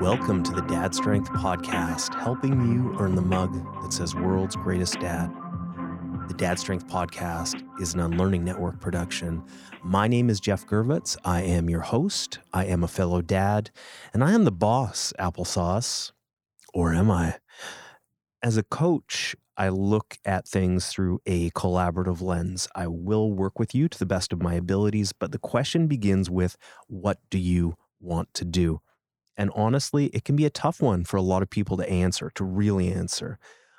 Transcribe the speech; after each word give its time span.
Welcome 0.00 0.42
to 0.44 0.52
the 0.52 0.62
Dad 0.62 0.94
Strength 0.94 1.28
Podcast, 1.32 2.18
helping 2.18 2.72
you 2.72 2.96
earn 2.98 3.16
the 3.16 3.20
mug 3.20 3.52
that 3.82 3.92
says 3.92 4.14
World's 4.14 4.56
Greatest 4.56 4.98
Dad. 4.98 5.30
The 6.26 6.32
Dad 6.38 6.58
Strength 6.58 6.86
Podcast 6.86 7.62
is 7.82 7.92
an 7.92 8.00
Unlearning 8.00 8.42
Network 8.42 8.80
production. 8.80 9.44
My 9.84 10.08
name 10.08 10.30
is 10.30 10.40
Jeff 10.40 10.66
Gervitz. 10.66 11.18
I 11.22 11.42
am 11.42 11.68
your 11.68 11.82
host. 11.82 12.38
I 12.54 12.64
am 12.64 12.82
a 12.82 12.88
fellow 12.88 13.20
dad, 13.20 13.70
and 14.14 14.24
I 14.24 14.32
am 14.32 14.44
the 14.44 14.50
boss, 14.50 15.12
applesauce. 15.18 16.12
Or 16.72 16.94
am 16.94 17.10
I? 17.10 17.36
As 18.42 18.56
a 18.56 18.62
coach, 18.62 19.36
I 19.58 19.68
look 19.68 20.16
at 20.24 20.48
things 20.48 20.86
through 20.86 21.20
a 21.26 21.50
collaborative 21.50 22.22
lens. 22.22 22.68
I 22.74 22.86
will 22.86 23.34
work 23.34 23.58
with 23.58 23.74
you 23.74 23.86
to 23.90 23.98
the 23.98 24.06
best 24.06 24.32
of 24.32 24.40
my 24.40 24.54
abilities, 24.54 25.12
but 25.12 25.30
the 25.30 25.38
question 25.38 25.88
begins 25.88 26.30
with 26.30 26.56
what 26.86 27.18
do 27.28 27.38
you 27.38 27.74
want 28.00 28.32
to 28.32 28.46
do? 28.46 28.80
And 29.36 29.50
honestly, 29.54 30.06
it 30.06 30.24
can 30.24 30.36
be 30.36 30.44
a 30.44 30.50
tough 30.50 30.82
one 30.82 31.04
for 31.04 31.16
a 31.16 31.22
lot 31.22 31.42
of 31.42 31.50
people 31.50 31.76
to 31.76 31.88
answer, 31.88 32.30
to 32.34 32.44
really 32.44 32.92
answer. 32.92 33.38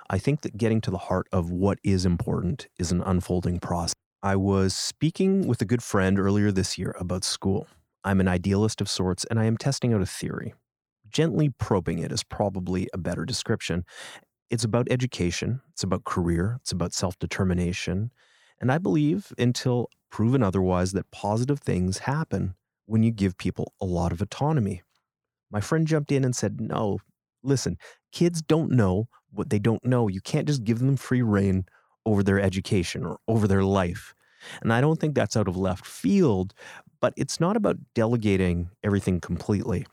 I 0.10 0.18
think 0.18 0.42
that 0.42 0.58
getting 0.58 0.82
to 0.82 0.92
the 0.92 0.98
heart 0.98 1.28
of 1.32 1.52
what 1.52 1.80
is 1.84 2.06
important 2.06 2.68
is 2.78 2.92
an 2.92 3.02
unfolding 3.02 3.60
process. 3.60 3.94
I 4.24 4.36
was 4.36 4.76
speaking 4.76 5.48
with 5.48 5.62
a 5.62 5.66
good 5.66 5.82
friend 5.82 6.20
earlier 6.20 6.52
this 6.52 6.78
year 6.78 6.96
about 7.00 7.24
school. 7.24 7.68
I'm 8.04 8.20
an 8.20 8.28
idealist 8.28 8.82
of 8.82 8.90
sorts, 8.90 9.26
and 9.26 9.40
I 9.40 9.46
am 9.46 9.58
testing 9.58 9.94
out 9.94 10.02
a 10.02 10.06
theory. 10.06 10.54
Gently 11.10 11.50
probing 11.50 12.00
it 12.00 12.12
is 12.12 12.24
probably 12.24 12.88
a 12.94 12.98
better 12.98 13.26
description. 13.26 13.86
It's 14.50 14.64
about 14.64 14.88
education, 14.92 15.62
it's 15.72 15.84
about 15.84 16.04
career, 16.04 16.58
it's 16.62 16.72
about 16.72 16.94
self 16.94 17.18
determination. 17.20 18.12
And 18.60 18.72
I 18.72 18.78
believe, 18.78 19.34
until 19.38 19.90
proven 20.12 20.44
otherwise, 20.44 20.92
that 20.92 21.10
positive 21.12 21.60
things 21.60 22.00
happen 22.00 22.56
when 22.86 23.02
you 23.02 23.12
give 23.12 23.38
people 23.38 23.74
a 23.82 23.86
lot 23.86 24.12
of 24.12 24.22
autonomy. 24.22 24.84
My 25.52 25.62
friend 25.62 25.86
jumped 25.88 26.12
in 26.12 26.24
and 26.24 26.36
said, 26.36 26.62
No, 26.62 27.00
listen, 27.44 27.78
kids 28.12 28.42
don't 28.42 28.72
know 28.72 29.08
what 29.32 29.50
they 29.50 29.60
don't 29.60 29.84
know. 29.86 30.08
You 30.08 30.22
can't 30.22 30.48
just 30.48 30.64
give 30.64 30.80
them 30.80 30.98
free 30.98 31.22
rein 31.22 31.66
over 32.06 32.24
their 32.24 32.40
education 32.40 33.06
or 33.06 33.18
over 33.28 33.48
their 33.48 33.64
life. 33.64 34.14
And 34.62 34.74
I 34.74 34.82
don't 34.82 35.00
think 35.00 35.14
that's 35.14 35.38
out 35.38 35.48
of 35.48 35.56
left 35.56 35.86
field, 35.86 36.54
but 37.00 37.14
it's 37.16 37.40
not 37.40 37.56
about 37.56 37.78
delegating 37.94 38.70
everything 38.84 39.20
completely. 39.20 39.86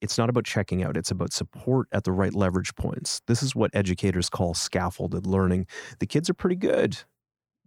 It's 0.00 0.18
not 0.18 0.28
about 0.28 0.44
checking 0.44 0.82
out, 0.82 0.96
it's 0.96 1.10
about 1.10 1.32
support 1.32 1.88
at 1.92 2.04
the 2.04 2.12
right 2.12 2.34
leverage 2.34 2.74
points. 2.74 3.22
This 3.26 3.42
is 3.42 3.56
what 3.56 3.70
educators 3.74 4.28
call 4.28 4.54
scaffolded 4.54 5.26
learning. 5.26 5.66
The 6.00 6.06
kids 6.06 6.28
are 6.28 6.34
pretty 6.34 6.56
good. 6.56 6.98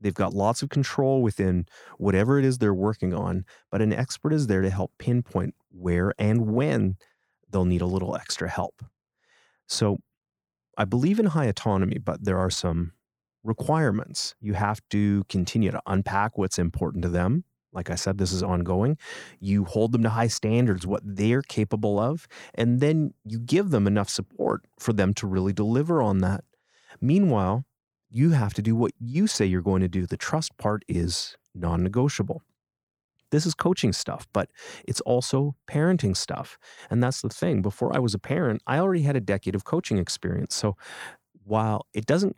They've 0.01 0.13
got 0.13 0.33
lots 0.33 0.61
of 0.61 0.69
control 0.69 1.21
within 1.21 1.65
whatever 1.97 2.39
it 2.39 2.45
is 2.45 2.57
they're 2.57 2.73
working 2.73 3.13
on, 3.13 3.45
but 3.71 3.81
an 3.81 3.91
expert 3.91 4.33
is 4.33 4.47
there 4.47 4.61
to 4.61 4.69
help 4.69 4.91
pinpoint 4.97 5.55
where 5.71 6.13
and 6.17 6.53
when 6.53 6.95
they'll 7.49 7.65
need 7.65 7.81
a 7.81 7.85
little 7.87 8.15
extra 8.15 8.49
help. 8.49 8.83
So 9.67 9.97
I 10.77 10.85
believe 10.85 11.19
in 11.19 11.27
high 11.27 11.45
autonomy, 11.45 11.97
but 11.97 12.23
there 12.23 12.37
are 12.37 12.49
some 12.49 12.93
requirements. 13.43 14.35
You 14.39 14.53
have 14.53 14.81
to 14.89 15.23
continue 15.29 15.71
to 15.71 15.81
unpack 15.85 16.37
what's 16.37 16.59
important 16.59 17.03
to 17.03 17.09
them. 17.09 17.43
Like 17.71 17.89
I 17.89 17.95
said, 17.95 18.17
this 18.17 18.31
is 18.31 18.41
ongoing. 18.41 18.97
You 19.39 19.63
hold 19.63 19.91
them 19.91 20.03
to 20.03 20.09
high 20.09 20.27
standards, 20.27 20.87
what 20.87 21.01
they're 21.05 21.43
capable 21.43 21.99
of, 21.99 22.27
and 22.55 22.79
then 22.79 23.13
you 23.23 23.39
give 23.39 23.69
them 23.69 23.85
enough 23.85 24.09
support 24.09 24.65
for 24.79 24.91
them 24.91 25.13
to 25.15 25.27
really 25.27 25.53
deliver 25.53 26.01
on 26.01 26.19
that. 26.19 26.43
Meanwhile, 26.99 27.65
you 28.09 28.31
have 28.31 28.55
to 28.55 28.61
do 28.63 28.75
what 28.75 28.91
you 28.99 29.27
say 29.27 29.45
you're 29.45 29.61
going 29.61 29.81
to 29.81 29.87
do. 29.87 30.07
The 30.07 30.17
trust 30.17 30.57
part 30.57 30.83
is 30.87 31.37
non 31.53 31.83
negotiable. 31.83 32.41
This 33.31 33.45
is 33.45 33.53
coaching 33.53 33.93
stuff, 33.93 34.27
but 34.33 34.49
it's 34.87 35.01
also 35.01 35.55
parenting 35.67 36.15
stuff. 36.15 36.57
And 36.89 37.03
that's 37.03 37.21
the 37.21 37.29
thing. 37.29 37.61
Before 37.61 37.95
I 37.95 37.99
was 37.99 38.13
a 38.13 38.19
parent, 38.19 38.61
I 38.67 38.79
already 38.79 39.03
had 39.03 39.15
a 39.15 39.21
decade 39.21 39.55
of 39.55 39.63
coaching 39.65 39.97
experience. 39.97 40.55
So 40.55 40.75
while 41.43 41.85
it 41.93 42.05
doesn't 42.05 42.35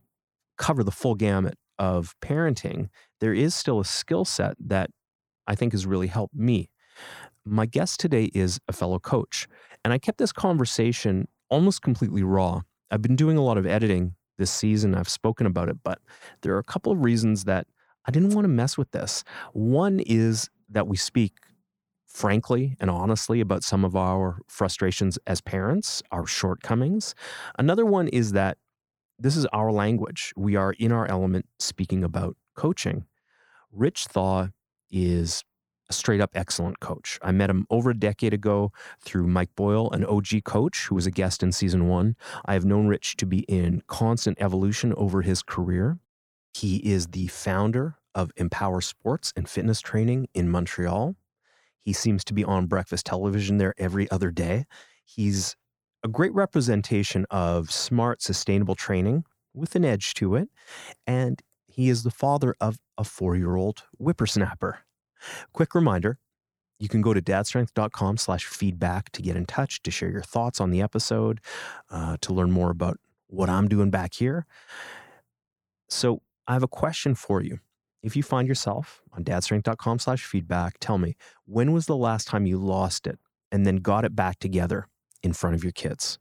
cover 0.58 0.84
the 0.84 0.92
full 0.92 1.16
gamut 1.16 1.58
of 1.80 2.16
parenting, 2.22 2.90
there 3.20 3.34
is 3.34 3.56
still 3.56 3.80
a 3.80 3.86
skill 3.86 4.26
set 4.26 4.56
that 4.60 4.90
I 5.48 5.56
think 5.56 5.74
has 5.74 5.86
really 5.86 6.08
helped 6.08 6.36
me. 6.36 6.70
My 7.46 7.66
guest 7.66 8.00
today 8.00 8.26
is 8.36 8.60
a 8.68 8.74
fellow 8.74 9.00
coach, 9.00 9.48
and 9.84 9.92
I 9.92 9.98
kept 9.98 10.20
this 10.20 10.32
conversation 10.32 11.28
almost 11.50 11.82
completely 11.82 12.22
raw. 12.22 12.62
I've 12.92 13.02
been 13.02 13.16
doing 13.16 13.38
a 13.38 13.44
lot 13.44 13.58
of 13.58 13.66
editing 13.66 14.14
this 14.38 14.52
season. 14.52 14.94
I've 14.94 15.10
spoken 15.10 15.48
about 15.48 15.70
it, 15.70 15.78
but 15.84 16.00
there 16.42 16.54
are 16.54 16.60
a 16.60 16.64
couple 16.64 16.92
of 16.92 17.04
reasons 17.04 17.46
that 17.46 17.66
I 18.06 18.12
didn't 18.12 18.36
want 18.36 18.46
to 18.46 18.50
mess 18.50 18.78
with 18.78 18.92
this. 18.92 19.24
One 19.54 20.00
is 20.02 20.50
that 20.72 20.88
we 20.88 20.98
speak 20.98 21.34
frankly 22.06 22.76
and 22.80 22.90
honestly 22.90 23.40
about 23.40 23.64
some 23.64 23.86
of 23.86 23.96
our 23.96 24.40
frustrations 24.48 25.18
as 25.26 25.42
parents, 25.42 26.04
our 26.12 26.28
shortcomings. 26.28 27.16
Another 27.58 27.86
one 27.86 28.08
is 28.10 28.34
that 28.34 28.58
this 29.18 29.38
is 29.38 29.46
our 29.48 29.72
language. 29.72 30.34
We 30.36 30.56
are 30.56 30.74
in 30.74 30.92
our 30.92 31.08
element 31.08 31.46
speaking 31.60 32.04
about 32.04 32.36
coaching. 32.56 33.06
Rich 33.72 34.08
Thaw 34.08 34.48
is 34.90 35.44
a 35.90 35.94
straight 35.94 36.22
up 36.22 36.32
excellent 36.34 36.80
coach. 36.80 37.20
I 37.22 37.32
met 37.32 37.50
him 37.50 37.66
over 37.70 37.92
a 37.92 37.98
decade 37.98 38.34
ago 38.34 38.72
through 39.04 39.28
Mike 39.28 39.56
Boyle, 39.56 39.92
an 39.92 40.06
OG 40.06 40.44
coach 40.44 40.88
who 40.88 40.96
was 40.96 41.06
a 41.06 41.12
guest 41.12 41.44
in 41.44 41.52
season 41.52 41.88
one. 41.88 42.16
I 42.46 42.54
have 42.54 42.66
known 42.66 42.88
Rich 42.88 43.18
to 43.18 43.26
be 43.26 43.40
in 43.42 43.84
constant 43.88 44.38
evolution 44.42 44.94
over 44.96 45.22
his 45.22 45.44
career. 45.44 46.00
He 46.54 46.78
is 46.78 47.08
the 47.08 47.28
founder 47.28 47.96
of 48.16 48.34
Empowr 48.36 48.84
Sports 48.84 49.34
and 49.36 49.48
Fitness 49.48 49.82
Training 49.82 50.28
in 50.34 50.50
Montreal. 50.50 51.16
He 51.82 51.94
seems 51.94 52.24
to 52.26 52.34
be 52.34 52.44
on 52.44 52.68
breakfast 52.68 53.06
television 53.06 53.58
there 53.58 53.74
every 53.78 54.10
other 54.12 54.32
day. 54.32 54.66
He's 55.04 55.56
a 56.04 56.08
great 56.08 56.34
representation 56.34 57.26
of 57.30 57.72
smart, 57.72 58.22
sustainable 58.22 58.76
training 58.76 59.24
with 59.54 59.76
an 59.76 59.86
edge 59.86 60.14
to 60.16 60.36
it. 60.36 60.50
And 61.06 61.42
he 61.68 61.90
is 61.90 62.04
the 62.04 62.12
father 62.12 62.56
of 62.60 62.80
a 62.98 63.04
four 63.04 63.36
year 63.36 63.56
old 63.56 63.84
whippersnapper. 63.98 64.80
Quick 65.54 65.76
reminder 65.76 66.20
you 66.80 66.90
can 66.90 67.02
go 67.02 67.14
to 67.14 67.22
dadstrength.com 67.22 68.18
slash 68.18 68.46
feedback 68.46 69.12
to 69.12 69.22
get 69.22 69.36
in 69.36 69.46
touch, 69.46 69.84
to 69.84 69.92
share 69.92 70.10
your 70.10 70.24
thoughts 70.24 70.60
on 70.60 70.72
the 70.72 70.82
episode, 70.82 71.40
uh, 71.92 72.18
to 72.22 72.34
learn 72.34 72.52
more 72.52 72.72
about 72.72 72.98
what 73.28 73.50
I'm 73.50 73.68
doing 73.68 73.92
back 73.92 74.16
here. 74.16 74.48
So 75.88 76.22
I 76.48 76.54
have 76.54 76.64
a 76.64 76.68
question 76.68 77.14
for 77.14 77.42
you 77.42 77.60
if 78.04 78.16
you 78.16 78.24
find 78.24 78.48
yourself 78.48 79.02
on 79.14 79.24
dadstrength.com 79.24 80.00
slash 80.00 80.26
feedback, 80.26 80.78
tell 80.80 80.98
me 80.98 81.16
when 81.46 81.72
was 81.72 81.86
the 81.86 81.96
last 81.96 82.28
time 82.28 82.46
you 82.46 82.58
lost 82.58 83.08
it 83.08 83.20
and 83.52 83.66
then 83.66 83.78
got 83.78 84.06
it 84.06 84.16
back 84.16 84.40
together 84.40 84.88
in 85.22 85.34
front 85.34 85.56
of 85.56 85.64
your 85.64 85.74
kids? 85.74 86.18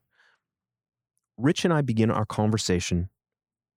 Rich 1.36 1.64
and 1.64 1.72
I 1.72 1.80
begin 1.80 2.10
our 2.10 2.26
conversation 2.26 3.08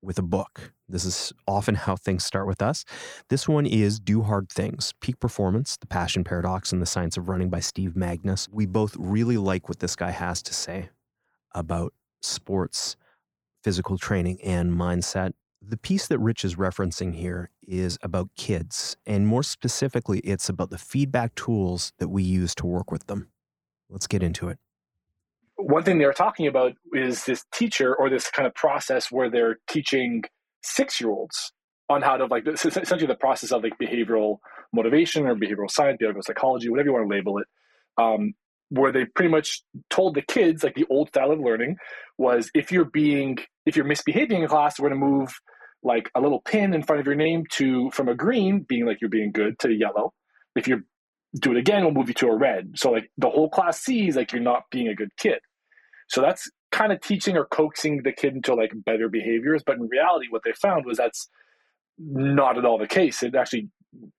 with 0.01 0.19
a 0.19 0.23
book. 0.23 0.73
This 0.89 1.05
is 1.05 1.31
often 1.47 1.75
how 1.75 1.95
things 1.95 2.25
start 2.25 2.45
with 2.45 2.61
us. 2.61 2.83
This 3.29 3.47
one 3.47 3.65
is 3.65 3.99
Do 3.99 4.21
Hard 4.23 4.49
Things 4.49 4.93
Peak 4.99 5.19
Performance, 5.19 5.77
The 5.77 5.87
Passion 5.87 6.23
Paradox, 6.23 6.73
and 6.73 6.81
the 6.81 6.85
Science 6.85 7.15
of 7.15 7.29
Running 7.29 7.49
by 7.49 7.61
Steve 7.61 7.93
Magness. 7.93 8.49
We 8.51 8.65
both 8.65 8.95
really 8.97 9.37
like 9.37 9.69
what 9.69 9.79
this 9.79 9.95
guy 9.95 10.11
has 10.11 10.43
to 10.43 10.53
say 10.53 10.89
about 11.55 11.93
sports, 12.21 12.97
physical 13.63 13.97
training, 13.97 14.39
and 14.43 14.71
mindset. 14.71 15.31
The 15.65 15.77
piece 15.77 16.07
that 16.07 16.19
Rich 16.19 16.43
is 16.43 16.55
referencing 16.55 17.15
here 17.15 17.49
is 17.65 17.97
about 18.03 18.29
kids, 18.35 18.97
and 19.05 19.25
more 19.25 19.43
specifically, 19.43 20.19
it's 20.19 20.49
about 20.49 20.71
the 20.71 20.77
feedback 20.77 21.33
tools 21.35 21.93
that 21.99 22.09
we 22.09 22.21
use 22.21 22.53
to 22.55 22.65
work 22.65 22.91
with 22.91 23.07
them. 23.07 23.29
Let's 23.89 24.05
get 24.05 24.21
into 24.21 24.49
it. 24.49 24.59
One 25.55 25.83
thing 25.83 25.99
they 25.99 26.05
were 26.05 26.11
talking 26.11 26.47
about 26.47 26.73
is 26.93 27.23
this 27.23 27.45
teacher 27.53 27.95
or 27.95 28.09
this 28.09 28.29
kind 28.29 28.45
of 28.45 28.53
process 28.55 29.09
where 29.09 29.29
they're 29.29 29.59
teaching 29.69 30.23
six 30.63 30.99
year 30.99 31.11
olds 31.11 31.53
on 31.89 32.01
how 32.01 32.17
to 32.17 32.25
like 32.25 32.45
essentially 32.45 33.05
the 33.05 33.15
process 33.15 33.51
of 33.51 33.63
like 33.63 33.77
behavioral 33.81 34.39
motivation 34.73 35.25
or 35.27 35.35
behavioral 35.35 35.71
science, 35.71 35.97
behavioral 36.01 36.23
psychology, 36.23 36.67
whatever 36.67 36.89
you 36.89 36.93
want 36.93 37.09
to 37.09 37.15
label 37.15 37.37
it. 37.37 37.47
Um, 37.97 38.33
where 38.69 38.91
they 38.91 39.05
pretty 39.05 39.29
much 39.29 39.61
told 39.89 40.15
the 40.15 40.21
kids 40.23 40.63
like 40.63 40.73
the 40.73 40.85
old 40.89 41.09
style 41.09 41.31
of 41.31 41.39
learning 41.39 41.77
was 42.17 42.49
if 42.55 42.71
you're 42.71 42.85
being 42.85 43.37
if 43.65 43.75
you're 43.75 43.85
misbehaving 43.85 44.41
in 44.41 44.47
class, 44.47 44.79
we're 44.79 44.89
going 44.89 44.99
to 44.99 45.05
move 45.05 45.33
like 45.83 46.09
a 46.15 46.21
little 46.21 46.41
pin 46.41 46.73
in 46.73 46.83
front 46.83 46.99
of 46.99 47.05
your 47.05 47.15
name 47.15 47.45
to 47.51 47.91
from 47.91 48.07
a 48.07 48.15
green 48.15 48.61
being 48.61 48.85
like 48.85 49.01
you're 49.01 49.09
being 49.09 49.31
good 49.31 49.59
to 49.59 49.71
yellow. 49.71 50.13
If 50.55 50.67
you 50.67 50.83
do 51.39 51.51
it 51.51 51.57
again, 51.57 51.83
we'll 51.83 51.93
move 51.93 52.07
you 52.07 52.13
to 52.15 52.27
a 52.27 52.35
red. 52.35 52.73
So 52.75 52.91
like 52.91 53.09
the 53.17 53.29
whole 53.29 53.49
class 53.49 53.79
sees 53.79 54.15
like 54.15 54.31
you're 54.31 54.41
not 54.41 54.63
being 54.71 54.87
a 54.87 54.95
good 54.95 55.15
kid. 55.17 55.39
So 56.07 56.21
that's 56.21 56.49
kind 56.71 56.91
of 56.91 57.01
teaching 57.01 57.37
or 57.37 57.45
coaxing 57.45 58.01
the 58.03 58.11
kid 58.11 58.35
into 58.35 58.53
like 58.53 58.71
better 58.85 59.09
behaviors. 59.09 59.63
But 59.65 59.77
in 59.77 59.87
reality, 59.87 60.27
what 60.29 60.43
they 60.43 60.53
found 60.53 60.85
was 60.85 60.97
that's 60.97 61.27
not 61.97 62.57
at 62.57 62.65
all 62.65 62.77
the 62.77 62.87
case. 62.87 63.23
It 63.23 63.35
actually 63.35 63.69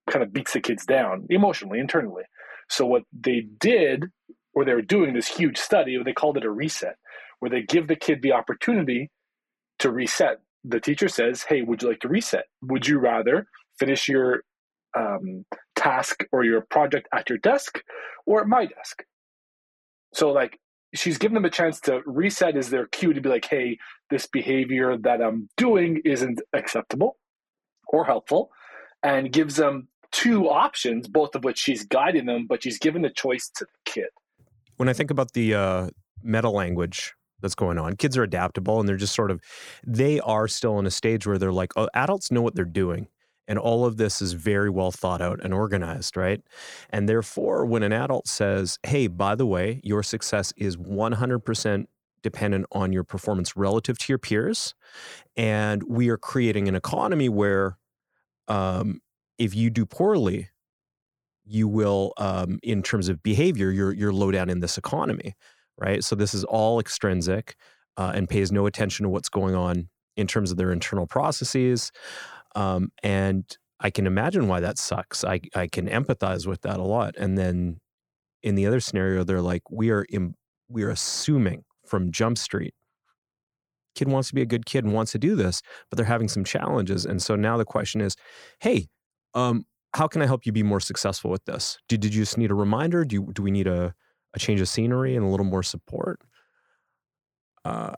kind 0.08 0.22
of 0.22 0.32
beats 0.32 0.52
the 0.52 0.60
kids 0.60 0.84
down 0.84 1.26
emotionally, 1.30 1.78
internally. 1.78 2.24
So 2.68 2.86
what 2.86 3.02
they 3.12 3.46
did, 3.58 4.06
or 4.54 4.64
they 4.64 4.74
were 4.74 4.82
doing 4.82 5.14
this 5.14 5.26
huge 5.26 5.58
study, 5.58 6.00
they 6.02 6.12
called 6.12 6.36
it 6.36 6.44
a 6.44 6.50
reset, 6.50 6.96
where 7.40 7.50
they 7.50 7.62
give 7.62 7.88
the 7.88 7.96
kid 7.96 8.22
the 8.22 8.32
opportunity 8.32 9.10
to 9.80 9.90
reset 9.90 10.38
the 10.64 10.80
teacher 10.80 11.08
says, 11.08 11.42
Hey, 11.42 11.62
would 11.62 11.82
you 11.82 11.88
like 11.88 12.00
to 12.00 12.08
reset? 12.08 12.44
Would 12.62 12.86
you 12.86 12.98
rather 12.98 13.46
finish 13.78 14.08
your 14.08 14.42
um, 14.96 15.44
task 15.74 16.24
or 16.32 16.44
your 16.44 16.62
project 16.62 17.08
at 17.12 17.28
your 17.28 17.38
desk 17.38 17.80
or 18.26 18.40
at 18.40 18.48
my 18.48 18.66
desk? 18.66 19.04
So, 20.12 20.32
like, 20.32 20.58
she's 20.94 21.18
given 21.18 21.34
them 21.34 21.44
a 21.44 21.50
chance 21.50 21.80
to 21.80 22.00
reset 22.06 22.56
as 22.56 22.70
their 22.70 22.86
cue 22.86 23.12
to 23.12 23.20
be 23.20 23.28
like, 23.28 23.46
hey, 23.46 23.78
this 24.10 24.26
behavior 24.26 24.96
that 24.98 25.20
I'm 25.20 25.48
doing 25.56 26.00
isn't 26.04 26.40
acceptable 26.52 27.16
or 27.88 28.04
helpful, 28.04 28.50
and 29.02 29.32
gives 29.32 29.56
them 29.56 29.88
two 30.10 30.48
options, 30.48 31.08
both 31.08 31.34
of 31.34 31.44
which 31.44 31.58
she's 31.58 31.84
guiding 31.84 32.26
them, 32.26 32.46
but 32.48 32.62
she's 32.62 32.78
given 32.78 33.02
the 33.02 33.10
choice 33.10 33.50
to 33.56 33.64
the 33.64 33.90
kid. 33.90 34.08
When 34.76 34.88
I 34.88 34.92
think 34.92 35.10
about 35.10 35.32
the 35.32 35.54
uh, 35.54 35.90
meta 36.22 36.48
language 36.48 37.14
that's 37.40 37.54
going 37.54 37.78
on, 37.78 37.96
kids 37.96 38.16
are 38.16 38.22
adaptable 38.22 38.80
and 38.80 38.88
they're 38.88 38.96
just 38.96 39.14
sort 39.14 39.30
of, 39.30 39.40
they 39.86 40.20
are 40.20 40.48
still 40.48 40.78
in 40.78 40.86
a 40.86 40.90
stage 40.90 41.26
where 41.26 41.38
they're 41.38 41.52
like, 41.52 41.72
oh, 41.76 41.88
adults 41.94 42.30
know 42.30 42.42
what 42.42 42.54
they're 42.54 42.64
doing. 42.64 43.08
And 43.46 43.58
all 43.58 43.84
of 43.84 43.98
this 43.98 44.22
is 44.22 44.32
very 44.32 44.70
well 44.70 44.90
thought 44.90 45.20
out 45.20 45.40
and 45.42 45.52
organized, 45.52 46.16
right? 46.16 46.40
And 46.90 47.08
therefore, 47.08 47.66
when 47.66 47.82
an 47.82 47.92
adult 47.92 48.26
says, 48.26 48.78
hey, 48.84 49.06
by 49.06 49.34
the 49.34 49.46
way, 49.46 49.80
your 49.84 50.02
success 50.02 50.52
is 50.56 50.76
100% 50.76 51.86
dependent 52.22 52.64
on 52.72 52.92
your 52.92 53.04
performance 53.04 53.54
relative 53.54 53.98
to 53.98 54.06
your 54.10 54.18
peers. 54.18 54.74
And 55.36 55.82
we 55.86 56.08
are 56.08 56.16
creating 56.16 56.68
an 56.68 56.74
economy 56.74 57.28
where 57.28 57.76
um, 58.48 59.00
if 59.38 59.54
you 59.54 59.70
do 59.70 59.84
poorly, 59.84 60.48
you 61.44 61.68
will, 61.68 62.14
um, 62.16 62.58
in 62.62 62.82
terms 62.82 63.10
of 63.10 63.22
behavior, 63.22 63.70
you're, 63.70 63.92
you're 63.92 64.12
low 64.12 64.30
down 64.30 64.48
in 64.48 64.60
this 64.60 64.78
economy, 64.78 65.34
right? 65.78 66.02
So 66.04 66.14
this 66.14 66.34
is 66.34 66.44
all 66.44 66.80
extrinsic 66.80 67.56
uh, 67.96 68.12
and 68.14 68.28
pays 68.28 68.52
no 68.52 68.66
attention 68.66 69.04
to 69.04 69.10
what's 69.10 69.28
going 69.28 69.54
on 69.54 69.88
in 70.16 70.26
terms 70.26 70.50
of 70.50 70.56
their 70.56 70.72
internal 70.72 71.06
processes. 71.06 71.90
Um, 72.54 72.90
and 73.02 73.44
I 73.80 73.90
can 73.90 74.06
imagine 74.06 74.48
why 74.48 74.60
that 74.60 74.78
sucks. 74.78 75.24
I, 75.24 75.40
I 75.54 75.66
can 75.66 75.88
empathize 75.88 76.46
with 76.46 76.62
that 76.62 76.78
a 76.78 76.84
lot. 76.84 77.16
And 77.16 77.36
then 77.36 77.80
in 78.42 78.54
the 78.54 78.66
other 78.66 78.80
scenario, 78.80 79.24
they're 79.24 79.40
like, 79.40 79.70
we 79.70 79.90
are 79.90 80.06
Im- 80.10 80.36
we 80.68 80.82
are 80.84 80.90
assuming 80.90 81.64
from 81.86 82.10
Jump 82.10 82.38
Street. 82.38 82.74
Kid 83.94 84.08
wants 84.08 84.28
to 84.28 84.34
be 84.34 84.42
a 84.42 84.46
good 84.46 84.66
kid 84.66 84.84
and 84.84 84.94
wants 84.94 85.12
to 85.12 85.18
do 85.18 85.36
this, 85.36 85.62
but 85.88 85.96
they're 85.96 86.06
having 86.06 86.28
some 86.28 86.44
challenges. 86.44 87.04
And 87.04 87.22
so 87.22 87.36
now 87.36 87.56
the 87.56 87.64
question 87.64 88.00
is, 88.00 88.16
hey, 88.60 88.88
um, 89.34 89.64
how 89.94 90.08
can 90.08 90.22
I 90.22 90.26
help 90.26 90.46
you 90.46 90.52
be 90.52 90.62
more 90.62 90.80
successful 90.80 91.30
with 91.30 91.44
this? 91.44 91.78
Did, 91.88 92.00
did 92.00 92.14
you 92.14 92.22
just 92.22 92.38
need 92.38 92.50
a 92.50 92.54
reminder? 92.54 93.04
Do, 93.04 93.14
you, 93.14 93.30
do 93.32 93.42
we 93.42 93.50
need 93.50 93.66
a, 93.68 93.94
a 94.34 94.38
change 94.38 94.60
of 94.60 94.68
scenery 94.68 95.16
and 95.16 95.24
a 95.24 95.28
little 95.28 95.46
more 95.46 95.62
support? 95.62 96.20
Uh, 97.64 97.94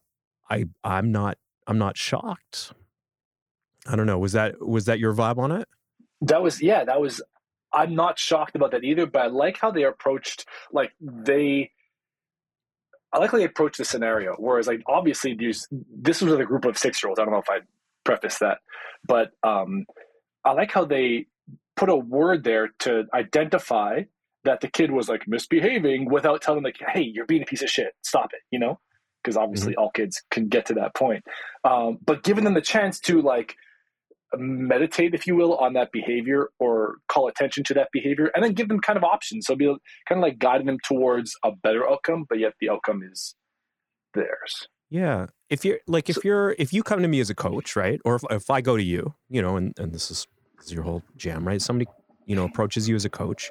I 0.48 0.66
I'm 0.84 1.10
not 1.10 1.38
I'm 1.66 1.78
not 1.78 1.96
shocked. 1.96 2.72
I 3.86 3.96
don't 3.96 4.06
know. 4.06 4.18
Was 4.18 4.32
that 4.32 4.64
was 4.64 4.84
that 4.86 4.98
your 4.98 5.12
vibe 5.12 5.38
on 5.38 5.52
it? 5.52 5.68
That 6.20 6.42
was 6.42 6.62
yeah. 6.62 6.84
That 6.84 7.00
was. 7.00 7.22
I'm 7.72 7.94
not 7.94 8.18
shocked 8.18 8.56
about 8.56 8.70
that 8.70 8.84
either. 8.84 9.06
But 9.06 9.22
I 9.22 9.26
like 9.26 9.58
how 9.58 9.70
they 9.70 9.84
approached. 9.84 10.46
Like 10.72 10.92
they. 11.00 11.70
I 13.12 13.18
like 13.18 13.30
how 13.30 13.38
they 13.38 13.44
approached 13.44 13.78
the 13.78 13.84
scenario. 13.84 14.34
Whereas, 14.38 14.66
like, 14.66 14.82
obviously, 14.86 15.34
these, 15.34 15.66
this 15.70 16.20
was 16.20 16.32
with 16.32 16.40
a 16.40 16.44
group 16.44 16.64
of 16.64 16.76
six 16.76 17.02
year 17.02 17.08
olds. 17.08 17.18
I 17.18 17.24
don't 17.24 17.32
know 17.32 17.38
if 17.40 17.48
I 17.48 17.60
preface 18.04 18.38
that, 18.40 18.58
but 19.06 19.30
um, 19.42 19.86
I 20.44 20.52
like 20.52 20.72
how 20.72 20.84
they 20.84 21.26
put 21.76 21.88
a 21.88 21.96
word 21.96 22.44
there 22.44 22.70
to 22.80 23.04
identify 23.14 24.02
that 24.46 24.60
the 24.60 24.68
kid 24.68 24.90
was 24.90 25.08
like 25.08 25.28
misbehaving 25.28 26.10
without 26.10 26.42
telling 26.42 26.64
like, 26.64 26.78
"Hey, 26.80 27.02
you're 27.02 27.26
being 27.26 27.42
a 27.42 27.46
piece 27.46 27.62
of 27.62 27.70
shit. 27.70 27.92
Stop 28.02 28.30
it." 28.32 28.40
You 28.50 28.58
know, 28.58 28.80
because 29.22 29.36
obviously 29.36 29.72
mm-hmm. 29.72 29.82
all 29.82 29.90
kids 29.90 30.22
can 30.30 30.48
get 30.48 30.66
to 30.66 30.74
that 30.74 30.94
point. 30.94 31.24
Um, 31.64 31.98
but 32.04 32.22
giving 32.22 32.44
them 32.44 32.54
the 32.54 32.60
chance 32.60 32.98
to 33.00 33.20
like 33.20 33.54
meditate, 34.34 35.14
if 35.14 35.26
you 35.26 35.36
will, 35.36 35.56
on 35.56 35.74
that 35.74 35.92
behavior 35.92 36.48
or 36.58 36.96
call 37.08 37.28
attention 37.28 37.64
to 37.64 37.74
that 37.74 37.88
behavior, 37.92 38.30
and 38.34 38.44
then 38.44 38.52
give 38.52 38.68
them 38.68 38.80
kind 38.80 38.96
of 38.96 39.04
options. 39.04 39.46
So 39.46 39.54
be 39.54 39.66
kind 40.08 40.18
of 40.18 40.22
like 40.22 40.38
guiding 40.38 40.66
them 40.66 40.78
towards 40.84 41.36
a 41.44 41.52
better 41.52 41.88
outcome, 41.88 42.24
but 42.28 42.38
yet 42.38 42.54
the 42.60 42.70
outcome 42.70 43.02
is 43.08 43.34
theirs. 44.14 44.68
Yeah. 44.90 45.26
If 45.48 45.64
you're 45.64 45.78
like, 45.86 46.08
if 46.08 46.16
so, 46.16 46.20
you're, 46.24 46.56
if 46.58 46.72
you 46.72 46.82
come 46.82 47.02
to 47.02 47.08
me 47.08 47.20
as 47.20 47.30
a 47.30 47.34
coach, 47.34 47.76
right? 47.76 48.00
Or 48.04 48.16
if, 48.16 48.22
if 48.30 48.50
I 48.50 48.60
go 48.60 48.76
to 48.76 48.82
you, 48.82 49.14
you 49.28 49.42
know, 49.42 49.56
and, 49.56 49.72
and 49.78 49.92
this 49.92 50.10
is, 50.10 50.26
this 50.58 50.66
is 50.66 50.72
your 50.72 50.82
whole 50.82 51.02
jam, 51.16 51.46
right? 51.46 51.60
Somebody, 51.60 51.90
you 52.24 52.36
know, 52.36 52.44
approaches 52.44 52.88
you 52.88 52.94
as 52.94 53.04
a 53.04 53.10
coach 53.10 53.50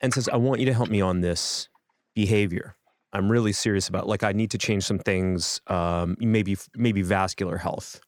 and 0.00 0.12
says, 0.12 0.28
I 0.28 0.36
want 0.36 0.60
you 0.60 0.66
to 0.66 0.74
help 0.74 0.88
me 0.88 1.00
on 1.00 1.20
this 1.20 1.68
behavior. 2.14 2.76
I'm 3.12 3.30
really 3.30 3.52
serious 3.52 3.88
about 3.88 4.06
like 4.06 4.22
I 4.22 4.32
need 4.32 4.50
to 4.50 4.58
change 4.58 4.84
some 4.84 4.98
things, 4.98 5.60
um, 5.66 6.16
maybe 6.20 6.56
maybe 6.76 7.02
vascular 7.02 7.56
health, 7.56 8.00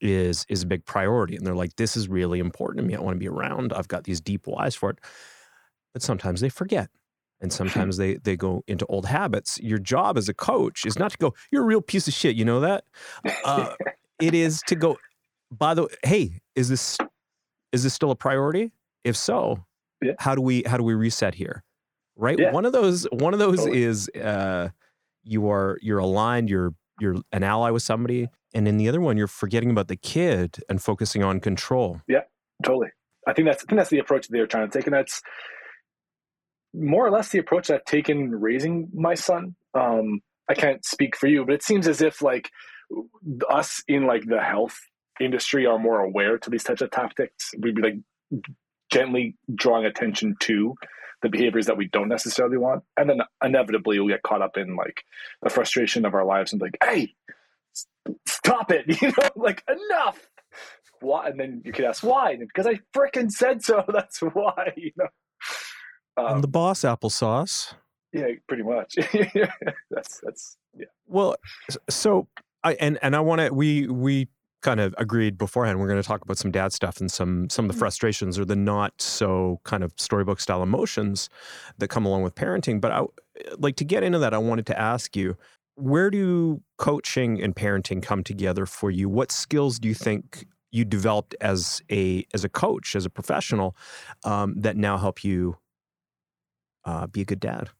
is 0.00 0.46
is 0.48 0.62
a 0.62 0.66
big 0.66 0.86
priority. 0.86 1.36
And 1.36 1.46
they're 1.46 1.54
like 1.54 1.76
this 1.76 1.96
is 1.96 2.08
really 2.08 2.38
important 2.38 2.82
to 2.82 2.88
me. 2.88 2.94
I 2.94 3.00
want 3.00 3.14
to 3.14 3.20
be 3.20 3.28
around. 3.28 3.72
I've 3.72 3.88
got 3.88 4.04
these 4.04 4.20
deep 4.20 4.46
whys 4.46 4.74
for 4.74 4.90
it. 4.90 4.98
But 5.92 6.02
sometimes 6.02 6.40
they 6.40 6.48
forget 6.48 6.88
and 7.42 7.52
sometimes 7.52 7.98
they 7.98 8.14
they 8.14 8.36
go 8.36 8.62
into 8.66 8.86
old 8.86 9.04
habits. 9.04 9.60
Your 9.60 9.78
job 9.78 10.16
as 10.16 10.28
a 10.28 10.34
coach 10.34 10.86
is 10.86 10.98
not 10.98 11.10
to 11.10 11.18
go 11.18 11.34
you're 11.50 11.62
a 11.62 11.66
real 11.66 11.82
piece 11.82 12.08
of 12.08 12.14
shit 12.14 12.36
you 12.36 12.44
know 12.44 12.60
that? 12.60 12.84
Uh, 13.44 13.74
it 14.20 14.32
is 14.32 14.62
to 14.68 14.76
go 14.76 14.96
by 15.50 15.74
the 15.74 15.82
way 15.82 15.88
hey 16.04 16.40
is 16.54 16.68
this 16.70 16.96
is 17.72 17.82
this 17.82 17.92
still 17.92 18.12
a 18.12 18.16
priority? 18.16 18.72
If 19.04 19.16
so 19.16 19.64
yeah. 20.02 20.12
how 20.18 20.34
do 20.34 20.40
we 20.40 20.62
how 20.66 20.76
do 20.76 20.82
we 20.82 20.94
reset 20.94 21.34
here 21.34 21.62
right 22.16 22.38
yeah. 22.38 22.52
one 22.52 22.64
of 22.64 22.72
those 22.72 23.04
one 23.12 23.32
of 23.32 23.38
those 23.38 23.58
totally. 23.58 23.82
is 23.82 24.08
uh 24.10 24.68
you 25.24 25.48
are 25.48 25.78
you're 25.82 25.98
aligned 25.98 26.48
you're 26.50 26.74
you're 27.00 27.16
an 27.32 27.42
ally 27.42 27.70
with 27.70 27.82
somebody 27.82 28.28
and 28.54 28.68
in 28.68 28.76
the 28.76 28.88
other 28.88 29.00
one 29.00 29.16
you're 29.16 29.26
forgetting 29.26 29.70
about 29.70 29.88
the 29.88 29.96
kid 29.96 30.58
and 30.68 30.82
focusing 30.82 31.22
on 31.22 31.40
control 31.40 32.00
yeah 32.08 32.20
totally 32.62 32.88
i 33.26 33.32
think 33.32 33.46
that's 33.48 33.64
i 33.64 33.66
think 33.66 33.78
that's 33.78 33.90
the 33.90 33.98
approach 33.98 34.28
they're 34.28 34.46
trying 34.46 34.68
to 34.68 34.78
take 34.78 34.86
and 34.86 34.94
that's 34.94 35.22
more 36.74 37.06
or 37.06 37.10
less 37.10 37.30
the 37.30 37.38
approach 37.38 37.70
i've 37.70 37.84
taken 37.84 38.30
raising 38.30 38.88
my 38.94 39.14
son 39.14 39.54
um 39.74 40.20
i 40.48 40.54
can't 40.54 40.84
speak 40.84 41.16
for 41.16 41.26
you 41.26 41.44
but 41.44 41.54
it 41.54 41.62
seems 41.62 41.86
as 41.88 42.00
if 42.02 42.22
like 42.22 42.50
us 43.48 43.82
in 43.88 44.06
like 44.06 44.24
the 44.26 44.40
health 44.40 44.78
industry 45.20 45.66
are 45.66 45.78
more 45.78 46.00
aware 46.00 46.38
to 46.38 46.50
these 46.50 46.64
types 46.64 46.82
of 46.82 46.90
tactics 46.90 47.50
we'd 47.60 47.74
be 47.74 47.82
like 47.82 47.94
gently 48.92 49.36
drawing 49.54 49.86
attention 49.86 50.36
to 50.40 50.74
the 51.22 51.28
behaviors 51.28 51.66
that 51.66 51.76
we 51.76 51.88
don't 51.88 52.08
necessarily 52.08 52.58
want 52.58 52.82
and 52.96 53.08
then 53.08 53.20
inevitably 53.44 53.98
we'll 53.98 54.08
get 54.08 54.22
caught 54.22 54.42
up 54.42 54.56
in 54.56 54.76
like 54.76 55.04
the 55.42 55.50
frustration 55.50 56.04
of 56.04 56.14
our 56.14 56.24
lives 56.24 56.52
and 56.52 56.60
like 56.60 56.76
hey 56.84 57.14
stop 58.26 58.70
it, 58.70 58.84
you 59.02 59.08
know, 59.08 59.30
like 59.36 59.64
enough. 59.68 60.28
Why? 61.00 61.28
And 61.28 61.38
then 61.38 61.62
you 61.64 61.72
could 61.72 61.84
ask 61.84 62.02
why, 62.02 62.36
because 62.36 62.66
I 62.66 62.80
freaking 62.96 63.30
said 63.30 63.62
so. 63.62 63.84
That's 63.92 64.18
why, 64.20 64.72
you 64.76 64.92
know. 64.96 65.08
Um, 66.16 66.26
I'm 66.26 66.40
the 66.42 66.48
boss, 66.48 66.80
applesauce. 66.80 67.74
Yeah, 68.12 68.28
pretty 68.46 68.62
much. 68.62 68.96
that's 69.90 70.20
that's 70.22 70.58
yeah. 70.76 70.84
Well, 71.06 71.36
so 71.88 72.28
I 72.62 72.74
and 72.74 72.98
and 73.00 73.16
I 73.16 73.20
want 73.20 73.40
to 73.40 73.48
we 73.48 73.86
we 73.86 74.28
kind 74.62 74.80
of 74.80 74.94
agreed 74.98 75.36
beforehand 75.36 75.78
we're 75.78 75.88
going 75.88 76.00
to 76.00 76.06
talk 76.06 76.22
about 76.22 76.38
some 76.38 76.50
dad 76.50 76.72
stuff 76.72 77.00
and 77.00 77.10
some 77.10 77.48
some 77.50 77.64
of 77.64 77.68
the 77.68 77.72
mm-hmm. 77.72 77.80
frustrations 77.80 78.38
or 78.38 78.44
the 78.44 78.56
not 78.56 79.00
so 79.00 79.60
kind 79.64 79.82
of 79.82 79.92
storybook 79.96 80.40
style 80.40 80.62
emotions 80.62 81.28
that 81.78 81.88
come 81.88 82.06
along 82.06 82.22
with 82.22 82.34
parenting 82.34 82.80
but 82.80 82.92
i 82.92 83.02
like 83.58 83.76
to 83.76 83.84
get 83.84 84.02
into 84.02 84.18
that 84.18 84.32
i 84.32 84.38
wanted 84.38 84.64
to 84.66 84.78
ask 84.78 85.16
you 85.16 85.36
where 85.76 86.10
do 86.10 86.62
coaching 86.78 87.42
and 87.42 87.54
parenting 87.54 88.02
come 88.02 88.22
together 88.22 88.66
for 88.66 88.90
you? 88.90 89.08
What 89.08 89.32
skills 89.32 89.78
do 89.78 89.88
you 89.88 89.94
think 89.94 90.46
you 90.70 90.84
developed 90.84 91.34
as 91.40 91.82
a 91.90 92.24
as 92.34 92.44
a 92.44 92.48
coach, 92.48 92.94
as 92.96 93.04
a 93.04 93.10
professional, 93.10 93.76
um, 94.24 94.54
that 94.60 94.76
now 94.76 94.98
help 94.98 95.24
you 95.24 95.56
uh, 96.84 97.06
be 97.06 97.22
a 97.22 97.24
good 97.24 97.40
dad? 97.40 97.70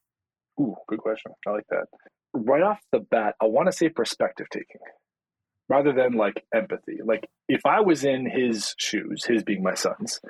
Ooh, 0.61 0.77
good 0.89 0.99
question. 0.99 1.33
I 1.47 1.51
like 1.51 1.67
that. 1.71 1.87
Right 2.35 2.63
off 2.63 2.81
the 2.93 3.01
bat, 3.01 3.35
I 3.41 3.47
want 3.47 3.67
to 3.67 3.73
say 3.73 3.89
perspective 3.89 4.47
taking 4.51 4.81
rather 5.73 5.93
than 5.93 6.13
like 6.13 6.45
empathy. 6.55 6.99
Like 7.03 7.31
if 7.49 7.65
I 7.65 7.81
was 7.81 8.05
in 8.05 8.29
his 8.29 8.75
shoes, 8.79 9.25
his 9.25 9.43
being 9.43 9.63
my 9.63 9.73
son's, 9.73 10.21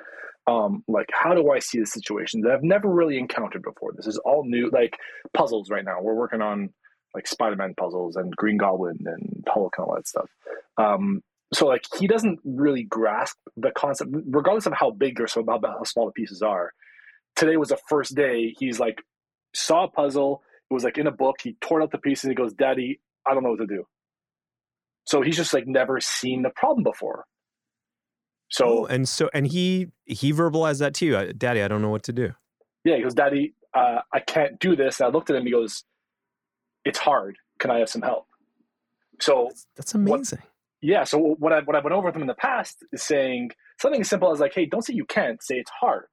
um, 0.47 0.85
like 0.87 1.09
how 1.11 1.33
do 1.33 1.51
I 1.51 1.59
see 1.59 1.81
the 1.81 1.85
situation 1.85 2.41
that 2.41 2.51
I've 2.53 2.63
never 2.63 2.87
really 2.87 3.17
encountered 3.17 3.61
before? 3.61 3.91
This 3.93 4.07
is 4.07 4.17
all 4.19 4.45
new, 4.45 4.69
like 4.71 4.95
puzzles 5.33 5.69
right 5.69 5.83
now. 5.83 5.97
We're 6.01 6.15
working 6.15 6.41
on 6.41 6.69
like 7.13 7.27
Spider-Man 7.27 7.73
puzzles 7.77 8.15
and 8.15 8.33
Green 8.33 8.57
Goblin 8.57 8.99
and 9.05 9.43
Hulk 9.53 9.75
and 9.77 9.85
all 9.85 9.95
that 9.95 10.07
stuff. 10.07 10.29
Um, 10.77 11.21
so 11.53 11.67
like 11.67 11.83
he 11.99 12.07
doesn't 12.07 12.39
really 12.45 12.83
grasp 12.83 13.35
the 13.57 13.71
concept, 13.71 14.11
regardless 14.13 14.65
of 14.65 14.73
how 14.73 14.91
big 14.91 15.19
or 15.19 15.27
so 15.27 15.43
how 15.45 15.83
small 15.83 16.05
the 16.05 16.13
pieces 16.13 16.41
are. 16.41 16.71
Today 17.35 17.57
was 17.57 17.69
the 17.69 17.79
first 17.89 18.15
day. 18.15 18.55
He's 18.57 18.79
like 18.79 19.03
saw 19.53 19.83
a 19.83 19.87
puzzle. 19.89 20.41
It 20.71 20.73
was 20.73 20.85
like 20.85 20.97
in 20.97 21.07
a 21.07 21.11
book. 21.11 21.37
He 21.43 21.57
tore 21.59 21.81
out 21.81 21.91
the 21.91 21.97
pieces. 21.97 22.29
He 22.29 22.35
goes, 22.35 22.53
"Daddy, 22.53 23.01
I 23.27 23.33
don't 23.33 23.43
know 23.43 23.51
what 23.51 23.59
to 23.59 23.67
do." 23.67 23.85
So 25.05 25.21
he's 25.21 25.35
just 25.35 25.53
like 25.53 25.67
never 25.67 25.99
seen 25.99 26.43
the 26.43 26.49
problem 26.49 26.83
before. 26.83 27.25
So 28.49 28.65
oh, 28.67 28.85
and 28.85 29.09
so 29.09 29.29
and 29.33 29.47
he 29.47 29.87
he 30.05 30.31
verbalized 30.31 30.79
that 30.79 30.93
to 30.95 31.05
you, 31.05 31.33
Daddy. 31.33 31.61
I 31.61 31.67
don't 31.67 31.81
know 31.81 31.89
what 31.89 32.03
to 32.03 32.13
do. 32.13 32.33
Yeah, 32.83 32.97
he 32.97 33.03
goes, 33.03 33.13
Daddy, 33.13 33.55
uh, 33.73 34.01
I 34.13 34.19
can't 34.19 34.59
do 34.59 34.75
this. 34.75 34.99
And 34.99 35.07
I 35.07 35.09
looked 35.09 35.29
at 35.29 35.35
him. 35.35 35.45
He 35.45 35.51
goes, 35.51 35.83
it's 36.85 36.99
hard. 36.99 37.37
Can 37.59 37.71
I 37.71 37.79
have 37.79 37.89
some 37.89 38.01
help? 38.01 38.27
So 39.21 39.47
that's, 39.49 39.67
that's 39.75 39.95
amazing. 39.95 40.39
What, 40.39 40.49
yeah. 40.81 41.03
So 41.03 41.17
what 41.17 41.53
I 41.53 41.61
what 41.61 41.75
I 41.75 41.79
went 41.79 41.93
over 41.93 42.07
with 42.07 42.15
him 42.15 42.21
in 42.21 42.27
the 42.27 42.33
past 42.33 42.83
is 42.91 43.01
saying 43.01 43.51
something 43.79 44.01
as 44.01 44.09
simple 44.09 44.31
as 44.31 44.39
like, 44.39 44.53
hey, 44.53 44.65
don't 44.65 44.83
say 44.83 44.93
you 44.93 45.05
can't. 45.05 45.41
Say 45.41 45.55
it's 45.55 45.71
hard 45.71 46.07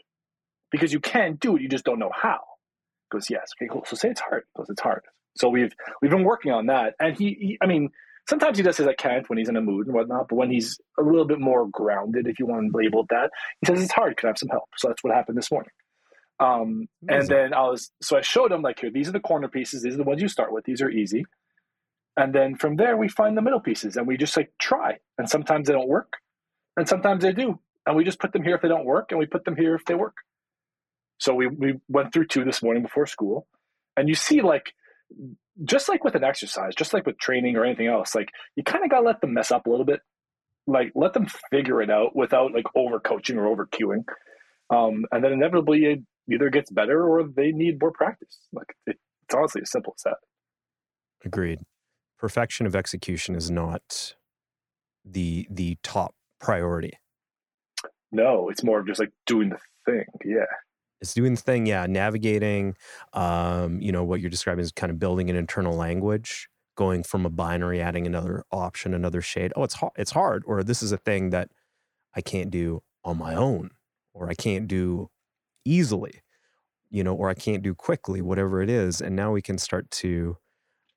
because 0.70 0.92
you 0.92 1.00
can 1.00 1.34
do 1.34 1.56
it. 1.56 1.62
You 1.62 1.68
just 1.68 1.84
don't 1.84 1.98
know 1.98 2.12
how. 2.14 2.38
He 3.10 3.16
goes 3.16 3.28
yes. 3.28 3.50
Okay, 3.60 3.68
cool. 3.70 3.84
So 3.86 3.96
say 3.96 4.10
it's 4.10 4.20
hard. 4.20 4.44
He 4.54 4.58
goes 4.60 4.70
it's 4.70 4.80
hard. 4.80 5.02
So 5.36 5.48
we've 5.48 5.72
we've 6.00 6.10
been 6.10 6.24
working 6.24 6.52
on 6.52 6.66
that, 6.66 6.94
and 7.00 7.16
he, 7.16 7.36
he 7.40 7.58
I 7.60 7.66
mean, 7.66 7.90
sometimes 8.28 8.56
he 8.58 8.62
does 8.62 8.76
says 8.76 8.86
I 8.86 8.94
can't 8.94 9.28
when 9.28 9.38
he's 9.38 9.48
in 9.48 9.56
a 9.56 9.60
mood 9.60 9.86
and 9.86 9.94
whatnot, 9.94 10.28
but 10.28 10.36
when 10.36 10.50
he's 10.50 10.78
a 10.98 11.02
little 11.02 11.24
bit 11.24 11.40
more 11.40 11.68
grounded, 11.68 12.26
if 12.26 12.38
you 12.38 12.46
want 12.46 12.70
to 12.70 12.76
label 12.76 13.02
it 13.02 13.06
that, 13.10 13.30
he 13.60 13.66
says 13.66 13.82
it's 13.82 13.92
hard. 13.92 14.16
Can 14.16 14.28
I 14.28 14.30
have 14.30 14.38
some 14.38 14.48
help? 14.48 14.68
So 14.76 14.88
that's 14.88 15.02
what 15.02 15.14
happened 15.14 15.36
this 15.38 15.50
morning. 15.50 15.70
Um, 16.40 16.88
and 17.08 17.28
then 17.28 17.52
I 17.52 17.62
was 17.62 17.90
so 18.00 18.16
I 18.16 18.22
showed 18.22 18.50
him 18.50 18.62
like 18.62 18.80
here, 18.80 18.90
these 18.90 19.08
are 19.08 19.12
the 19.12 19.20
corner 19.20 19.48
pieces. 19.48 19.82
These 19.82 19.94
are 19.94 19.98
the 19.98 20.04
ones 20.04 20.22
you 20.22 20.28
start 20.28 20.52
with. 20.52 20.64
These 20.64 20.80
are 20.80 20.90
easy. 20.90 21.24
And 22.16 22.34
then 22.34 22.56
from 22.56 22.76
there 22.76 22.96
we 22.96 23.08
find 23.08 23.36
the 23.36 23.42
middle 23.42 23.60
pieces 23.60 23.96
and 23.96 24.06
we 24.06 24.16
just 24.16 24.36
like 24.36 24.52
try. 24.58 24.98
And 25.18 25.28
sometimes 25.28 25.68
they 25.68 25.74
don't 25.74 25.88
work, 25.88 26.14
and 26.76 26.88
sometimes 26.88 27.22
they 27.22 27.32
do. 27.32 27.60
And 27.86 27.96
we 27.96 28.04
just 28.04 28.18
put 28.18 28.32
them 28.32 28.42
here 28.42 28.54
if 28.54 28.62
they 28.62 28.68
don't 28.68 28.84
work, 28.84 29.10
and 29.10 29.18
we 29.18 29.26
put 29.26 29.44
them 29.44 29.56
here 29.56 29.74
if 29.74 29.84
they 29.84 29.94
work. 29.94 30.16
So 31.18 31.34
we 31.34 31.46
we 31.46 31.74
went 31.88 32.12
through 32.12 32.26
two 32.26 32.44
this 32.44 32.62
morning 32.62 32.82
before 32.82 33.06
school, 33.06 33.46
and 33.96 34.08
you 34.08 34.14
see 34.14 34.40
like 34.40 34.72
just 35.64 35.88
like 35.88 36.04
with 36.04 36.14
an 36.14 36.24
exercise, 36.24 36.74
just 36.74 36.92
like 36.92 37.06
with 37.06 37.18
training 37.18 37.56
or 37.56 37.64
anything 37.64 37.86
else, 37.86 38.14
like 38.14 38.30
you 38.56 38.62
kind 38.62 38.84
of 38.84 38.90
gotta 38.90 39.04
let 39.04 39.20
them 39.20 39.34
mess 39.34 39.50
up 39.50 39.66
a 39.66 39.70
little 39.70 39.84
bit. 39.84 40.00
Like 40.66 40.92
let 40.94 41.12
them 41.12 41.26
figure 41.50 41.82
it 41.82 41.90
out 41.90 42.14
without 42.14 42.52
like 42.52 42.66
over 42.74 43.00
coaching 43.00 43.38
or 43.38 43.46
over 43.46 43.66
cueing. 43.66 44.04
Um, 44.70 45.04
and 45.10 45.24
then 45.24 45.32
inevitably 45.32 45.84
it 45.84 46.00
either 46.32 46.48
gets 46.48 46.70
better 46.70 47.04
or 47.08 47.24
they 47.24 47.50
need 47.50 47.80
more 47.80 47.90
practice. 47.90 48.38
Like 48.52 48.74
it, 48.86 48.96
it's 49.24 49.34
honestly 49.34 49.62
as 49.62 49.70
simple 49.70 49.94
as 49.96 50.02
that. 50.02 50.16
Agreed. 51.24 51.60
Perfection 52.18 52.66
of 52.66 52.76
execution 52.76 53.34
is 53.34 53.50
not 53.50 54.14
the 55.04 55.46
the 55.50 55.76
top 55.82 56.14
priority. 56.40 56.92
No, 58.12 58.48
it's 58.48 58.62
more 58.62 58.80
of 58.80 58.86
just 58.86 59.00
like 59.00 59.12
doing 59.26 59.50
the 59.50 59.58
thing. 59.86 60.04
Yeah 60.24 60.46
it's 61.00 61.14
doing 61.14 61.34
the 61.34 61.40
thing 61.40 61.66
yeah 61.66 61.86
navigating 61.86 62.76
um, 63.12 63.80
you 63.80 63.92
know 63.92 64.04
what 64.04 64.20
you're 64.20 64.30
describing 64.30 64.62
is 64.62 64.72
kind 64.72 64.90
of 64.90 64.98
building 64.98 65.30
an 65.30 65.36
internal 65.36 65.74
language 65.74 66.48
going 66.76 67.02
from 67.02 67.26
a 67.26 67.30
binary 67.30 67.80
adding 67.80 68.06
another 68.06 68.44
option 68.50 68.94
another 68.94 69.20
shade. 69.20 69.52
Oh 69.56 69.64
it's 69.64 69.74
hard 69.74 69.92
it's 69.96 70.12
hard 70.12 70.42
or 70.46 70.62
this 70.62 70.82
is 70.82 70.92
a 70.92 70.96
thing 70.98 71.30
that 71.30 71.50
i 72.14 72.20
can't 72.20 72.50
do 72.50 72.82
on 73.04 73.18
my 73.18 73.34
own 73.34 73.70
or 74.14 74.28
i 74.28 74.34
can't 74.34 74.68
do 74.68 75.10
easily 75.64 76.22
you 76.90 77.04
know 77.04 77.14
or 77.14 77.28
i 77.28 77.34
can't 77.34 77.62
do 77.62 77.74
quickly 77.74 78.20
whatever 78.20 78.62
it 78.62 78.70
is 78.70 79.00
and 79.00 79.14
now 79.14 79.32
we 79.32 79.42
can 79.42 79.58
start 79.58 79.90
to 79.90 80.36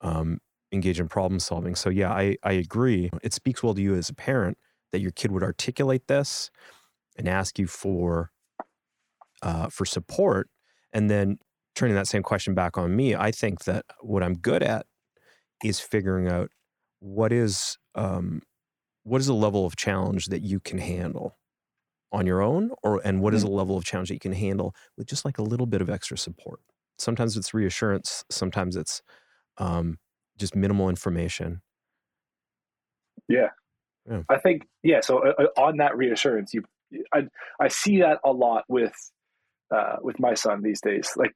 um, 0.02 0.40
engage 0.74 1.00
in 1.00 1.08
problem 1.08 1.40
solving. 1.40 1.76
So 1.76 1.90
yeah 1.90 2.12
I, 2.12 2.38
I 2.44 2.54
agree. 2.54 3.10
It 3.22 3.34
speaks 3.34 3.64
well 3.64 3.74
to 3.74 3.82
you 3.82 3.96
as 3.96 4.10
a 4.10 4.14
parent 4.14 4.58
that 4.92 5.00
your 5.00 5.12
kid 5.12 5.32
would 5.32 5.44
articulate 5.44 6.08
this 6.08 6.52
and 7.18 7.30
ask 7.30 7.58
you 7.58 7.68
for 7.68 8.32
uh, 9.44 9.68
for 9.70 9.86
support 9.86 10.50
and 10.94 11.10
then 11.10 11.38
turning 11.76 11.96
that 11.96 12.08
same 12.08 12.24
question 12.24 12.54
back 12.54 12.78
on 12.78 12.96
me 12.96 13.14
i 13.14 13.32
think 13.32 13.66
that 13.66 13.86
what 14.02 14.24
i'm 14.24 14.34
good 14.34 14.64
at 14.64 14.86
is 15.64 15.80
figuring 15.80 16.28
out 16.28 16.50
what 17.00 17.32
is 17.32 17.78
um, 17.96 18.42
what 19.04 19.20
is 19.20 19.28
a 19.28 19.34
level 19.34 19.66
of 19.66 19.76
challenge 19.76 20.28
that 20.28 20.42
you 20.42 20.60
can 20.60 20.78
handle 20.78 21.38
on 22.12 22.26
your 22.26 22.42
own 22.42 22.72
or 22.82 23.02
and 23.04 23.22
what 23.22 23.34
is 23.34 23.44
mm. 23.44 23.50
a 23.50 23.52
level 23.52 23.76
of 23.76 23.84
challenge 23.84 24.08
that 24.08 24.16
you 24.16 24.20
can 24.20 24.34
handle 24.34 24.74
with 24.98 25.08
just 25.08 25.26
like 25.26 25.38
a 25.38 25.44
little 25.44 25.66
bit 25.66 25.82
of 25.82 25.90
extra 25.90 26.18
support 26.18 26.62
sometimes 26.98 27.36
it's 27.36 27.54
reassurance 27.54 28.24
sometimes 28.30 28.76
it's 28.76 29.02
um, 29.58 29.98
just 30.38 30.56
minimal 30.56 30.90
information 30.90 31.62
yeah. 33.28 33.50
yeah. 34.10 34.22
i 34.30 34.38
think 34.38 34.64
yeah 34.84 35.02
so 35.02 35.20
uh, 35.20 35.34
uh 35.40 35.62
on 35.62 35.78
that 35.78 35.98
reassurance 35.98 36.54
you 36.54 36.64
I, 37.12 37.28
I 37.60 37.68
see 37.70 38.00
that 38.02 38.20
a 38.24 38.32
lot 38.32 38.66
with 38.68 38.94
uh, 39.74 39.98
with 40.02 40.20
my 40.20 40.34
son 40.34 40.62
these 40.62 40.82
days. 40.82 41.10
Like 41.16 41.34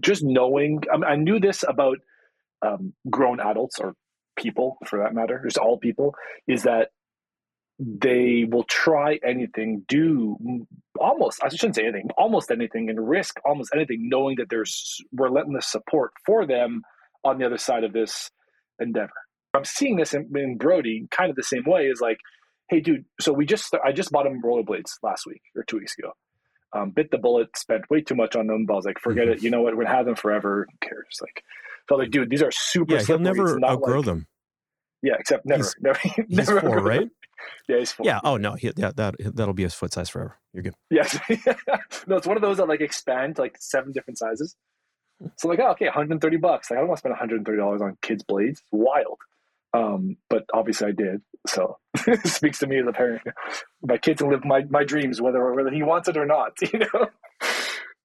just 0.00 0.22
knowing, 0.24 0.80
I, 0.92 1.12
I 1.12 1.16
knew 1.16 1.38
this 1.38 1.64
about 1.66 1.98
um, 2.62 2.94
grown 3.10 3.40
adults 3.40 3.78
or 3.78 3.94
people 4.36 4.78
for 4.86 5.00
that 5.00 5.14
matter, 5.14 5.42
just 5.44 5.58
all 5.58 5.78
people, 5.78 6.14
is 6.48 6.62
that 6.64 6.88
they 7.78 8.46
will 8.48 8.64
try 8.64 9.18
anything, 9.26 9.84
do 9.88 10.66
almost, 10.98 11.42
I 11.42 11.48
shouldn't 11.48 11.76
say 11.76 11.82
anything, 11.82 12.08
almost 12.16 12.50
anything, 12.50 12.88
and 12.88 13.08
risk 13.08 13.38
almost 13.44 13.70
anything, 13.74 14.08
knowing 14.08 14.36
that 14.36 14.48
there's 14.48 14.98
relentless 15.12 15.70
support 15.70 16.12
for 16.24 16.46
them 16.46 16.82
on 17.24 17.38
the 17.38 17.46
other 17.46 17.58
side 17.58 17.84
of 17.84 17.92
this 17.92 18.30
endeavor. 18.78 19.12
I'm 19.54 19.64
seeing 19.64 19.96
this 19.96 20.14
in, 20.14 20.30
in 20.34 20.56
Brody 20.56 21.06
kind 21.10 21.30
of 21.30 21.36
the 21.36 21.42
same 21.42 21.64
way 21.66 21.86
is 21.86 22.00
like, 22.00 22.18
hey, 22.68 22.80
dude, 22.80 23.04
so 23.20 23.32
we 23.32 23.44
just, 23.44 23.74
I 23.84 23.92
just 23.92 24.10
bought 24.10 24.26
him 24.26 24.40
rollerblades 24.42 24.92
last 25.02 25.26
week 25.26 25.42
or 25.56 25.64
two 25.64 25.78
weeks 25.78 25.94
ago 25.98 26.12
um, 26.74 26.90
bit 26.90 27.10
the 27.10 27.18
bullet, 27.18 27.56
spent 27.56 27.88
way 27.90 28.00
too 28.00 28.14
much 28.14 28.36
on 28.36 28.46
them. 28.46 28.66
But 28.66 28.74
I 28.74 28.76
was 28.76 28.84
like, 28.84 28.98
forget 28.98 29.24
mm-hmm. 29.24 29.32
it. 29.34 29.42
You 29.42 29.50
know 29.50 29.62
what? 29.62 29.76
We're 29.76 29.84
gonna 29.84 29.96
have 29.96 30.06
them 30.06 30.16
forever. 30.16 30.66
Who 30.70 30.88
cares? 30.88 31.18
Like, 31.20 31.42
so 31.88 31.96
like, 31.96 32.10
dude, 32.10 32.30
these 32.30 32.42
are 32.42 32.50
super. 32.50 32.94
Yeah, 32.94 33.02
he'll 33.02 33.18
never 33.18 33.64
outgrow 33.64 33.98
like, 33.98 34.06
them. 34.06 34.26
Yeah, 35.02 35.14
except 35.18 35.44
never, 35.46 35.62
he's, 35.62 35.76
never. 35.80 35.98
He's 35.98 36.14
never 36.28 36.60
four, 36.60 36.78
right? 36.80 37.08
Yeah, 37.68 37.78
he's 37.78 37.92
four. 37.92 38.06
Yeah. 38.06 38.20
Oh 38.24 38.36
no. 38.36 38.54
He, 38.54 38.72
yeah. 38.76 38.90
That 38.94 39.16
that'll 39.18 39.54
be 39.54 39.62
his 39.62 39.74
foot 39.74 39.92
size 39.92 40.08
forever. 40.08 40.36
You're 40.52 40.62
good. 40.62 40.74
Yes. 40.90 41.18
no, 42.06 42.16
it's 42.16 42.26
one 42.26 42.36
of 42.36 42.42
those 42.42 42.56
that 42.56 42.68
like 42.68 42.80
expand 42.80 43.36
to 43.36 43.42
like 43.42 43.56
seven 43.60 43.92
different 43.92 44.18
sizes. 44.18 44.56
So 45.36 45.48
like, 45.48 45.60
oh, 45.60 45.70
okay, 45.72 45.86
130 45.86 46.36
bucks. 46.38 46.70
Like, 46.70 46.78
I 46.78 46.80
don't 46.80 46.88
want 46.88 46.98
to 46.98 47.00
spend 47.00 47.12
130 47.12 47.58
dollars 47.58 47.82
on 47.82 47.96
kids' 48.02 48.24
blades. 48.24 48.60
It's 48.60 48.68
wild. 48.72 49.18
Um, 49.74 50.16
but 50.30 50.44
obviously 50.54 50.88
I 50.88 50.92
did. 50.92 51.20
So 51.46 51.78
it 52.06 52.26
speaks 52.26 52.60
to 52.60 52.66
me 52.66 52.78
as 52.78 52.86
a 52.86 52.92
parent. 52.92 53.22
My 53.82 53.98
kids 53.98 54.20
can 54.22 54.30
live 54.30 54.44
my, 54.44 54.64
my 54.70 54.84
dreams, 54.84 55.20
whether 55.20 55.52
whether 55.52 55.70
he 55.70 55.82
wants 55.82 56.08
it 56.08 56.16
or 56.16 56.26
not, 56.26 56.52
you 56.72 56.78
know? 56.78 57.08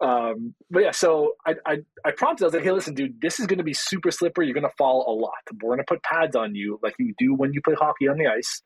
Um, 0.02 0.56
but 0.72 0.80
yeah, 0.80 0.92
so 0.92 1.34
I, 1.46 1.56
I, 1.66 1.78
I 2.06 2.12
prompted, 2.12 2.46
I 2.46 2.48
was 2.48 2.54
like, 2.54 2.64
hey, 2.64 2.72
listen, 2.72 2.94
dude, 2.94 3.20
this 3.22 3.40
is 3.40 3.48
going 3.48 3.58
to 3.58 3.64
be 3.64 3.74
super 3.74 4.12
slippery. 4.12 4.46
You're 4.46 4.54
going 4.54 4.64
to 4.64 4.76
fall 4.78 5.06
a 5.08 5.14
lot. 5.14 5.34
We're 5.62 5.76
going 5.76 5.80
to 5.80 5.84
put 5.84 6.02
pads 6.04 6.36
on 6.36 6.56
you 6.56 6.80
like 6.82 6.96
you 7.00 7.14
do 7.18 7.34
when 7.34 7.54
you 7.54 7.62
play 7.62 7.76
hockey 7.76 8.08
on 8.08 8.18
the 8.18 8.28
ice. 8.28 8.62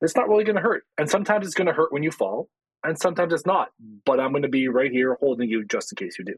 It's 0.00 0.14
not 0.14 0.28
really 0.28 0.44
going 0.44 0.56
to 0.56 0.62
hurt. 0.62 0.84
And 0.96 1.10
sometimes 1.10 1.46
it's 1.46 1.54
going 1.54 1.66
to 1.66 1.72
hurt 1.72 1.92
when 1.92 2.02
you 2.02 2.10
fall, 2.10 2.48
and 2.84 2.98
sometimes 2.98 3.32
it's 3.32 3.46
not. 3.46 3.70
But 4.04 4.20
I'm 4.20 4.30
going 4.30 4.42
to 4.42 4.48
be 4.48 4.68
right 4.68 4.90
here 4.90 5.16
holding 5.18 5.48
you 5.48 5.64
just 5.64 5.92
in 5.92 5.96
case 5.96 6.18
you 6.18 6.24
do. 6.24 6.34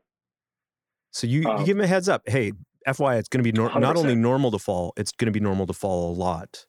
So 1.11 1.27
you, 1.27 1.45
um, 1.47 1.61
you 1.61 1.67
give 1.67 1.77
him 1.77 1.85
a 1.85 1.87
heads 1.87 2.09
up. 2.09 2.23
Hey, 2.27 2.53
FYI, 2.87 3.19
it's 3.19 3.29
going 3.29 3.43
to 3.43 3.53
be 3.53 3.57
nor- 3.57 3.79
not 3.79 3.97
only 3.97 4.15
normal 4.15 4.51
to 4.51 4.59
fall, 4.59 4.93
it's 4.97 5.13
going 5.13 5.27
to 5.27 5.33
be 5.33 5.41
normal 5.41 5.67
to 5.67 5.73
fall 5.73 6.11
a 6.11 6.15
lot. 6.15 6.67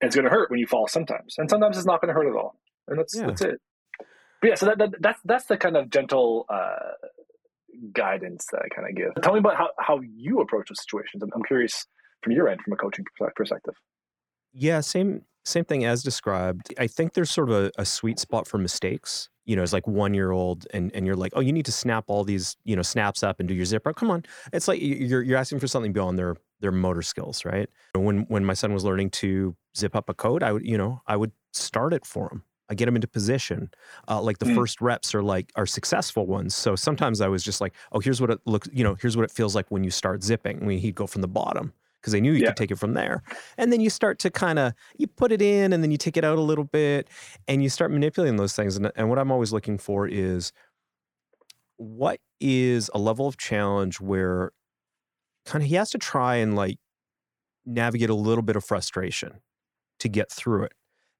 And 0.00 0.08
it's 0.08 0.16
going 0.16 0.24
to 0.24 0.30
hurt 0.30 0.50
when 0.50 0.58
you 0.58 0.66
fall 0.66 0.88
sometimes, 0.88 1.34
and 1.38 1.50
sometimes 1.50 1.76
it's 1.76 1.86
not 1.86 2.00
going 2.00 2.08
to 2.08 2.14
hurt 2.14 2.26
at 2.26 2.34
all, 2.34 2.58
and 2.88 2.98
that's 2.98 3.14
yeah. 3.14 3.26
that's 3.26 3.42
it. 3.42 3.60
But 4.40 4.48
yeah, 4.48 4.54
so 4.54 4.66
that, 4.66 4.78
that, 4.78 4.90
that's 5.00 5.20
that's 5.24 5.44
the 5.44 5.58
kind 5.58 5.76
of 5.76 5.90
gentle 5.90 6.46
uh, 6.48 6.92
guidance 7.92 8.46
that 8.52 8.62
I 8.64 8.74
kind 8.74 8.88
of 8.88 8.96
give. 8.96 9.22
Tell 9.22 9.34
me 9.34 9.40
about 9.40 9.56
how, 9.56 9.68
how 9.78 10.00
you 10.00 10.40
approach 10.40 10.68
those 10.68 10.82
situations. 10.82 11.22
I'm, 11.22 11.30
I'm 11.34 11.42
curious 11.42 11.86
from 12.22 12.32
your 12.32 12.48
end, 12.48 12.62
from 12.62 12.72
a 12.72 12.76
coaching 12.76 13.04
perspective. 13.36 13.74
Yeah, 14.52 14.80
same 14.80 15.22
same 15.44 15.64
thing 15.64 15.84
as 15.84 16.02
described. 16.02 16.72
I 16.78 16.86
think 16.86 17.14
there's 17.14 17.30
sort 17.30 17.50
of 17.50 17.56
a, 17.56 17.72
a 17.78 17.84
sweet 17.84 18.18
spot 18.18 18.46
for 18.46 18.58
mistakes 18.58 19.28
you 19.50 19.56
know, 19.56 19.62
as 19.62 19.72
like 19.72 19.84
one 19.88 20.14
year 20.14 20.30
old 20.30 20.64
and, 20.72 20.92
and 20.94 21.04
you're 21.04 21.16
like, 21.16 21.32
oh, 21.34 21.40
you 21.40 21.52
need 21.52 21.64
to 21.64 21.72
snap 21.72 22.04
all 22.06 22.22
these, 22.22 22.56
you 22.62 22.76
know, 22.76 22.82
snaps 22.82 23.24
up 23.24 23.40
and 23.40 23.48
do 23.48 23.54
your 23.54 23.64
zipper. 23.64 23.92
Come 23.92 24.08
on. 24.08 24.24
It's 24.52 24.68
like 24.68 24.80
you're, 24.80 25.22
you're 25.22 25.36
asking 25.36 25.58
for 25.58 25.66
something 25.66 25.92
beyond 25.92 26.16
their, 26.16 26.36
their 26.60 26.70
motor 26.70 27.02
skills, 27.02 27.44
right? 27.44 27.68
When, 27.96 28.20
when 28.28 28.44
my 28.44 28.54
son 28.54 28.72
was 28.72 28.84
learning 28.84 29.10
to 29.10 29.56
zip 29.76 29.96
up 29.96 30.08
a 30.08 30.14
coat, 30.14 30.44
I 30.44 30.52
would, 30.52 30.64
you 30.64 30.78
know, 30.78 31.02
I 31.08 31.16
would 31.16 31.32
start 31.52 31.92
it 31.92 32.06
for 32.06 32.30
him. 32.30 32.44
I 32.68 32.74
get 32.74 32.86
him 32.86 32.94
into 32.94 33.08
position. 33.08 33.70
Uh, 34.06 34.22
like 34.22 34.38
the 34.38 34.46
mm. 34.46 34.54
first 34.54 34.80
reps 34.80 35.16
are 35.16 35.22
like, 35.22 35.50
are 35.56 35.66
successful 35.66 36.28
ones. 36.28 36.54
So 36.54 36.76
sometimes 36.76 37.20
I 37.20 37.26
was 37.26 37.42
just 37.42 37.60
like, 37.60 37.74
oh, 37.90 37.98
here's 37.98 38.20
what 38.20 38.30
it 38.30 38.38
looks, 38.46 38.68
you 38.72 38.84
know, 38.84 38.94
here's 38.94 39.16
what 39.16 39.24
it 39.24 39.32
feels 39.32 39.56
like 39.56 39.68
when 39.70 39.82
you 39.82 39.90
start 39.90 40.22
zipping. 40.22 40.62
I 40.62 40.64
mean, 40.64 40.78
he'd 40.78 40.94
go 40.94 41.08
from 41.08 41.22
the 41.22 41.28
bottom 41.28 41.72
because 42.00 42.12
they 42.12 42.20
knew 42.20 42.32
you 42.32 42.40
yeah. 42.40 42.48
could 42.48 42.56
take 42.56 42.70
it 42.70 42.78
from 42.78 42.94
there. 42.94 43.22
And 43.58 43.72
then 43.72 43.80
you 43.80 43.90
start 43.90 44.18
to 44.20 44.30
kind 44.30 44.58
of 44.58 44.72
you 44.96 45.06
put 45.06 45.32
it 45.32 45.42
in 45.42 45.72
and 45.72 45.82
then 45.82 45.90
you 45.90 45.98
take 45.98 46.16
it 46.16 46.24
out 46.24 46.38
a 46.38 46.42
little 46.42 46.64
bit 46.64 47.08
and 47.46 47.62
you 47.62 47.68
start 47.68 47.90
manipulating 47.90 48.36
those 48.36 48.54
things. 48.54 48.76
And, 48.76 48.90
and 48.96 49.08
what 49.08 49.18
I'm 49.18 49.30
always 49.30 49.52
looking 49.52 49.78
for 49.78 50.06
is 50.06 50.52
what 51.76 52.20
is 52.40 52.90
a 52.94 52.98
level 52.98 53.26
of 53.26 53.36
challenge 53.36 54.00
where 54.00 54.52
kind 55.46 55.62
of 55.62 55.68
he 55.68 55.76
has 55.76 55.90
to 55.90 55.98
try 55.98 56.36
and 56.36 56.54
like 56.54 56.78
navigate 57.64 58.10
a 58.10 58.14
little 58.14 58.42
bit 58.42 58.56
of 58.56 58.64
frustration 58.64 59.40
to 60.00 60.08
get 60.08 60.30
through 60.30 60.64
it. 60.64 60.72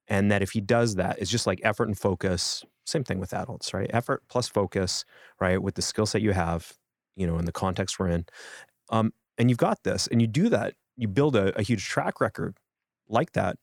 And 0.08 0.30
that 0.32 0.42
if 0.42 0.50
he 0.50 0.60
does 0.60 0.96
that, 0.96 1.18
it's 1.18 1.30
just 1.30 1.46
like 1.46 1.60
effort 1.62 1.88
and 1.88 1.96
focus. 1.96 2.64
Same 2.84 3.04
thing 3.04 3.20
with 3.20 3.32
adults, 3.32 3.72
right? 3.72 3.90
Effort 3.92 4.22
plus 4.28 4.48
focus, 4.48 5.04
right? 5.40 5.62
With 5.62 5.76
the 5.76 5.82
skill 5.82 6.06
set 6.06 6.22
you 6.22 6.32
have, 6.32 6.72
you 7.16 7.26
know, 7.26 7.38
in 7.38 7.44
the 7.44 7.52
context 7.52 7.98
we're 7.98 8.08
in. 8.08 8.26
Um, 8.90 9.12
and 9.40 9.48
you've 9.48 9.58
got 9.58 9.82
this 9.82 10.06
and 10.08 10.20
you 10.20 10.28
do 10.28 10.50
that 10.50 10.74
you 10.96 11.08
build 11.08 11.34
a, 11.34 11.58
a 11.58 11.62
huge 11.62 11.86
track 11.86 12.20
record 12.20 12.58
like 13.08 13.32
that 13.32 13.56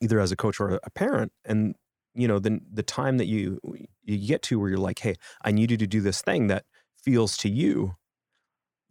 either 0.00 0.18
as 0.18 0.32
a 0.32 0.36
coach 0.36 0.58
or 0.60 0.80
a 0.82 0.90
parent 0.90 1.32
and 1.44 1.76
you 2.14 2.26
know 2.26 2.40
then 2.40 2.60
the 2.70 2.82
time 2.82 3.16
that 3.16 3.26
you 3.26 3.58
you 4.04 4.18
get 4.18 4.42
to 4.42 4.58
where 4.58 4.68
you're 4.68 4.78
like 4.78 4.98
hey 4.98 5.14
i 5.44 5.52
need 5.52 5.70
you 5.70 5.76
to 5.76 5.86
do 5.86 6.00
this 6.00 6.20
thing 6.20 6.48
that 6.48 6.64
feels 7.00 7.36
to 7.36 7.48
you 7.48 7.94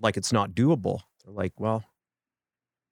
like 0.01 0.17
it's 0.17 0.33
not 0.33 0.51
doable. 0.51 1.01
They're 1.23 1.33
like 1.33 1.53
well 1.59 1.83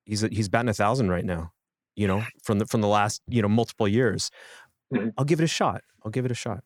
he's 0.05 0.21
he's 0.21 0.49
batting 0.49 0.69
a 0.69 0.73
thousand 0.73 1.09
right 1.09 1.25
now 1.25 1.53
you 1.95 2.07
know 2.07 2.23
from 2.43 2.59
the 2.59 2.65
from 2.65 2.81
the 2.81 2.87
last 2.87 3.21
you 3.27 3.41
know 3.41 3.47
multiple 3.47 3.87
years. 3.87 4.29
Mm-hmm. 4.93 5.09
i'll 5.17 5.25
give 5.25 5.39
it 5.39 5.43
a 5.43 5.47
shot. 5.47 5.83
I'll 6.03 6.11
give 6.11 6.25
it 6.25 6.31
a 6.31 6.35
shot. 6.35 6.63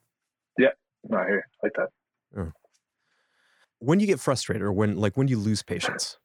Yeah. 0.57 0.69
No, 1.09 1.17
i 1.17 1.25
hear 1.25 1.45
like 1.61 1.73
that. 1.75 1.89
Yeah. 2.35 2.51
when 3.79 3.99
you 3.99 4.07
get 4.07 4.19
frustrated 4.19 4.63
or 4.63 4.71
when 4.71 4.97
like 4.97 5.15
when 5.15 5.27
you 5.27 5.37
lose 5.37 5.61
patience 5.61 6.17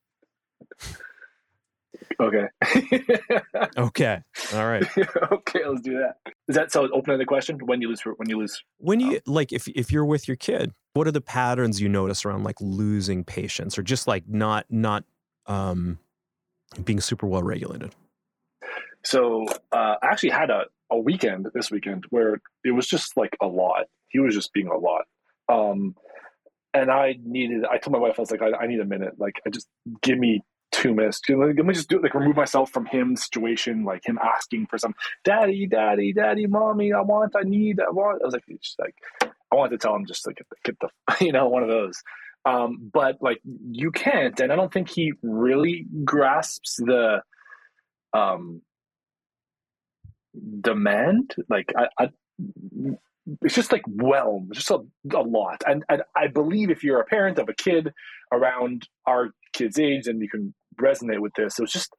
Okay. 2.21 2.47
okay. 3.79 4.23
All 4.55 4.67
right. 4.67 4.85
okay, 5.33 5.61
let's 5.67 5.83
do 5.83 5.99
that. 5.99 6.17
Is 6.49 6.57
that 6.57 6.73
so? 6.73 6.88
Open 6.93 7.19
the 7.19 7.25
question. 7.25 7.59
When 7.65 7.81
you 7.81 7.88
lose, 7.88 8.03
when 8.03 8.29
you 8.29 8.38
lose, 8.38 8.62
when 8.79 9.00
you 9.00 9.17
um, 9.17 9.21
like, 9.27 9.53
if 9.53 9.69
if 9.69 9.93
you're 9.93 10.05
with 10.05 10.27
your 10.27 10.37
kid, 10.37 10.73
what 10.95 11.07
are 11.07 11.12
the 11.12 11.21
patterns 11.21 11.81
you 11.81 11.88
notice 11.88 12.25
around 12.25 12.45
like 12.45 12.57
losing 12.61 13.25
patience 13.25 13.79
or 13.79 13.83
just 13.83 14.07
like 14.07 14.25
not 14.29 14.67
not 14.69 15.05
um 15.47 15.99
being 16.85 17.00
super 17.00 17.27
well 17.27 17.43
regulated? 17.43 17.95
So 19.05 19.47
uh, 19.73 19.97
I 20.03 20.07
actually 20.07 20.31
had 20.31 20.50
a 20.50 20.65
a 20.91 20.99
weekend 20.99 21.49
this 21.55 21.71
weekend 21.71 22.05
where 22.11 22.41
it 22.65 22.73
was 22.73 22.87
just 22.87 23.17
like 23.17 23.37
a 23.41 23.47
lot. 23.47 23.87
He 24.09 24.19
was 24.19 24.35
just 24.35 24.53
being 24.53 24.69
a 24.69 24.77
lot. 24.77 25.05
Um, 25.49 25.95
and 26.75 26.90
I 26.90 27.18
needed, 27.25 27.64
I 27.64 27.78
told 27.78 27.92
my 27.92 27.98
wife, 27.98 28.14
I 28.18 28.22
was 28.22 28.30
like, 28.30 28.42
I, 28.42 28.52
I 28.52 28.66
need 28.66 28.80
a 28.80 28.84
minute. 28.84 29.14
Like, 29.18 29.40
I 29.46 29.50
just 29.50 29.68
give 30.02 30.18
me 30.18 30.42
two 30.72 30.94
minutes. 30.94 31.20
Let 31.28 31.56
me 31.56 31.75
just 31.75 31.88
do 31.88 31.96
it, 31.96 32.02
like 32.02 32.14
remove 32.14 32.37
myself 32.37 32.70
from 32.70 32.87
him 32.87 33.16
situation, 33.16 33.84
like 33.84 34.06
him 34.06 34.18
asking 34.22 34.66
for 34.66 34.78
some 34.78 34.94
daddy, 35.25 35.66
daddy, 35.66 36.12
daddy, 36.12 36.46
mommy, 36.46 36.92
I 36.92 37.00
want, 37.00 37.34
I 37.37 37.42
need, 37.42 37.80
I 37.80 37.90
want. 37.90 38.22
I 38.22 38.26
was 38.26 38.34
like, 38.34 38.44
just 38.60 38.78
like, 38.78 38.94
I 39.22 39.56
wanted 39.56 39.70
to 39.70 39.78
tell 39.78 39.94
him 39.94 40.06
just 40.06 40.26
like, 40.26 40.37
get 40.37 40.46
the, 40.48 40.56
get 40.64 40.76
the 40.80 41.25
you 41.25 41.32
know, 41.32 41.48
one 41.48 41.62
of 41.62 41.68
those. 41.68 42.02
Um, 42.44 42.90
but 42.92 43.16
like 43.20 43.40
you 43.70 43.90
can't, 43.90 44.38
and 44.40 44.52
I 44.52 44.56
don't 44.56 44.72
think 44.72 44.88
he 44.88 45.12
really 45.22 45.87
grasps 46.04 46.76
the, 46.76 47.22
um, 48.12 48.62
demand. 50.60 51.34
Like 51.48 51.72
I 51.98 52.10
it's 53.42 53.54
just 53.54 53.73
like 53.73 53.82
whelmed, 53.87 54.52
just 54.54 54.70
a, 54.70 54.78
a 55.14 55.20
lot. 55.20 55.62
And, 55.66 55.85
and 55.88 56.02
I 56.16 56.28
believe 56.28 56.70
if 56.70 56.82
you're 56.82 57.00
a 57.00 57.04
parent 57.04 57.38
of 57.38 57.49
a 57.49 57.54
kid 57.54 57.92
around 58.32 58.88
our 59.06 59.30
kid's 59.52 59.78
age, 59.78 60.06
and 60.06 60.20
you 60.20 60.28
can 60.28 60.54
resonate 60.80 61.20
with 61.20 61.32
this, 61.35 61.58
it 61.58 61.62
was 61.62 61.73
just 61.73 61.94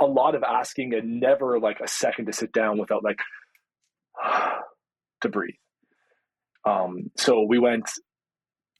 a 0.00 0.06
lot 0.06 0.34
of 0.34 0.42
asking 0.42 0.94
and 0.94 1.20
never 1.20 1.58
like 1.58 1.80
a 1.80 1.88
second 1.88 2.26
to 2.26 2.32
sit 2.32 2.52
down 2.52 2.78
without 2.78 3.02
like 3.02 3.20
to 5.22 5.28
breathe. 5.28 5.54
Um, 6.64 7.10
so 7.16 7.42
we 7.42 7.58
went, 7.58 7.88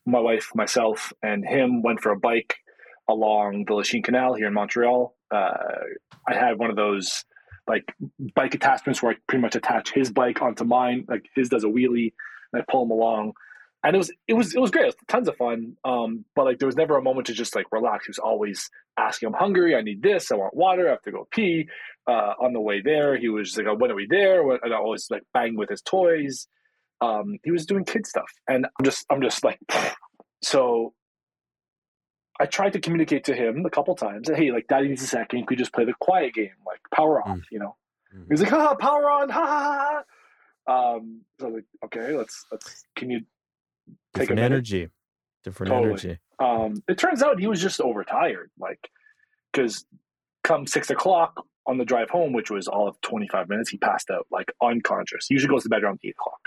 my 0.07 0.19
wife, 0.19 0.51
myself, 0.55 1.13
and 1.23 1.47
him 1.47 1.83
went 1.83 2.01
for 2.01 2.13
a 2.13 2.19
bike 2.19 2.55
along 3.09 3.65
the 3.67 3.75
Lachine 3.75 4.03
Canal 4.03 4.35
here 4.35 4.49
in 4.49 4.55
Montreal. 4.55 5.15
Uh, 5.33 5.53
I 6.29 6.35
had 6.35 6.59
one 6.59 6.71
of 6.71 6.77
those 6.77 7.25
like 7.69 7.93
bike 8.35 8.55
attachments 8.55 9.03
where 9.03 9.13
I 9.13 9.17
pretty 9.27 9.43
much 9.43 9.57
attach 9.57 9.93
his 9.93 10.11
bike 10.11 10.43
onto 10.43 10.65
mine. 10.65 11.05
Like 11.09 11.27
his 11.35 11.49
does 11.49 11.65
a 11.65 11.69
wheelie, 11.69 12.13
and 12.53 12.63
I 12.63 12.65
pull 12.71 12.85
him 12.85 12.91
along. 12.91 13.33
And 13.85 13.95
it 13.95 13.99
was 13.99 14.13
it 14.27 14.35
was 14.35 14.55
it 14.55 14.61
was 14.61 14.71
great. 14.71 14.85
It 14.85 14.87
was 14.87 14.97
tons 15.09 15.29
of 15.29 15.37
fun. 15.37 15.77
Um, 15.85 16.25
but 16.35 16.45
like 16.45 16.59
there 16.59 16.67
was 16.67 16.77
never 16.77 16.97
a 16.97 17.03
moment 17.03 17.27
to 17.29 17.33
just 17.33 17.55
like 17.55 17.67
relax. 17.71 18.07
He 18.07 18.11
was 18.11 18.19
always 18.19 18.71
asking, 18.99 19.29
"I'm 19.29 19.35
hungry. 19.35 19.77
I 19.77 19.83
need 19.83 20.03
this. 20.03 20.31
I 20.31 20.37
want 20.37 20.57
water. 20.57 20.89
I 20.89 20.93
have 20.93 21.03
to 21.03 21.13
go 21.13 21.29
pee." 21.31 21.69
Uh, 22.09 22.35
on 22.41 22.53
the 22.53 22.61
way 22.61 22.81
there, 22.81 23.17
he 23.17 23.29
was 23.29 23.57
like, 23.57 23.67
"When 23.79 23.91
are 23.91 23.95
we 23.95 24.07
there?" 24.09 24.49
And 24.51 24.73
I 24.73 24.77
always 24.77 25.09
like 25.11 25.23
bang 25.35 25.57
with 25.57 25.69
his 25.69 25.83
toys. 25.83 26.49
Um, 27.01 27.39
he 27.45 27.51
was 27.51 27.67
doing 27.67 27.85
kid 27.85 28.07
stuff, 28.07 28.31
and 28.49 28.67
I'm 28.79 28.85
just 28.85 29.07
I'm 29.11 29.23
just 29.23 29.45
like, 29.45 29.59
so 30.43 30.95
I 32.39 32.47
tried 32.47 32.73
to 32.75 32.81
communicate 32.81 33.25
to 33.25 33.35
him 33.35 33.65
a 33.65 33.71
couple 33.71 33.95
times 33.95 34.29
hey, 34.29 34.51
like, 34.51 34.67
daddy 34.69 34.89
needs 34.89 35.03
a 35.03 35.07
second. 35.07 35.39
You 35.39 35.47
could 35.47 35.59
just 35.59 35.73
play 35.73 35.85
the 35.85 35.95
quiet 35.95 36.35
game, 36.35 36.51
like 36.67 36.81
power 36.95 37.21
off, 37.21 37.39
mm. 37.39 37.43
you 37.51 37.59
know? 37.59 37.77
Mm. 38.15 38.27
He's 38.31 38.41
like, 38.41 38.51
ha, 38.51 38.75
power 38.75 39.11
on, 39.11 39.29
ha, 39.29 39.47
ha, 39.47 40.03
ha. 40.67 40.95
Um, 40.97 41.23
so 41.39 41.47
I 41.47 41.51
was 41.51 41.55
like, 41.55 41.65
okay, 41.87 42.17
let's, 42.17 42.45
let's, 42.51 42.85
can 42.97 43.11
you 43.11 43.21
take 44.15 44.29
Different 44.29 44.41
energy. 44.41 44.89
Different 45.45 45.71
totally. 45.71 45.91
energy. 45.91 46.19
Um, 46.39 46.83
it 46.89 46.99
turns 46.99 47.23
out 47.23 47.39
he 47.39 47.47
was 47.47 47.63
just 47.63 47.81
overtired, 47.81 48.51
like, 48.59 48.91
because 49.53 49.85
come 50.43 50.67
six 50.67 50.91
o'clock 50.91 51.45
on 51.67 51.79
the 51.79 51.85
drive 51.85 52.11
home, 52.11 52.33
which 52.33 52.51
was 52.51 52.69
all 52.69 52.89
of 52.89 53.01
25 53.01 53.49
minutes, 53.49 53.71
he 53.71 53.79
passed 53.79 54.11
out, 54.11 54.27
like, 54.31 54.53
unconscious. 54.63 55.27
He 55.29 55.35
usually 55.35 55.51
goes 55.51 55.63
to 55.63 55.69
bed 55.69 55.83
around 55.83 56.01
eight 56.05 56.15
o'clock. 56.19 56.41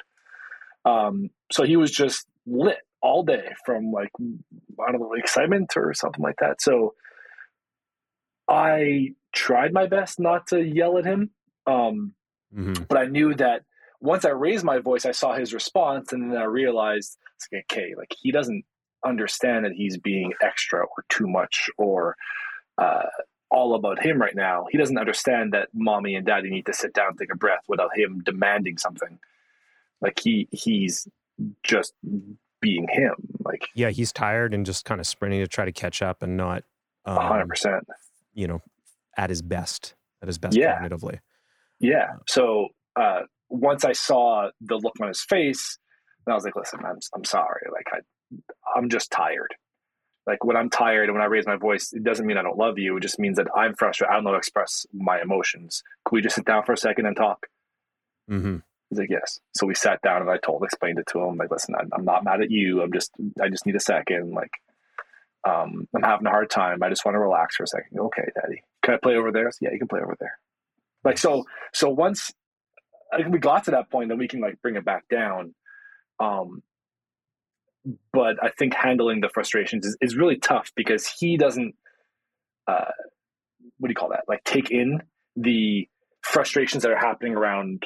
Um, 0.85 1.29
so 1.51 1.63
he 1.63 1.77
was 1.77 1.91
just 1.91 2.27
lit 2.45 2.79
all 3.01 3.23
day 3.23 3.53
from 3.65 3.91
like 3.91 4.11
I 4.19 4.91
don't 4.91 5.01
know 5.01 5.13
excitement 5.13 5.73
or 5.75 5.93
something 5.93 6.23
like 6.23 6.37
that. 6.39 6.61
So 6.61 6.93
I 8.47 9.13
tried 9.33 9.73
my 9.73 9.87
best 9.87 10.19
not 10.19 10.47
to 10.47 10.61
yell 10.61 10.97
at 10.97 11.05
him, 11.05 11.29
um, 11.67 12.13
mm-hmm. 12.55 12.83
but 12.87 12.97
I 12.97 13.05
knew 13.05 13.35
that 13.35 13.63
once 14.01 14.25
I 14.25 14.29
raised 14.29 14.63
my 14.63 14.79
voice, 14.79 15.05
I 15.05 15.11
saw 15.11 15.33
his 15.33 15.53
response, 15.53 16.13
and 16.13 16.31
then 16.31 16.37
I 16.37 16.45
realized, 16.45 17.17
okay, 17.53 17.93
like 17.97 18.13
he 18.19 18.31
doesn't 18.31 18.63
understand 19.05 19.65
that 19.65 19.73
he's 19.73 19.97
being 19.97 20.33
extra 20.41 20.81
or 20.81 21.05
too 21.09 21.27
much 21.27 21.69
or 21.77 22.15
uh, 22.77 23.03
all 23.51 23.75
about 23.75 24.03
him 24.03 24.21
right 24.21 24.35
now. 24.35 24.65
He 24.69 24.77
doesn't 24.77 24.97
understand 24.97 25.53
that 25.53 25.69
mommy 25.73 26.15
and 26.15 26.25
daddy 26.25 26.49
need 26.49 26.65
to 26.67 26.73
sit 26.73 26.93
down, 26.93 27.17
take 27.17 27.33
a 27.33 27.37
breath 27.37 27.63
without 27.67 27.95
him 27.95 28.21
demanding 28.23 28.77
something. 28.77 29.19
Like 30.01 30.19
he 30.19 30.47
he's 30.51 31.07
just 31.63 31.93
being 32.61 32.87
him. 32.89 33.15
Like 33.43 33.67
yeah, 33.75 33.89
he's 33.89 34.11
tired 34.11 34.53
and 34.53 34.65
just 34.65 34.85
kind 34.85 34.99
of 34.99 35.07
sprinting 35.07 35.41
to 35.41 35.47
try 35.47 35.65
to 35.65 35.71
catch 35.71 36.01
up 36.01 36.23
and 36.23 36.37
not 36.37 36.63
hundred 37.05 37.43
um, 37.43 37.47
percent. 37.47 37.87
You 38.33 38.47
know, 38.47 38.61
at 39.17 39.29
his 39.29 39.41
best, 39.41 39.95
at 40.21 40.27
his 40.27 40.37
best 40.37 40.55
yeah. 40.55 40.79
cognitively. 40.79 41.19
Yeah. 41.79 42.13
So 42.27 42.67
uh, 42.95 43.21
once 43.49 43.85
I 43.85 43.93
saw 43.93 44.49
the 44.61 44.75
look 44.75 44.95
on 45.01 45.07
his 45.07 45.21
face, 45.21 45.77
and 46.25 46.33
I 46.33 46.35
was 46.35 46.43
like, 46.43 46.55
"Listen, 46.55 46.79
I'm 46.85 46.99
I'm 47.15 47.23
sorry. 47.23 47.61
Like 47.71 47.87
I, 47.91 48.77
I'm 48.77 48.89
just 48.89 49.11
tired. 49.11 49.53
Like 50.27 50.43
when 50.43 50.57
I'm 50.57 50.69
tired 50.69 51.05
and 51.09 51.13
when 51.13 51.23
I 51.23 51.27
raise 51.27 51.47
my 51.47 51.55
voice, 51.55 51.91
it 51.91 52.03
doesn't 52.03 52.25
mean 52.25 52.37
I 52.37 52.43
don't 52.43 52.57
love 52.57 52.77
you. 52.77 52.97
It 52.97 53.01
just 53.01 53.19
means 53.19 53.37
that 53.37 53.47
I'm 53.55 53.73
frustrated. 53.73 54.11
I 54.11 54.15
don't 54.15 54.25
know 54.25 54.29
how 54.31 54.35
to 54.35 54.39
express 54.39 54.85
my 54.93 55.19
emotions. 55.21 55.81
Can 56.07 56.15
we 56.15 56.21
just 56.21 56.35
sit 56.35 56.45
down 56.45 56.63
for 56.63 56.73
a 56.73 56.77
second 56.77 57.05
and 57.05 57.15
talk?" 57.15 57.47
Mm-hmm. 58.29 58.57
He's 58.89 58.99
like, 58.99 59.09
yes. 59.09 59.39
So 59.55 59.67
we 59.67 59.75
sat 59.75 60.01
down 60.01 60.21
and 60.21 60.29
I 60.29 60.37
told, 60.37 60.63
explained 60.63 60.99
it 60.99 61.07
to 61.11 61.19
him. 61.19 61.37
Like, 61.37 61.51
listen, 61.51 61.75
I'm, 61.79 61.89
I'm 61.93 62.05
not 62.05 62.23
mad 62.23 62.41
at 62.41 62.49
you. 62.49 62.81
I'm 62.81 62.91
just, 62.91 63.11
I 63.41 63.49
just 63.49 63.65
need 63.65 63.75
a 63.75 63.79
second. 63.79 64.33
Like, 64.33 64.51
um, 65.47 65.87
I'm 65.95 66.03
having 66.03 66.25
a 66.25 66.31
hard 66.31 66.49
time. 66.49 66.81
I 66.81 66.89
just 66.89 67.05
want 67.05 67.15
to 67.15 67.19
relax 67.19 67.55
for 67.55 67.63
a 67.63 67.67
second. 67.67 67.99
Okay, 67.99 68.23
daddy, 68.35 68.63
can 68.81 68.95
I 68.95 68.97
play 68.97 69.15
over 69.15 69.31
there? 69.31 69.51
So, 69.51 69.59
yeah, 69.61 69.69
you 69.71 69.79
can 69.79 69.87
play 69.87 70.01
over 70.01 70.15
there. 70.19 70.39
Like, 71.03 71.17
so, 71.17 71.45
so 71.73 71.89
once 71.89 72.31
we 73.29 73.39
got 73.39 73.65
to 73.65 73.71
that 73.71 73.89
point, 73.89 74.09
then 74.09 74.17
we 74.17 74.27
can 74.27 74.41
like 74.41 74.61
bring 74.61 74.75
it 74.75 74.85
back 74.85 75.07
down. 75.09 75.53
Um, 76.19 76.61
but 78.11 78.43
I 78.43 78.49
think 78.49 78.73
handling 78.73 79.21
the 79.21 79.29
frustrations 79.29 79.85
is, 79.85 79.97
is 80.01 80.15
really 80.15 80.37
tough 80.37 80.71
because 80.75 81.07
he 81.07 81.37
doesn't, 81.37 81.75
uh, 82.67 82.91
what 83.77 83.87
do 83.87 83.91
you 83.91 83.95
call 83.95 84.09
that? 84.09 84.25
Like 84.27 84.43
take 84.43 84.71
in 84.71 85.01
the 85.35 85.87
frustrations 86.29 86.83
that 86.83 86.91
are 86.91 86.97
happening 86.97 87.35
around 87.35 87.83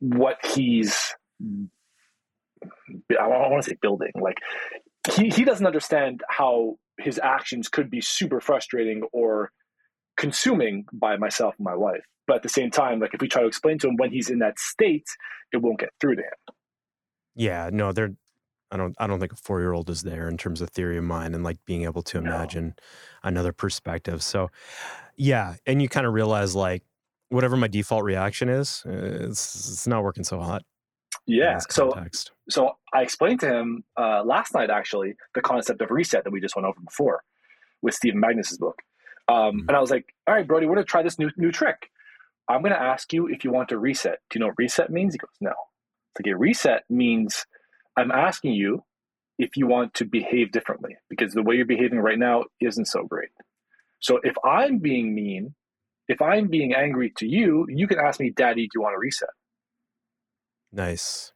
what 0.00 0.36
he's 0.54 1.14
I 1.42 3.14
don't 3.14 3.50
want 3.50 3.64
to 3.64 3.70
say 3.70 3.76
building 3.80 4.12
like 4.20 4.36
he, 5.10 5.30
he 5.30 5.44
doesn't 5.44 5.66
understand 5.66 6.20
how 6.28 6.76
his 6.98 7.18
actions 7.18 7.68
could 7.68 7.90
be 7.90 8.00
super 8.00 8.40
frustrating 8.40 9.02
or 9.12 9.50
consuming 10.16 10.84
by 10.92 11.16
myself 11.16 11.54
and 11.58 11.64
my 11.64 11.74
wife 11.74 12.04
but 12.26 12.36
at 12.36 12.42
the 12.42 12.48
same 12.48 12.70
time 12.70 13.00
like 13.00 13.14
if 13.14 13.20
we 13.20 13.28
try 13.28 13.40
to 13.40 13.48
explain 13.48 13.78
to 13.78 13.88
him 13.88 13.96
when 13.96 14.10
he's 14.12 14.28
in 14.28 14.38
that 14.40 14.58
state 14.58 15.06
it 15.52 15.56
won't 15.56 15.78
get 15.78 15.90
through 15.98 16.16
to 16.16 16.22
him 16.22 16.54
yeah 17.34 17.70
no 17.72 17.90
they're 17.90 18.12
I 18.70 18.76
don't 18.76 18.94
I 18.98 19.06
don't 19.06 19.20
think 19.20 19.32
a 19.32 19.36
four 19.36 19.60
year 19.60 19.72
old 19.72 19.90
is 19.90 20.02
there 20.02 20.28
in 20.28 20.38
terms 20.38 20.62
of 20.62 20.70
theory 20.70 20.96
of 20.96 21.04
mind 21.04 21.34
and 21.34 21.44
like 21.44 21.58
being 21.66 21.84
able 21.84 22.02
to 22.04 22.18
imagine 22.18 22.68
no. 22.68 23.28
another 23.28 23.52
perspective. 23.52 24.22
So 24.22 24.50
yeah, 25.14 25.56
and 25.66 25.82
you 25.82 25.90
kind 25.90 26.06
of 26.06 26.14
realize 26.14 26.56
like 26.56 26.82
whatever 27.32 27.56
my 27.56 27.68
default 27.68 28.04
reaction 28.04 28.48
is, 28.48 28.82
it's 28.86 29.70
it's 29.72 29.86
not 29.86 30.02
working 30.02 30.24
so 30.24 30.40
hot. 30.40 30.62
Yeah. 31.26 31.58
So 31.70 31.94
so 32.48 32.72
I 32.92 33.02
explained 33.02 33.40
to 33.40 33.48
him 33.48 33.84
uh, 33.96 34.22
last 34.24 34.54
night 34.54 34.70
actually 34.70 35.14
the 35.34 35.40
concept 35.40 35.80
of 35.80 35.90
reset 35.90 36.24
that 36.24 36.32
we 36.32 36.40
just 36.40 36.56
went 36.56 36.66
over 36.66 36.80
before 36.80 37.22
with 37.80 37.94
Stephen 37.94 38.20
Magness's 38.20 38.58
book, 38.58 38.80
um, 39.28 39.36
mm-hmm. 39.36 39.58
and 39.68 39.76
I 39.76 39.80
was 39.80 39.90
like, 39.90 40.14
"All 40.26 40.34
right, 40.34 40.46
Brody, 40.46 40.66
we're 40.66 40.74
gonna 40.74 40.84
try 40.84 41.02
this 41.02 41.18
new 41.18 41.30
new 41.36 41.50
trick. 41.50 41.90
I'm 42.48 42.62
gonna 42.62 42.74
ask 42.74 43.12
you 43.12 43.28
if 43.28 43.44
you 43.44 43.50
want 43.50 43.68
to 43.70 43.78
reset. 43.78 44.18
Do 44.30 44.38
you 44.38 44.40
know 44.40 44.48
what 44.48 44.56
reset 44.58 44.90
means?" 44.90 45.14
He 45.14 45.18
goes, 45.18 45.30
"No." 45.40 45.50
It's 45.50 46.26
like 46.26 46.34
a 46.34 46.36
reset 46.36 46.84
means 46.90 47.46
I'm 47.96 48.10
asking 48.10 48.52
you 48.52 48.84
if 49.38 49.56
you 49.56 49.66
want 49.66 49.94
to 49.94 50.04
behave 50.04 50.52
differently 50.52 50.96
because 51.08 51.32
the 51.32 51.42
way 51.42 51.56
you're 51.56 51.64
behaving 51.64 52.00
right 52.00 52.18
now 52.18 52.44
isn't 52.60 52.86
so 52.86 53.04
great. 53.04 53.30
So 54.00 54.20
if 54.22 54.34
I'm 54.44 54.78
being 54.78 55.14
mean 55.14 55.54
if 56.08 56.20
I'm 56.20 56.48
being 56.48 56.74
angry 56.74 57.12
to 57.18 57.26
you, 57.26 57.66
you 57.68 57.86
can 57.86 57.98
ask 57.98 58.20
me, 58.20 58.30
Daddy, 58.30 58.62
do 58.62 58.70
you 58.74 58.82
want 58.82 58.94
to 58.94 58.98
reset? 58.98 59.28
Nice. 60.72 61.32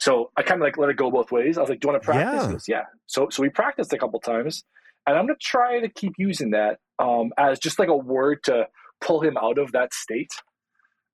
So 0.00 0.30
I 0.36 0.42
kind 0.42 0.60
of 0.60 0.64
like 0.64 0.78
let 0.78 0.90
it 0.90 0.96
go 0.96 1.10
both 1.10 1.30
ways. 1.32 1.58
I 1.58 1.60
was 1.60 1.70
like, 1.70 1.80
Do 1.80 1.88
you 1.88 1.92
want 1.92 2.02
to 2.02 2.06
practice? 2.06 2.44
Yeah. 2.44 2.52
Goes, 2.52 2.68
yeah. 2.68 2.84
So 3.06 3.28
so 3.30 3.42
we 3.42 3.48
practiced 3.48 3.92
a 3.92 3.98
couple 3.98 4.20
times, 4.20 4.64
and 5.06 5.18
I'm 5.18 5.26
gonna 5.26 5.38
try 5.40 5.80
to 5.80 5.88
keep 5.88 6.14
using 6.18 6.50
that 6.50 6.78
um, 6.98 7.32
as 7.36 7.58
just 7.58 7.78
like 7.78 7.88
a 7.88 7.96
word 7.96 8.44
to 8.44 8.68
pull 9.00 9.20
him 9.20 9.36
out 9.36 9.58
of 9.58 9.72
that 9.72 9.92
state. 9.92 10.30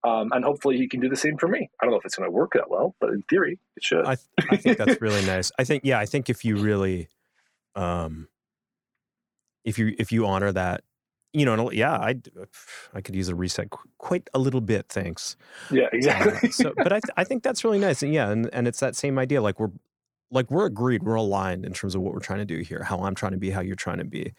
Um, 0.06 0.32
and 0.32 0.44
hopefully 0.44 0.76
he 0.76 0.86
can 0.86 1.00
do 1.00 1.08
the 1.08 1.16
same 1.16 1.38
for 1.38 1.48
me. 1.48 1.70
I 1.80 1.86
don't 1.86 1.92
know 1.92 1.98
if 1.98 2.04
it's 2.04 2.14
going 2.14 2.28
to 2.28 2.30
work 2.30 2.52
that 2.52 2.68
well, 2.68 2.94
but 3.00 3.08
in 3.08 3.22
theory, 3.22 3.58
it 3.74 3.82
should. 3.82 4.04
I, 4.04 4.18
I 4.50 4.56
think 4.58 4.76
that's 4.76 5.00
really 5.00 5.24
nice. 5.26 5.50
I 5.58 5.64
think, 5.64 5.82
yeah, 5.82 5.98
I 5.98 6.04
think 6.04 6.28
if 6.28 6.44
you 6.44 6.56
really, 6.56 7.08
um, 7.74 8.28
if 9.64 9.78
you 9.78 9.94
if 9.98 10.12
you 10.12 10.26
honor 10.26 10.52
that 10.52 10.84
you 11.34 11.44
know, 11.44 11.70
yeah, 11.70 11.92
I 11.92 12.14
I 12.94 13.00
could 13.00 13.14
use 13.14 13.28
a 13.28 13.34
reset 13.34 13.68
quite 13.98 14.30
a 14.32 14.38
little 14.38 14.60
bit. 14.60 14.86
Thanks. 14.88 15.36
Yeah, 15.70 15.88
exactly. 15.92 16.48
Uh, 16.48 16.52
so, 16.52 16.72
but 16.76 16.92
I 16.92 17.00
th- 17.00 17.10
I 17.16 17.24
think 17.24 17.42
that's 17.42 17.64
really 17.64 17.78
nice, 17.80 18.02
and 18.02 18.14
yeah, 18.14 18.30
and 18.30 18.48
and 18.54 18.66
it's 18.66 18.80
that 18.80 18.96
same 18.96 19.18
idea. 19.18 19.42
Like 19.42 19.60
we're 19.60 19.72
like 20.30 20.50
we're 20.50 20.66
agreed, 20.66 21.02
we're 21.02 21.16
aligned 21.16 21.66
in 21.66 21.72
terms 21.74 21.94
of 21.94 22.00
what 22.00 22.14
we're 22.14 22.20
trying 22.20 22.38
to 22.38 22.44
do 22.44 22.58
here, 22.58 22.84
how 22.84 23.00
I'm 23.00 23.14
trying 23.14 23.32
to 23.32 23.38
be, 23.38 23.50
how 23.50 23.60
you're 23.60 23.74
trying 23.74 23.98
to 23.98 24.04
be, 24.04 24.32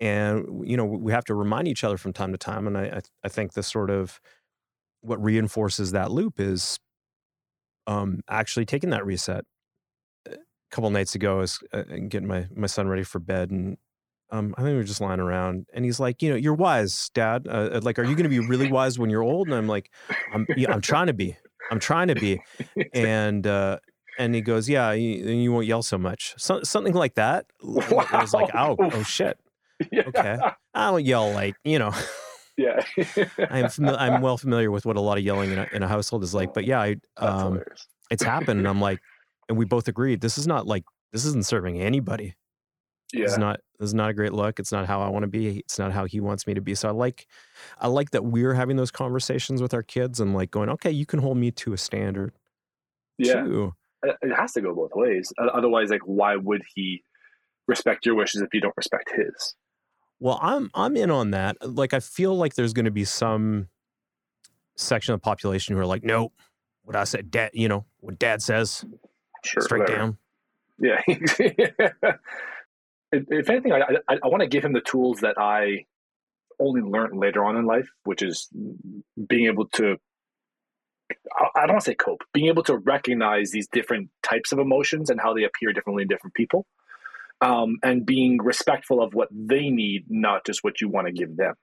and 0.00 0.68
you 0.68 0.76
know, 0.76 0.84
we 0.84 1.12
have 1.12 1.24
to 1.26 1.34
remind 1.34 1.68
each 1.68 1.84
other 1.84 1.96
from 1.96 2.12
time 2.12 2.32
to 2.32 2.38
time. 2.38 2.66
And 2.66 2.76
I 2.76 3.00
I, 3.22 3.28
think 3.28 3.52
the 3.52 3.62
sort 3.62 3.90
of 3.90 4.20
what 5.00 5.22
reinforces 5.22 5.92
that 5.92 6.10
loop 6.10 6.40
is 6.40 6.78
um 7.86 8.20
actually 8.28 8.66
taking 8.66 8.90
that 8.90 9.06
reset. 9.06 9.44
A 10.26 10.36
couple 10.70 10.90
nights 10.90 11.14
ago, 11.14 11.36
I 11.36 11.40
was 11.40 11.60
uh, 11.72 11.82
getting 12.08 12.26
my 12.26 12.48
my 12.54 12.66
son 12.66 12.88
ready 12.88 13.04
for 13.04 13.20
bed, 13.20 13.50
and 13.50 13.78
um, 14.30 14.54
I 14.56 14.62
think 14.62 14.72
we 14.72 14.76
were 14.76 14.84
just 14.84 15.00
lying 15.00 15.20
around, 15.20 15.66
and 15.74 15.84
he's 15.84 16.00
like, 16.00 16.22
you 16.22 16.30
know, 16.30 16.36
you're 16.36 16.54
wise, 16.54 17.10
Dad. 17.14 17.46
Uh, 17.46 17.70
uh 17.74 17.80
like, 17.82 17.98
are 17.98 18.04
you 18.04 18.14
going 18.14 18.24
to 18.24 18.28
be 18.28 18.40
really 18.40 18.70
wise 18.72 18.98
when 18.98 19.10
you're 19.10 19.22
old? 19.22 19.48
And 19.48 19.56
I'm 19.56 19.68
like, 19.68 19.90
I'm, 20.32 20.46
yeah, 20.56 20.72
I'm 20.72 20.80
trying 20.80 21.06
to 21.06 21.12
be. 21.12 21.36
I'm 21.70 21.78
trying 21.78 22.08
to 22.08 22.14
be. 22.14 22.40
And 22.92 23.46
uh, 23.46 23.78
and 24.18 24.34
he 24.34 24.40
goes, 24.40 24.68
yeah, 24.68 24.92
you, 24.92 25.30
you 25.30 25.52
won't 25.52 25.66
yell 25.66 25.82
so 25.82 25.98
much. 25.98 26.34
So, 26.36 26.62
something 26.62 26.94
like 26.94 27.14
that. 27.14 27.46
Wow. 27.62 28.06
I 28.10 28.20
was 28.20 28.34
like, 28.34 28.54
oh, 28.54 28.76
oh 28.78 29.02
shit. 29.04 29.38
Yeah. 29.90 30.02
Okay, 30.06 30.38
I 30.74 30.90
don't 30.90 31.04
yell 31.04 31.32
like 31.32 31.56
you 31.64 31.78
know. 31.78 31.92
Yeah, 32.56 32.80
I'm 32.96 33.66
fami- 33.66 33.96
I'm 33.98 34.22
well 34.22 34.38
familiar 34.38 34.70
with 34.70 34.86
what 34.86 34.96
a 34.96 35.00
lot 35.00 35.18
of 35.18 35.24
yelling 35.24 35.50
in 35.50 35.58
a, 35.58 35.68
in 35.72 35.82
a 35.82 35.88
household 35.88 36.22
is 36.22 36.32
like. 36.32 36.54
But 36.54 36.64
yeah, 36.64 36.80
I, 36.80 36.96
um, 37.16 37.60
it's 38.10 38.22
happened, 38.22 38.60
and 38.60 38.68
I'm 38.68 38.80
like, 38.80 39.00
and 39.48 39.58
we 39.58 39.64
both 39.64 39.88
agreed 39.88 40.20
this 40.20 40.38
is 40.38 40.46
not 40.46 40.66
like 40.66 40.84
this 41.12 41.24
isn't 41.24 41.46
serving 41.46 41.80
anybody 41.80 42.34
yeah. 43.12 43.24
It's 43.24 43.38
not 43.38 43.60
it's 43.80 43.92
not 43.92 44.10
a 44.10 44.14
great 44.14 44.32
look. 44.32 44.58
It's 44.58 44.72
not 44.72 44.86
how 44.86 45.00
I 45.00 45.08
want 45.08 45.24
to 45.24 45.28
be. 45.28 45.58
It's 45.58 45.78
not 45.78 45.92
how 45.92 46.04
he 46.04 46.20
wants 46.20 46.46
me 46.46 46.54
to 46.54 46.60
be. 46.60 46.74
So 46.74 46.88
I 46.88 46.92
like 46.92 47.26
I 47.78 47.88
like 47.88 48.10
that 48.10 48.24
we're 48.24 48.54
having 48.54 48.76
those 48.76 48.90
conversations 48.90 49.60
with 49.60 49.74
our 49.74 49.82
kids 49.82 50.20
and 50.20 50.34
like 50.34 50.50
going, 50.50 50.68
okay, 50.70 50.90
you 50.90 51.06
can 51.06 51.20
hold 51.20 51.36
me 51.36 51.50
to 51.52 51.72
a 51.72 51.78
standard. 51.78 52.32
Yeah. 53.18 53.42
Too. 53.42 53.74
Uh, 54.06 54.12
it 54.22 54.34
has 54.34 54.52
to 54.52 54.60
go 54.60 54.74
both 54.74 54.92
ways. 54.94 55.32
Otherwise, 55.38 55.90
like 55.90 56.02
why 56.06 56.36
would 56.36 56.62
he 56.74 57.02
respect 57.66 58.06
your 58.06 58.14
wishes 58.14 58.42
if 58.42 58.52
you 58.52 58.60
don't 58.60 58.76
respect 58.76 59.12
his? 59.14 59.54
Well, 60.20 60.38
I'm 60.40 60.70
I'm 60.74 60.96
in 60.96 61.10
on 61.10 61.30
that. 61.32 61.56
Like 61.60 61.94
I 61.94 62.00
feel 62.00 62.36
like 62.36 62.54
there's 62.54 62.72
going 62.72 62.84
to 62.86 62.90
be 62.90 63.04
some 63.04 63.68
section 64.76 65.14
of 65.14 65.20
the 65.20 65.24
population 65.24 65.74
who 65.74 65.80
are 65.80 65.86
like, 65.86 66.02
no, 66.02 66.32
what 66.84 66.96
I 66.96 67.04
said, 67.04 67.30
dad, 67.30 67.50
you 67.54 67.68
know, 67.68 67.84
what 68.00 68.18
dad 68.18 68.42
says, 68.42 68.84
sure, 69.44 69.62
straight 69.62 69.80
whatever. 69.80 69.98
down. 69.98 70.18
Yeah. 70.78 72.12
if 73.28 73.50
anything, 73.50 73.72
I, 73.72 73.80
I, 74.08 74.18
I 74.22 74.28
want 74.28 74.42
to 74.42 74.48
give 74.48 74.64
him 74.64 74.72
the 74.72 74.80
tools 74.80 75.20
that 75.20 75.36
I 75.38 75.86
only 76.60 76.82
learned 76.82 77.18
later 77.18 77.44
on 77.44 77.56
in 77.56 77.66
life, 77.66 77.88
which 78.04 78.22
is 78.22 78.48
being 79.28 79.46
able 79.46 79.66
to, 79.74 79.96
I 81.54 81.66
don't 81.66 81.74
want 81.74 81.84
to 81.84 81.90
say 81.90 81.94
cope, 81.94 82.22
being 82.32 82.46
able 82.46 82.62
to 82.64 82.76
recognize 82.78 83.50
these 83.50 83.68
different 83.68 84.10
types 84.22 84.52
of 84.52 84.58
emotions 84.58 85.10
and 85.10 85.20
how 85.20 85.34
they 85.34 85.44
appear 85.44 85.72
differently 85.72 86.02
in 86.02 86.08
different 86.08 86.34
people. 86.34 86.66
Um, 87.40 87.78
and 87.82 88.06
being 88.06 88.38
respectful 88.42 89.02
of 89.02 89.12
what 89.12 89.28
they 89.30 89.68
need, 89.68 90.04
not 90.08 90.46
just 90.46 90.62
what 90.62 90.80
you 90.80 90.88
want 90.88 91.08
to 91.08 91.12
give 91.12 91.36
them. 91.36 91.54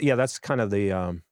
Yeah, 0.00 0.14
that's 0.14 0.38
kind 0.38 0.60
of 0.60 0.70
the, 0.70 0.92
um, 0.92 1.22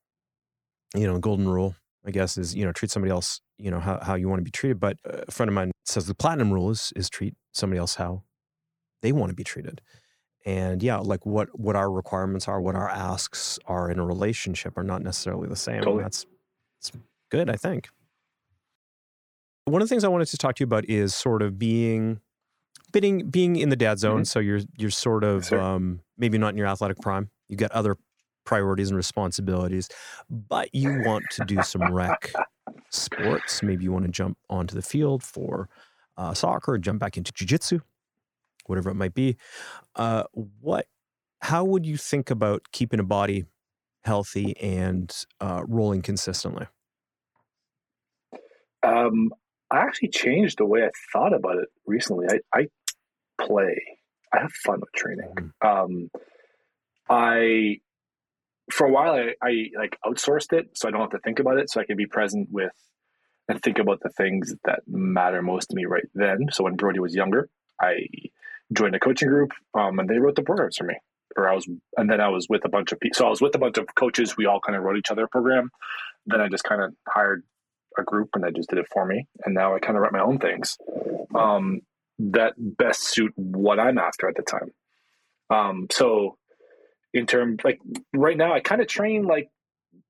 you 0.95 1.07
know, 1.07 1.19
golden 1.19 1.49
rule, 1.49 1.75
I 2.05 2.11
guess, 2.11 2.37
is, 2.37 2.55
you 2.55 2.65
know, 2.65 2.73
treat 2.73 2.91
somebody 2.91 3.11
else, 3.11 3.41
you 3.57 3.71
know, 3.71 3.81
how, 3.81 3.99
how 4.01 4.15
you 4.15 4.29
want 4.29 4.41
to 4.41 4.45
be 4.45 4.51
treated. 4.51 4.79
But 4.79 4.99
a 5.05 5.33
friend 5.33 5.49
of 5.49 5.55
mine 5.55 5.73
says 5.85 6.07
the 6.07 6.15
platinum 6.15 6.53
rule 6.53 6.71
is, 6.71 6.93
is 6.95 7.09
treat 7.09 7.35
somebody 7.53 7.79
else 7.79 7.97
how 7.97 8.23
they 9.03 9.13
want 9.13 9.31
to 9.31 9.35
be 9.35 9.45
treated. 9.45 9.81
And 10.47 10.83
yeah 10.83 10.99
like 10.99 11.27
what 11.27 11.49
what 11.59 11.77
our 11.77 11.91
requirements 11.91 12.49
are 12.49 12.61
what 12.61 12.75
our 12.75 12.89
asks 12.89 13.59
are 13.67 13.91
in 13.91 13.99
a 13.99 14.07
relationship 14.07 14.79
are 14.79 14.85
not 14.85 15.03
necessarily 15.03 15.49
the 15.49 15.57
same 15.57 15.83
totally. 15.83 16.05
that's 16.05 16.25
it's 16.79 16.93
good 17.31 17.51
i 17.51 17.57
think. 17.57 17.89
One 19.65 19.83
of 19.83 19.89
the 19.89 19.93
things 19.93 20.05
i 20.05 20.09
wanted 20.09 20.29
to 20.29 20.39
talk 20.39 20.55
to 20.55 20.61
you 20.63 20.65
about 20.65 20.89
is 20.89 21.15
sort 21.15 21.43
of 21.43 21.59
being 21.59 22.21
being 22.93 23.29
being 23.29 23.57
in 23.57 23.69
the 23.69 23.77
dad 23.77 23.99
zone 23.99 24.19
mm-hmm. 24.19 24.25
so 24.25 24.39
you're 24.39 24.61
you're 24.79 24.91
sort 24.91 25.25
of 25.25 25.53
um, 25.53 26.01
maybe 26.17 26.39
not 26.39 26.51
in 26.51 26.57
your 26.57 26.69
athletic 26.69 26.99
prime 27.01 27.29
you've 27.49 27.59
got 27.59 27.73
other 27.73 27.97
priorities 28.47 28.89
and 28.89 28.97
responsibilities 28.97 29.89
but 30.31 30.73
you 30.73 31.03
want 31.05 31.25
to 31.33 31.45
do 31.45 31.63
some 31.63 31.93
rec 31.93 32.33
sports. 32.91 33.63
Maybe 33.63 33.85
you 33.85 33.93
want 33.93 34.05
to 34.05 34.11
jump 34.11 34.39
onto 34.49 34.75
the 34.75 34.83
field 34.83 35.23
for 35.23 35.69
uh, 36.17 36.35
soccer 36.35 36.79
jump 36.79 37.01
back 37.01 37.17
into 37.17 37.33
jiu-jitsu 37.33 37.81
whatever 38.69 38.91
it 38.91 38.95
might 38.95 39.15
be. 39.15 39.37
Uh, 39.97 40.25
what, 40.33 40.87
how 41.43 41.65
would 41.65 41.87
you 41.87 41.97
think 41.97 42.31
about 42.31 42.63
keeping 42.73 43.01
a 43.01 43.05
body 43.05 43.45
healthy 44.05 44.57
and 44.59 45.25
uh, 45.41 45.63
rolling 45.67 46.03
consistently? 46.03 46.67
Um, 48.83 49.31
I 49.71 49.79
actually 49.79 50.09
changed 50.09 50.59
the 50.59 50.65
way 50.65 50.85
I 50.85 50.91
thought 51.13 51.35
about 51.35 51.57
it 51.57 51.69
recently. 51.87 52.27
I, 52.31 52.59
I 52.59 52.69
play. 53.41 53.81
I 54.33 54.41
have 54.41 54.53
fun 54.53 54.81
with 54.81 54.93
training. 54.93 55.29
Mm-hmm. 55.37 55.67
Um, 55.67 56.11
I 57.09 57.81
for 58.71 58.87
a 58.87 58.91
while 58.91 59.15
I, 59.15 59.35
I 59.43 59.71
like 59.77 59.99
outsourced 60.05 60.53
it 60.53 60.77
so 60.77 60.89
I 60.89 60.91
don't 60.91 61.01
have 61.01 61.11
to 61.11 61.19
think 61.21 61.39
about 61.39 61.59
it 61.59 61.71
so 61.71 61.81
I 61.81 61.87
can 61.87 61.97
be 61.97 62.07
present 62.07 62.49
with 62.51 62.73
and 63.49 63.63
think 63.63 63.79
about 63.79 64.01
the 64.03 64.11
things 64.11 64.55
that 64.65 64.81
matter 64.87 65.41
most 65.41 65.71
to 65.71 65.77
me 65.77 65.87
right 65.87 66.05
then. 66.15 66.49
So 66.53 66.65
when 66.65 66.77
Brody 66.77 67.01
was 67.01 67.15
younger, 67.15 67.49
I 67.81 68.07
joined 68.73 68.95
a 68.95 69.01
coaching 69.01 69.29
group, 69.29 69.53
um, 69.75 69.99
and 69.99 70.09
they 70.09 70.19
wrote 70.19 70.37
the 70.37 70.43
programs 70.43 70.77
for 70.77 70.85
me. 70.85 70.95
Or 71.37 71.49
I 71.49 71.55
was, 71.55 71.69
and 71.97 72.11
then 72.11 72.21
I 72.21 72.29
was 72.29 72.49
with 72.49 72.65
a 72.65 72.69
bunch 72.69 72.93
of 72.93 73.01
people. 73.01 73.17
So 73.17 73.27
I 73.27 73.31
was 73.31 73.41
with 73.41 73.55
a 73.55 73.59
bunch 73.59 73.79
of 73.79 73.87
coaches. 73.95 74.37
We 74.37 74.47
all 74.47 74.61
kind 74.61 74.77
of 74.77 74.83
wrote 74.83 74.97
each 74.97 75.11
other 75.11 75.25
a 75.25 75.29
program. 75.29 75.71
Then 76.27 76.41
I 76.41 76.49
just 76.49 76.65
kind 76.65 76.83
of 76.83 76.95
hired 77.07 77.45
a 77.97 78.03
group, 78.03 78.31
and 78.35 78.43
they 78.43 78.51
just 78.51 78.71
did 78.71 78.79
it 78.79 78.89
for 78.93 79.05
me. 79.05 79.27
And 79.45 79.55
now 79.55 79.75
I 79.75 79.79
kind 79.79 79.97
of 79.97 80.03
write 80.03 80.13
my 80.13 80.21
own 80.21 80.39
things 80.39 80.77
um, 81.35 81.83
that 82.19 82.55
best 82.57 83.03
suit 83.03 83.33
what 83.37 83.79
I'm 83.79 83.99
after 83.99 84.29
at 84.29 84.37
the 84.37 84.43
time. 84.43 84.73
Um, 85.51 85.87
so 85.91 86.37
in 87.15 87.27
terms 87.27 87.61
like 87.65 87.81
right 88.15 88.37
now, 88.37 88.53
I 88.53 88.61
kind 88.61 88.81
of 88.81 88.89
train 88.89 89.25
like 89.25 89.49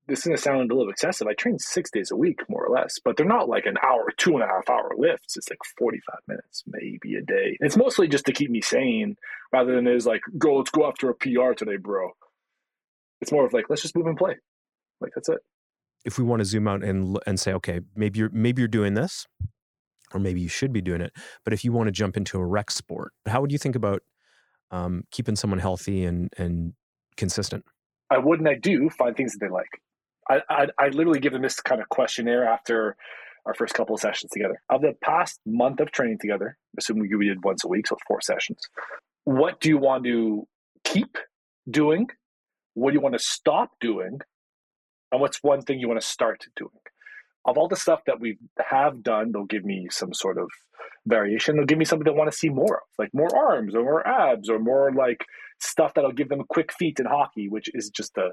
this 0.09 0.21
is 0.21 0.25
going 0.25 0.37
to 0.37 0.42
sound 0.42 0.73
a 0.73 0.75
little 0.75 0.90
excessive. 0.90 1.27
I 1.29 1.35
train 1.35 1.59
six 1.59 1.90
days 1.90 2.11
a 2.11 2.16
week, 2.16 2.40
more 2.49 2.64
or 2.64 2.75
less, 2.75 2.99
but 3.05 3.16
they're 3.16 3.27
not 3.27 3.49
like 3.49 3.66
an 3.66 3.77
hour, 3.83 4.11
two 4.16 4.33
and 4.33 4.42
a 4.42 4.47
half 4.47 4.68
hour 4.71 4.92
lifts. 4.97 5.37
It's 5.37 5.51
like 5.51 5.59
45 5.79 6.21
minutes, 6.27 6.64
maybe 6.66 7.14
a 7.16 7.21
day. 7.21 7.59
It's 7.61 7.77
mostly 7.77 8.09
just 8.09 8.25
to 8.27 8.33
keep 8.33 8.51
me 8.51 8.62
sane 8.62 9.16
rather 9.53 9.75
than 9.75 9.87
is 9.87 10.07
like, 10.07 10.23
go, 10.38 10.57
let's 10.57 10.71
go 10.71 10.87
after 10.87 11.11
a 11.11 11.14
PR 11.14 11.53
today, 11.55 11.77
bro. 11.77 12.11
It's 13.21 13.31
more 13.31 13.44
of 13.44 13.53
like, 13.53 13.66
let's 13.68 13.83
just 13.83 13.94
move 13.94 14.07
and 14.07 14.16
play. 14.16 14.37
Like, 15.01 15.12
that's 15.14 15.29
it. 15.29 15.40
If 16.07 16.16
we 16.18 16.25
want 16.25 16.40
to 16.40 16.47
zoom 16.47 16.66
out 16.66 16.83
and, 16.83 17.18
and 17.27 17.38
say, 17.38 17.53
okay, 17.55 17.81
maybe 17.94 18.18
you're, 18.18 18.31
maybe 18.31 18.62
you're 18.62 18.68
doing 18.68 18.94
this, 18.94 19.27
or 20.14 20.21
maybe 20.21 20.40
you 20.40 20.49
should 20.49 20.73
be 20.73 20.81
doing 20.81 21.03
it. 21.03 21.12
But 21.44 21.53
if 21.53 21.64
you 21.64 21.73
want 21.73 21.88
to 21.88 21.92
jump 21.92 22.16
into 22.16 22.38
a 22.38 22.47
rec 22.47 22.71
sport, 22.71 23.12
how 23.27 23.42
would 23.42 23.53
you 23.53 23.59
think 23.59 23.77
about 23.77 24.03
um, 24.71 25.05
keeping 25.11 25.37
someone 25.37 25.59
healthy 25.59 26.05
and, 26.05 26.33
and 26.38 26.73
consistent? 27.18 27.66
I 28.11 28.16
would 28.16 28.38
and 28.38 28.49
I 28.49 28.55
do 28.55 28.88
find 28.88 29.14
things 29.14 29.33
that 29.33 29.40
they 29.40 29.51
like. 29.51 29.83
I, 30.28 30.42
I, 30.48 30.66
I 30.78 30.88
literally 30.88 31.20
give 31.20 31.32
them 31.32 31.42
this 31.42 31.60
kind 31.60 31.80
of 31.80 31.88
questionnaire 31.88 32.44
after 32.44 32.96
our 33.46 33.54
first 33.54 33.74
couple 33.74 33.94
of 33.94 34.00
sessions 34.00 34.30
together. 34.30 34.60
Of 34.68 34.82
the 34.82 34.94
past 35.02 35.40
month 35.46 35.80
of 35.80 35.90
training 35.90 36.18
together, 36.20 36.56
assuming 36.78 37.08
we 37.16 37.28
did 37.28 37.42
once 37.44 37.64
a 37.64 37.68
week, 37.68 37.86
so 37.86 37.96
four 38.06 38.20
sessions, 38.20 38.58
what 39.24 39.60
do 39.60 39.68
you 39.68 39.78
want 39.78 40.04
to 40.04 40.46
keep 40.84 41.16
doing? 41.70 42.08
What 42.74 42.90
do 42.90 42.96
you 42.96 43.00
want 43.00 43.14
to 43.14 43.24
stop 43.24 43.70
doing? 43.80 44.20
And 45.10 45.20
what's 45.20 45.42
one 45.42 45.62
thing 45.62 45.80
you 45.80 45.88
want 45.88 46.00
to 46.00 46.06
start 46.06 46.44
doing? 46.56 46.70
Of 47.46 47.56
all 47.56 47.68
the 47.68 47.76
stuff 47.76 48.00
that 48.06 48.20
we 48.20 48.38
have 48.58 49.02
done, 49.02 49.32
they'll 49.32 49.46
give 49.46 49.64
me 49.64 49.88
some 49.90 50.12
sort 50.12 50.36
of 50.36 50.48
variation. 51.06 51.56
They'll 51.56 51.64
give 51.64 51.78
me 51.78 51.86
something 51.86 52.04
they 52.04 52.16
want 52.16 52.30
to 52.30 52.36
see 52.36 52.50
more 52.50 52.76
of, 52.76 52.88
like 52.98 53.10
more 53.14 53.34
arms 53.34 53.74
or 53.74 53.82
more 53.82 54.06
abs 54.06 54.50
or 54.50 54.58
more 54.58 54.92
like 54.92 55.24
stuff 55.60 55.94
that'll 55.94 56.12
give 56.12 56.28
them 56.28 56.44
quick 56.48 56.72
feet 56.72 57.00
in 57.00 57.06
hockey, 57.06 57.48
which 57.48 57.70
is 57.72 57.88
just 57.88 58.16
a 58.18 58.30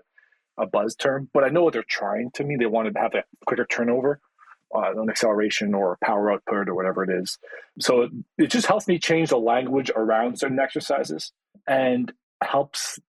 a 0.58 0.66
buzz 0.66 0.96
term, 0.96 1.30
but 1.34 1.44
I 1.44 1.50
know 1.50 1.64
what 1.64 1.74
they're 1.74 1.84
trying 1.88 2.32
to 2.36 2.44
me. 2.44 2.56
They 2.58 2.66
wanted 2.66 2.94
to 2.94 3.00
have 3.00 3.14
a 3.14 3.24
quicker 3.46 3.66
turnover, 3.66 4.20
uh, 4.74 4.92
an 4.96 5.10
acceleration 5.10 5.74
or 5.74 5.98
power 6.04 6.32
output 6.32 6.70
or 6.70 6.76
whatever 6.76 7.04
it 7.04 7.10
is. 7.10 7.38
So 7.80 8.04
it, 8.04 8.12
it 8.38 8.48
just 8.48 8.68
helps 8.68 8.88
me 8.88 9.00
change 9.00 9.30
the 9.30 9.38
language 9.38 9.92
around 9.96 10.40
certain 10.40 10.60
exercises 10.60 11.34
and 11.68 12.12
helps 12.44 13.00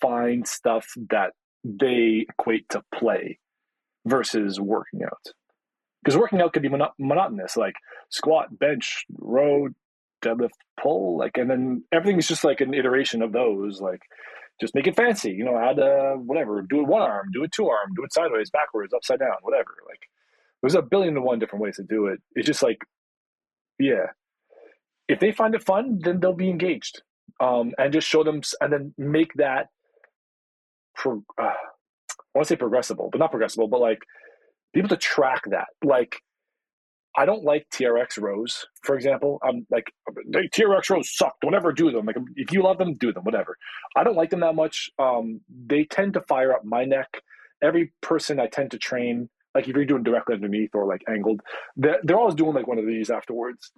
find 0.00 0.46
stuff 0.46 0.86
that 1.10 1.32
they 1.64 2.26
equate 2.28 2.68
to 2.70 2.82
play 2.94 3.38
versus 4.04 4.60
working 4.60 5.02
out. 5.04 5.32
Because 6.02 6.16
working 6.16 6.40
out 6.40 6.52
could 6.52 6.62
be 6.62 6.68
mono- 6.68 6.94
monotonous, 6.98 7.56
like 7.56 7.74
squat, 8.10 8.58
bench, 8.58 9.04
row, 9.18 9.68
deadlift, 10.22 10.50
pull, 10.80 11.16
like, 11.16 11.36
and 11.36 11.48
then 11.48 11.84
everything 11.92 12.18
is 12.18 12.26
just 12.26 12.44
like 12.44 12.60
an 12.60 12.74
iteration 12.74 13.22
of 13.22 13.32
those. 13.32 13.80
Like, 13.80 14.02
just 14.62 14.74
make 14.76 14.88
it 14.88 14.96
fancy. 14.96 15.32
You 15.32 15.44
know, 15.44 15.58
add 15.58 15.80
uh, 15.80 16.14
whatever. 16.14 16.62
Do 16.62 16.80
it 16.82 16.88
one 16.88 17.02
arm, 17.02 17.30
do 17.34 17.44
it 17.44 17.52
two 17.52 17.68
arm, 17.68 17.92
do 17.96 18.04
it 18.04 18.14
sideways, 18.14 18.50
backwards, 18.50 18.94
upside 18.94 19.20
down, 19.20 19.36
whatever. 19.42 19.72
Like 19.88 20.04
there's 20.62 20.76
a 20.76 20.82
billion 20.82 21.16
and 21.16 21.26
one 21.26 21.40
different 21.40 21.62
ways 21.64 21.76
to 21.76 21.84
do 21.84 22.06
it. 22.08 22.20
It's 22.36 22.46
just 22.48 22.62
like, 22.62 22.80
yeah. 23.78 24.08
If 25.08 25.20
they 25.20 25.32
find 25.32 25.54
it 25.54 25.64
fun, 25.64 26.00
then 26.02 26.20
they'll 26.20 26.34
be 26.34 26.50
engaged. 26.50 27.02
um, 27.40 27.72
and 27.78 27.92
just 27.92 28.08
show 28.08 28.24
them 28.24 28.40
and 28.60 28.72
then 28.72 28.94
make 28.98 29.34
that 29.34 29.68
pro, 30.94 31.22
uh, 31.38 31.42
I 31.44 31.54
want 32.34 32.46
to 32.48 32.54
say 32.54 32.56
progressible, 32.56 33.10
but 33.10 33.18
not 33.18 33.30
progressible, 33.30 33.68
but 33.68 33.80
like 33.80 34.00
be 34.74 34.80
able 34.80 34.90
to 34.90 34.96
track 34.96 35.44
that. 35.50 35.68
Like 35.84 36.16
I 37.16 37.26
don't 37.26 37.44
like 37.44 37.66
TRX 37.70 38.20
rows, 38.20 38.66
for 38.82 38.96
example. 38.96 39.38
I'm 39.42 39.66
like 39.70 39.92
TRX 40.34 40.90
rows 40.90 41.14
suck. 41.14 41.34
Don't 41.42 41.54
ever 41.54 41.72
do 41.72 41.90
them. 41.90 42.06
Like 42.06 42.16
if 42.36 42.52
you 42.52 42.62
love 42.62 42.78
them, 42.78 42.94
do 42.94 43.12
them. 43.12 43.24
Whatever. 43.24 43.56
I 43.96 44.04
don't 44.04 44.16
like 44.16 44.30
them 44.30 44.40
that 44.40 44.54
much. 44.54 44.90
Um, 44.98 45.40
they 45.48 45.84
tend 45.84 46.14
to 46.14 46.22
fire 46.22 46.52
up 46.52 46.64
my 46.64 46.84
neck. 46.84 47.20
Every 47.62 47.92
person 48.00 48.40
I 48.40 48.46
tend 48.46 48.70
to 48.72 48.78
train, 48.78 49.28
like 49.54 49.68
if 49.68 49.76
you're 49.76 49.84
doing 49.84 50.02
directly 50.02 50.34
underneath 50.34 50.70
or 50.74 50.86
like 50.86 51.02
angled, 51.08 51.42
they're, 51.76 52.00
they're 52.02 52.18
always 52.18 52.34
doing 52.34 52.54
like 52.54 52.66
one 52.66 52.78
of 52.78 52.86
these 52.86 53.10
afterwards, 53.10 53.72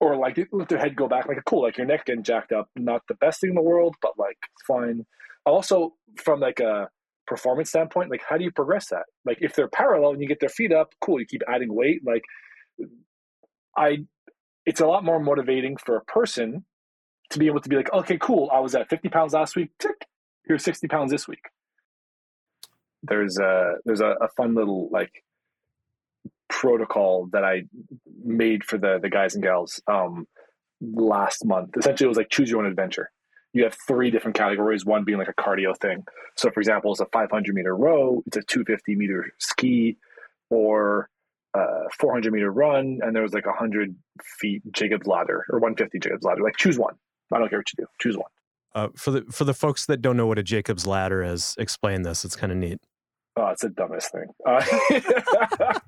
or 0.00 0.16
like 0.16 0.38
let 0.50 0.68
their 0.68 0.78
head 0.78 0.96
go 0.96 1.06
back. 1.06 1.26
Like 1.26 1.44
cool, 1.44 1.62
like 1.62 1.76
your 1.76 1.86
neck 1.86 2.06
getting 2.06 2.22
jacked 2.24 2.52
up. 2.52 2.70
Not 2.76 3.02
the 3.08 3.14
best 3.14 3.40
thing 3.40 3.50
in 3.50 3.56
the 3.56 3.62
world, 3.62 3.96
but 4.00 4.18
like 4.18 4.38
fine. 4.66 5.04
Also, 5.44 5.94
from 6.16 6.40
like 6.40 6.60
a 6.60 6.88
performance 7.26 7.68
standpoint, 7.68 8.10
like 8.10 8.22
how 8.26 8.38
do 8.38 8.44
you 8.44 8.50
progress 8.50 8.88
that? 8.88 9.04
Like 9.26 9.38
if 9.42 9.54
they're 9.54 9.68
parallel 9.68 10.12
and 10.12 10.22
you 10.22 10.26
get 10.26 10.40
their 10.40 10.48
feet 10.48 10.72
up, 10.72 10.94
cool. 11.02 11.20
You 11.20 11.26
keep 11.26 11.42
adding 11.46 11.74
weight, 11.74 12.00
like 12.04 12.22
I 13.76 14.04
it's 14.66 14.80
a 14.80 14.86
lot 14.86 15.04
more 15.04 15.20
motivating 15.20 15.76
for 15.76 15.96
a 15.96 16.04
person 16.04 16.64
to 17.30 17.38
be 17.38 17.46
able 17.46 17.60
to 17.60 17.68
be 17.68 17.76
like, 17.76 17.92
okay, 17.92 18.18
cool, 18.18 18.50
I 18.52 18.60
was 18.60 18.74
at 18.74 18.88
50 18.88 19.08
pounds 19.08 19.32
last 19.32 19.56
week, 19.56 19.70
tick, 19.78 20.06
here's 20.46 20.64
60 20.64 20.88
pounds 20.88 21.10
this 21.10 21.26
week. 21.26 21.44
There's 23.02 23.38
a 23.38 23.74
there's 23.84 24.00
a, 24.00 24.14
a 24.20 24.28
fun 24.36 24.54
little 24.54 24.90
like 24.90 25.24
protocol 26.48 27.28
that 27.32 27.44
I 27.44 27.62
made 28.22 28.64
for 28.64 28.76
the 28.76 28.98
the 29.00 29.08
guys 29.08 29.34
and 29.34 29.42
gals 29.42 29.80
um, 29.86 30.26
last 30.82 31.46
month. 31.46 31.70
Essentially, 31.78 32.04
it 32.04 32.08
was 32.08 32.18
like 32.18 32.28
choose 32.28 32.50
your 32.50 32.60
own 32.60 32.66
adventure. 32.66 33.10
You 33.54 33.64
have 33.64 33.76
three 33.88 34.10
different 34.10 34.36
categories. 34.36 34.84
One 34.84 35.04
being 35.04 35.18
like 35.18 35.28
a 35.28 35.42
cardio 35.42 35.76
thing. 35.76 36.04
So, 36.36 36.50
for 36.50 36.60
example, 36.60 36.92
it's 36.92 37.00
a 37.00 37.06
500 37.06 37.54
meter 37.54 37.74
row, 37.74 38.22
it's 38.26 38.36
a 38.36 38.42
250 38.42 38.94
meter 38.96 39.32
ski, 39.38 39.96
or 40.50 41.08
uh, 41.54 41.88
400 41.98 42.32
meter 42.32 42.52
run, 42.52 42.98
and 43.02 43.14
there 43.14 43.22
was 43.22 43.32
like 43.32 43.46
100 43.46 43.94
feet 44.38 44.62
Jacob's 44.72 45.06
ladder 45.06 45.44
or 45.50 45.58
150 45.58 45.98
Jacob's 45.98 46.24
ladder. 46.24 46.42
Like 46.42 46.56
choose 46.56 46.78
one. 46.78 46.94
I 47.32 47.38
don't 47.38 47.48
care 47.48 47.58
what 47.58 47.68
you 47.76 47.84
do. 47.84 47.86
Choose 48.00 48.16
one. 48.16 48.30
Uh, 48.74 48.88
for 48.96 49.10
the 49.10 49.24
for 49.30 49.44
the 49.44 49.54
folks 49.54 49.86
that 49.86 50.00
don't 50.00 50.16
know 50.16 50.26
what 50.26 50.38
a 50.38 50.42
Jacob's 50.42 50.86
ladder 50.86 51.22
is, 51.22 51.56
explain 51.58 52.02
this. 52.02 52.24
It's 52.24 52.36
kind 52.36 52.52
of 52.52 52.58
neat. 52.58 52.78
Oh, 53.36 53.46
it's 53.48 53.62
the 53.62 53.70
dumbest 53.70 54.12
thing. 54.12 54.26
Uh, 54.46 54.62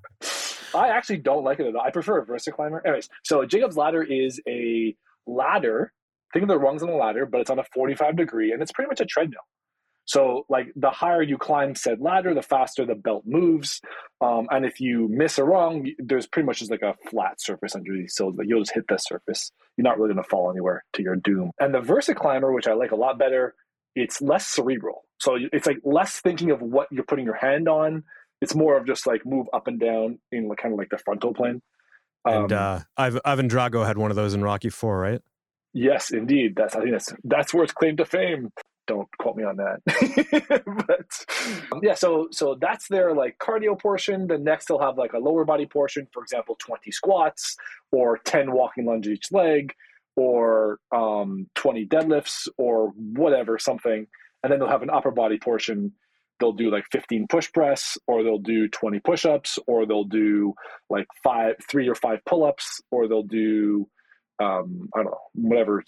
I 0.75 0.89
actually 0.89 1.19
don't 1.19 1.45
like 1.45 1.61
it 1.61 1.67
at 1.67 1.75
all. 1.75 1.83
I 1.83 1.91
prefer 1.91 2.19
a 2.19 2.27
VersaClimber. 2.27 2.81
Anyways, 2.85 3.09
so 3.25 3.45
Jacob's 3.45 3.77
ladder 3.77 4.03
is 4.03 4.41
a 4.49 4.95
ladder. 5.27 5.93
Think 6.33 6.45
of 6.45 6.49
the 6.49 6.59
rungs 6.59 6.83
on 6.83 6.89
the 6.89 6.95
ladder, 6.95 7.27
but 7.27 7.41
it's 7.41 7.51
on 7.51 7.59
a 7.59 7.65
45 7.75 8.17
degree, 8.17 8.53
and 8.53 8.63
it's 8.63 8.73
pretty 8.73 8.89
much 8.89 9.01
a 9.01 9.05
treadmill. 9.05 9.43
So, 10.13 10.45
like 10.51 10.67
the 10.77 10.91
higher 10.91 11.23
you 11.23 11.39
climb 11.39 11.75
said 11.75 12.03
ladder, 12.03 12.35
the 12.35 12.43
faster 12.43 12.85
the 12.85 12.95
belt 12.95 13.23
moves. 13.25 13.81
Um, 14.21 14.47
and 14.51 14.67
if 14.67 14.79
you 14.79 15.09
miss 15.09 15.39
a 15.39 15.45
rung, 15.45 15.91
there's 15.99 16.27
pretty 16.27 16.45
much 16.45 16.59
just 16.59 16.71
like 16.71 16.83
a 16.83 16.95
flat 17.09 17.41
surface 17.41 17.75
underneath. 17.75 18.11
So 18.11 18.31
you'll 18.43 18.61
just 18.61 18.75
hit 18.75 18.85
that 18.91 19.03
surface. 19.03 19.51
You're 19.79 19.85
not 19.85 19.97
really 19.97 20.13
going 20.13 20.23
to 20.23 20.29
fall 20.29 20.51
anywhere 20.51 20.85
to 20.93 21.03
your 21.03 21.17
doom. 21.17 21.53
And 21.59 21.73
the 21.73 21.81
VersaClimber, 21.81 22.55
which 22.55 22.67
I 22.67 22.75
like 22.75 22.93
a 22.93 22.97
lot 22.97 23.19
better, 23.19 23.55
it's 23.97 24.21
less 24.21 24.47
cerebral. 24.47 25.07
So 25.19 25.39
it's 25.51 25.67
like 25.67 25.79
less 25.83 26.21
thinking 26.21 26.51
of 26.51 26.61
what 26.61 26.89
you're 26.91 27.05
putting 27.05 27.25
your 27.25 27.37
hand 27.37 27.67
on. 27.67 28.05
It's 28.43 28.55
more 28.55 28.77
of 28.77 28.87
just 28.87 29.07
like 29.07 29.25
move 29.25 29.47
up 29.55 29.67
and 29.67 29.81
down 29.81 30.19
in 30.31 30.47
like, 30.47 30.59
kind 30.59 30.75
of 30.75 30.79
like 30.79 30.91
the 30.91 30.99
frontal 30.99 31.33
plane. 31.33 31.63
Um, 32.27 32.35
and 32.35 32.53
uh, 32.53 32.81
Ivan 32.99 33.49
Drago 33.49 33.87
had 33.87 33.97
one 33.97 34.11
of 34.11 34.17
those 34.17 34.35
in 34.35 34.43
Rocky 34.43 34.69
Four, 34.69 34.99
right? 34.99 35.23
Yes, 35.73 36.11
indeed. 36.11 36.53
That's 36.55 36.77
I 36.77 36.81
think 36.81 36.91
that's 36.93 37.15
that's 37.25 37.55
where 37.55 37.65
it's 37.65 37.73
claim 37.73 37.97
to 37.97 38.05
fame 38.05 38.51
don't 38.87 39.09
quote 39.19 39.37
me 39.37 39.45
on 39.45 39.57
that. 39.57 39.81
But 40.87 41.27
um, 41.73 41.81
yeah 41.83 41.95
so 41.95 42.29
so 42.31 42.57
that's 42.61 42.89
their 42.89 43.15
like 43.15 43.39
cardio 43.39 43.79
portion. 43.79 44.27
The 44.27 44.39
next 44.39 44.67
they'll 44.67 44.81
have 44.81 44.99
like 44.99 45.13
a 45.13 45.19
lower 45.19 45.45
body 45.45 45.67
portion 45.67 46.07
for 46.13 46.23
example 46.23 46.57
20 46.59 46.91
squats 46.91 47.57
or 47.91 48.19
10 48.19 48.53
walking 48.53 48.87
lunges 48.87 49.13
each 49.13 49.33
leg 49.33 49.75
or 50.17 50.79
um, 50.95 51.47
20 51.55 51.87
deadlifts 51.87 52.49
or 52.59 52.93
whatever 52.97 53.59
something. 53.59 54.07
And 54.43 54.53
then 54.53 54.59
they'll 54.59 54.69
have 54.69 54.83
an 54.83 54.91
upper 54.91 55.11
body 55.11 55.39
portion. 55.39 55.93
They'll 56.41 56.53
do 56.53 56.71
like 56.71 56.85
15 56.91 57.27
push 57.29 57.53
press 57.53 57.97
or 58.07 58.23
they'll 58.25 58.39
do 58.39 58.69
20 58.69 59.01
push-ups 59.01 59.59
or 59.67 59.87
they'll 59.87 60.05
do 60.05 60.55
like 60.91 61.07
five 61.23 61.55
three 61.71 61.89
or 61.89 61.95
five 61.95 62.19
pull-ups 62.27 62.81
or 62.91 63.07
they'll 63.07 63.23
do 63.23 63.89
um, 64.43 64.89
I 64.95 64.99
don't 64.99 65.07
know, 65.07 65.19
whatever 65.35 65.83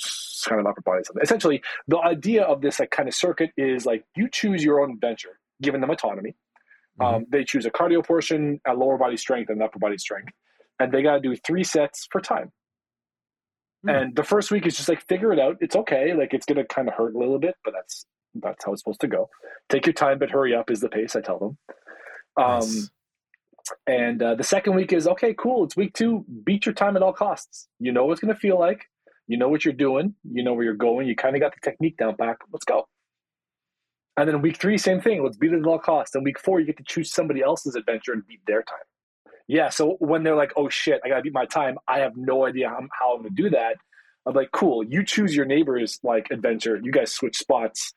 kind 0.47 0.61
of 0.61 0.67
upper 0.67 0.83
body 0.83 1.03
something. 1.05 1.23
Essentially, 1.23 1.63
the 1.89 1.99
idea 1.99 2.45
of 2.45 2.61
this 2.61 2.81
like 2.81 2.91
kind 2.91 3.09
of 3.09 3.15
circuit 3.15 3.51
is 3.57 3.87
like 3.87 4.05
you 4.17 4.29
choose 4.31 4.63
your 4.63 4.81
own 4.81 4.93
adventure, 4.93 5.39
giving 5.63 5.81
them 5.81 5.91
autonomy. 5.91 6.35
Mm-hmm. 7.01 7.15
Um, 7.15 7.27
they 7.31 7.45
choose 7.45 7.67
a 7.67 7.71
cardio 7.71 8.05
portion, 8.07 8.61
a 8.67 8.75
lower 8.75 8.97
body 8.99 9.17
strength, 9.17 9.51
and 9.51 9.63
upper 9.63 9.79
body 9.79 9.99
strength, 9.99 10.33
and 10.79 10.93
they 10.93 11.03
got 11.03 11.15
to 11.15 11.21
do 11.21 11.35
three 11.37 11.65
sets 11.65 12.07
per 12.07 12.21
time. 12.21 12.53
Mm-hmm. 13.87 13.89
And 13.89 14.17
the 14.17 14.25
first 14.25 14.51
week 14.51 14.67
is 14.67 14.77
just 14.77 14.89
like 14.89 15.07
figure 15.07 15.33
it 15.33 15.39
out. 15.39 15.57
It's 15.61 15.77
okay. 15.77 16.15
Like 16.15 16.33
it's 16.33 16.47
gonna 16.47 16.65
kind 16.65 16.89
of 16.89 16.95
hurt 16.95 17.15
a 17.15 17.19
little 17.19 17.39
bit, 17.39 17.57
but 17.65 17.75
that's 17.75 18.07
that's 18.35 18.65
how 18.65 18.73
it's 18.73 18.83
supposed 18.83 19.01
to 19.01 19.09
go. 19.09 19.29
Take 19.69 19.87
your 19.87 19.93
time, 19.93 20.19
but 20.19 20.31
hurry 20.31 20.55
up 20.55 20.71
is 20.71 20.81
the 20.81 20.89
pace. 20.89 21.17
I 21.17 21.21
tell 21.21 21.39
them. 21.39 21.59
Um, 22.37 22.61
nice. 22.61 22.91
And 23.87 24.23
uh, 24.23 24.35
the 24.35 24.45
second 24.45 24.75
week 24.75 24.93
is 24.93 25.07
okay, 25.09 25.35
cool. 25.35 25.65
It's 25.65 25.77
week 25.77 25.95
two. 25.95 26.25
Beat 26.45 26.67
your 26.67 26.75
time 26.75 26.97
at 26.97 27.03
all 27.03 27.13
costs. 27.13 27.69
You 27.79 27.93
know 27.93 28.05
what 28.05 28.13
it's 28.13 28.21
going 28.21 28.35
to 28.35 28.41
feel 28.41 28.59
like. 28.59 28.87
You 29.27 29.39
know 29.39 29.49
what 29.49 29.65
you're 29.65 29.75
doing. 29.75 30.15
You 30.31 30.43
know 30.43 30.55
where 30.55 30.65
you're 30.65 30.75
going. 30.75 31.07
You 31.09 31.17
kind 31.17 31.35
of 31.35 31.41
got 31.41 31.53
the 31.55 31.61
technique 31.63 31.97
down 31.97 32.15
back. 32.17 32.39
Let's 32.53 32.65
go. 32.65 32.87
And 34.17 34.29
then 34.29 34.43
week 34.43 34.59
three, 34.59 34.79
same 34.79 35.01
thing. 35.01 35.25
Let's 35.25 35.37
beat 35.37 35.53
it 35.53 35.59
at 35.59 35.67
all 35.67 35.79
costs. 35.79 36.15
And 36.15 36.25
week 36.25 36.39
four, 36.39 36.61
you 36.61 36.67
get 36.67 36.77
to 36.77 36.85
choose 36.85 37.13
somebody 37.13 37.43
else's 37.43 37.75
adventure 37.75 38.13
and 38.13 38.27
beat 38.27 38.41
their 38.47 38.63
time. 38.63 38.79
Yeah. 39.49 39.71
So 39.71 39.97
when 39.99 40.23
they're 40.23 40.37
like, 40.37 40.53
oh 40.57 40.69
shit, 40.69 41.01
I 41.05 41.09
got 41.09 41.17
to 41.17 41.23
beat 41.23 41.35
my 41.35 41.47
time, 41.47 41.79
I 41.89 41.99
have 42.01 42.13
no 42.17 42.47
idea 42.47 42.69
how, 42.69 42.81
how 42.99 43.15
I'm 43.15 43.23
going 43.23 43.35
to 43.35 43.43
do 43.43 43.51
that. 43.51 43.77
I'm 44.27 44.35
like, 44.35 44.53
cool. 44.53 44.85
You 44.85 45.05
choose 45.05 45.35
your 45.35 45.45
neighbor's 45.47 45.99
like 46.03 46.29
adventure. 46.31 46.79
You 46.83 46.93
guys 46.93 47.13
switch 47.13 47.37
spots. 47.37 47.93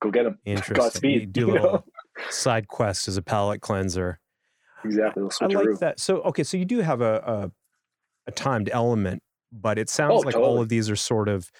Go 0.00 0.10
get 0.10 0.24
them. 0.24 0.38
Interesting. 0.44 0.76
Godspeed. 0.76 1.20
You 1.20 1.26
do 1.26 1.50
a 1.50 1.52
little 1.52 1.84
side 2.30 2.68
quest 2.68 3.08
as 3.08 3.16
a 3.16 3.22
palate 3.22 3.60
cleanser 3.60 4.20
exactly. 4.86 5.22
I 5.40 5.46
like 5.46 5.78
that. 5.80 6.00
So 6.00 6.20
okay, 6.22 6.42
so 6.42 6.56
you 6.56 6.64
do 6.64 6.80
have 6.80 7.00
a, 7.00 7.14
a, 7.18 7.52
a 8.28 8.32
timed 8.32 8.70
element, 8.72 9.22
but 9.52 9.78
it 9.78 9.88
sounds 9.88 10.12
oh, 10.12 10.16
like 10.18 10.34
totally. 10.34 10.44
all 10.44 10.60
of 10.60 10.68
these 10.68 10.90
are 10.90 10.96
sort 10.96 11.28
of 11.28 11.50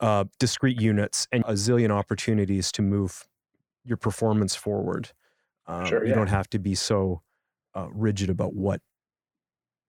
uh, 0.00 0.24
discrete 0.38 0.80
units 0.80 1.26
and 1.32 1.44
a 1.46 1.52
zillion 1.52 1.90
opportunities 1.90 2.70
to 2.72 2.82
move 2.82 3.26
your 3.84 3.96
performance 3.96 4.54
forward. 4.54 5.12
Um, 5.66 5.86
sure, 5.86 6.04
yeah. 6.04 6.10
You 6.10 6.14
don't 6.14 6.28
have 6.28 6.48
to 6.50 6.58
be 6.58 6.74
so 6.74 7.22
uh, 7.74 7.88
rigid 7.92 8.30
about 8.30 8.54
what 8.54 8.80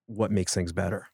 what 0.06 0.30
makes 0.30 0.54
things 0.54 0.72
better. 0.72 1.06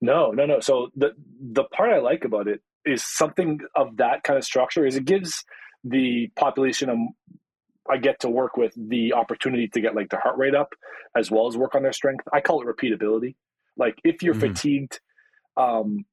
No, 0.00 0.30
no, 0.30 0.46
no. 0.46 0.60
So 0.60 0.90
the 0.96 1.12
the 1.40 1.64
part 1.64 1.90
I 1.90 1.98
like 1.98 2.24
about 2.24 2.48
it 2.48 2.60
is 2.84 3.04
something 3.04 3.60
of 3.74 3.96
that 3.96 4.22
kind 4.22 4.36
of 4.36 4.44
structure 4.44 4.86
is 4.86 4.96
it 4.96 5.06
gives 5.06 5.44
the 5.82 6.30
population 6.36 6.90
a 6.90 6.96
I 7.90 7.98
get 7.98 8.20
to 8.20 8.30
work 8.30 8.56
with 8.56 8.72
the 8.76 9.12
opportunity 9.12 9.68
to 9.68 9.80
get 9.80 9.94
like 9.94 10.10
the 10.10 10.16
heart 10.16 10.38
rate 10.38 10.54
up 10.54 10.74
as 11.16 11.30
well 11.30 11.46
as 11.46 11.56
work 11.56 11.74
on 11.74 11.82
their 11.82 11.92
strength. 11.92 12.24
I 12.32 12.40
call 12.40 12.62
it 12.62 12.66
repeatability. 12.66 13.34
Like 13.76 14.00
if 14.04 14.22
you're 14.22 14.34
mm-hmm. 14.34 14.52
fatigued, 14.54 15.00
um, 15.56 16.04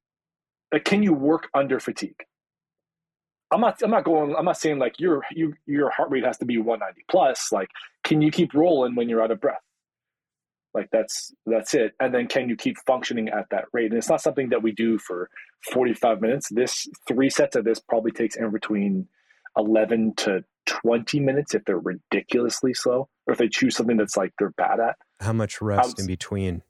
like 0.72 0.84
can 0.84 1.02
you 1.02 1.12
work 1.14 1.48
under 1.54 1.80
fatigue? 1.80 2.24
I'm 3.52 3.60
not. 3.60 3.82
I'm 3.82 3.90
not 3.90 4.04
going. 4.04 4.34
I'm 4.34 4.46
not 4.46 4.56
saying 4.56 4.78
like 4.78 4.98
your 4.98 5.22
you 5.30 5.54
your 5.66 5.90
heart 5.90 6.10
rate 6.10 6.24
has 6.24 6.38
to 6.38 6.46
be 6.46 6.56
190 6.56 7.04
plus. 7.10 7.52
Like, 7.52 7.68
can 8.02 8.22
you 8.22 8.30
keep 8.30 8.54
rolling 8.54 8.94
when 8.94 9.08
you're 9.08 9.22
out 9.22 9.30
of 9.30 9.40
breath? 9.40 9.60
Like 10.72 10.88
that's 10.90 11.34
that's 11.44 11.74
it. 11.74 11.92
And 12.00 12.14
then 12.14 12.28
can 12.28 12.48
you 12.48 12.56
keep 12.56 12.78
functioning 12.86 13.28
at 13.28 13.50
that 13.50 13.66
rate? 13.72 13.90
And 13.90 13.98
it's 13.98 14.08
not 14.08 14.22
something 14.22 14.48
that 14.48 14.62
we 14.62 14.72
do 14.72 14.98
for 14.98 15.28
45 15.70 16.22
minutes. 16.22 16.48
This 16.48 16.88
three 17.06 17.28
sets 17.28 17.54
of 17.54 17.64
this 17.64 17.78
probably 17.78 18.10
takes 18.10 18.36
in 18.36 18.50
between 18.50 19.06
11 19.58 20.14
to 20.16 20.44
20 20.66 21.20
minutes 21.20 21.54
if 21.54 21.64
they're 21.64 21.78
ridiculously 21.78 22.74
slow 22.74 23.08
or 23.26 23.32
if 23.32 23.38
they 23.38 23.48
choose 23.48 23.76
something 23.76 23.96
that's 23.96 24.16
like 24.16 24.32
they're 24.38 24.52
bad 24.56 24.80
at. 24.80 24.96
How 25.20 25.32
much 25.32 25.60
rest 25.60 25.98
in 25.98 26.06
between? 26.06 26.62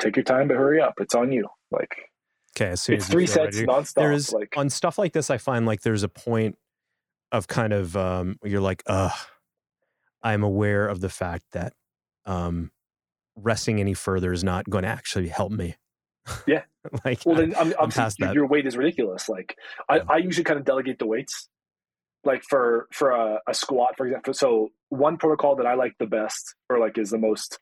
Take 0.00 0.16
your 0.16 0.24
time, 0.24 0.48
but 0.48 0.56
hurry 0.56 0.80
up. 0.80 0.94
It's 0.98 1.14
on 1.14 1.32
you. 1.32 1.46
Like, 1.70 2.10
okay, 2.56 2.70
as 2.70 2.88
it's 2.88 3.08
three 3.08 3.26
sets 3.26 3.56
ready. 3.56 3.66
nonstop. 3.66 3.94
There's 3.94 4.32
like 4.32 4.54
on 4.56 4.70
stuff 4.70 4.98
like 4.98 5.12
this, 5.12 5.30
I 5.30 5.38
find 5.38 5.66
like 5.66 5.82
there's 5.82 6.02
a 6.02 6.08
point 6.08 6.56
of 7.32 7.48
kind 7.48 7.72
of 7.72 7.96
um, 7.96 8.38
you're 8.42 8.60
like, 8.60 8.82
ugh, 8.86 9.12
I'm 10.22 10.42
aware 10.42 10.86
of 10.86 11.00
the 11.00 11.08
fact 11.08 11.44
that 11.52 11.74
um, 12.26 12.70
resting 13.36 13.80
any 13.80 13.94
further 13.94 14.32
is 14.32 14.44
not 14.44 14.68
going 14.68 14.82
to 14.82 14.88
actually 14.88 15.28
help 15.28 15.52
me. 15.52 15.76
Yeah. 16.46 16.62
like, 17.04 17.20
well, 17.24 17.36
then 17.36 17.54
I'm, 17.56 17.74
I'm, 17.78 17.90
I'm 17.96 18.10
your, 18.18 18.34
your, 18.34 18.46
weight 18.46 18.66
is 18.66 18.76
ridiculous. 18.76 19.28
Like, 19.28 19.56
I, 19.88 19.96
yeah. 19.96 20.02
I 20.08 20.16
usually 20.18 20.44
kind 20.44 20.58
of 20.58 20.64
delegate 20.64 20.98
the 20.98 21.06
weights 21.06 21.48
like 22.24 22.42
for 22.48 22.86
for 22.92 23.10
a, 23.10 23.38
a 23.48 23.54
squat 23.54 23.94
for 23.96 24.06
example 24.06 24.34
so 24.34 24.68
one 24.88 25.16
protocol 25.16 25.56
that 25.56 25.66
i 25.66 25.74
like 25.74 25.94
the 25.98 26.06
best 26.06 26.54
or 26.68 26.78
like 26.78 26.98
is 26.98 27.10
the 27.10 27.18
most 27.18 27.58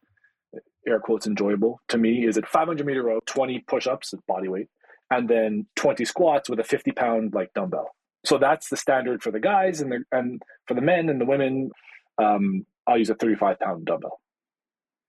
air 0.87 0.99
quotes 0.99 1.27
enjoyable 1.27 1.81
to 1.89 1.99
me 1.99 2.27
is 2.27 2.39
at 2.39 2.47
500 2.47 2.87
meter 2.87 3.03
row 3.03 3.21
20 3.27 3.65
push-ups 3.69 4.13
at 4.15 4.21
body 4.27 4.49
weight 4.49 4.69
and 5.11 5.29
then 5.29 5.67
20 5.77 6.05
squats 6.05 6.49
with 6.49 6.61
a 6.61 6.65
50 6.65 6.93
pound 6.93 7.35
like 7.35 7.53
dumbbell. 7.55 7.91
So 8.25 8.39
that's 8.39 8.69
the 8.69 8.77
standard 8.77 9.23
for 9.23 9.31
the 9.31 9.41
guys 9.41 9.81
and 9.81 9.93
the, 9.93 10.05
and 10.13 10.43
for 10.67 10.75
the 10.75 10.81
men 10.81 11.09
and 11.09 11.21
the 11.21 11.25
women. 11.25 11.71
Um, 12.19 12.67
I'll 12.87 12.99
use 12.99 13.11
a 13.11 13.15
35 13.15 13.61
pound 13.61 13.85
dumbbell, 13.85 14.21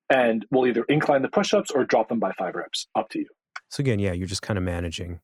and 0.09 0.45
we'll 0.51 0.67
either 0.67 0.83
incline 0.83 1.21
the 1.21 1.29
push 1.29 1.53
ups 1.53 1.71
or 1.71 1.85
drop 1.85 2.09
them 2.09 2.19
by 2.19 2.33
five 2.33 2.55
reps. 2.55 2.87
Up 2.95 3.09
to 3.09 3.19
you. 3.19 3.25
So 3.69 3.81
again, 3.81 3.99
yeah, 3.99 4.11
you're 4.11 4.27
just 4.27 4.41
kind 4.41 4.57
of 4.57 4.63
managing, 4.63 5.21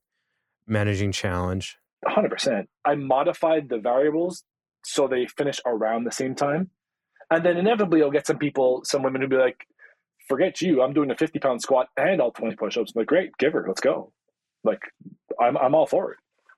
managing 0.65 1.11
challenge. 1.11 1.77
100%. 2.07 2.65
I 2.83 2.95
modified 2.95 3.69
the 3.69 3.79
variables 3.79 4.43
so 4.83 5.07
they 5.07 5.25
finish 5.25 5.59
around 5.65 6.03
the 6.03 6.11
same 6.11 6.35
time. 6.35 6.69
And 7.31 7.43
then 7.43 7.57
inevitably, 7.57 7.99
you'll 7.99 8.11
get 8.11 8.27
some 8.27 8.37
people, 8.37 8.81
some 8.83 9.01
women 9.01 9.21
who'll 9.21 9.29
be 9.29 9.37
like, 9.37 9.65
forget 10.27 10.61
you, 10.61 10.81
I'm 10.81 10.93
doing 10.93 11.09
a 11.11 11.15
50 11.15 11.39
pound 11.39 11.61
squat 11.61 11.87
and 11.97 12.21
all 12.21 12.31
20 12.31 12.55
push 12.55 12.77
ups. 12.77 12.93
I'm 12.95 13.01
like, 13.01 13.07
great, 13.07 13.31
give 13.37 13.53
her, 13.53 13.65
let's 13.67 13.81
go. 13.81 14.11
Like, 14.63 14.81
I'm, 15.39 15.57
I'm 15.57 15.75
all 15.75 15.87
for 15.87 16.13
it. 16.13 16.17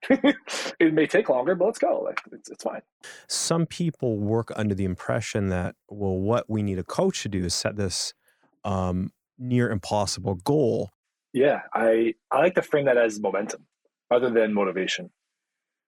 it 0.80 0.94
may 0.94 1.08
take 1.08 1.30
longer, 1.30 1.56
but 1.56 1.66
let's 1.66 1.80
go. 1.80 2.02
Like, 2.02 2.22
it's, 2.32 2.50
it's 2.50 2.64
fine. 2.64 2.82
Some 3.28 3.66
people 3.66 4.20
work 4.20 4.52
under 4.56 4.76
the 4.76 4.86
impression 4.86 5.50
that, 5.50 5.76
well, 5.90 6.18
what 6.18 6.50
we 6.50 6.64
need 6.64 6.80
a 6.80 6.84
coach 6.84 7.24
to 7.24 7.30
do 7.30 7.44
is 7.46 7.54
set 7.54 7.78
this 7.78 8.14
um, 8.64 9.12
near 9.40 9.70
impossible 9.70 10.36
goal. 10.36 10.92
Yeah, 11.34 11.62
I, 11.74 12.16
I 12.32 12.40
like 12.40 12.56
to 12.56 12.62
frame 12.62 12.86
that 12.86 12.98
as 12.98 13.20
momentum 13.20 13.66
other 14.12 14.30
than 14.30 14.54
motivation. 14.54 15.10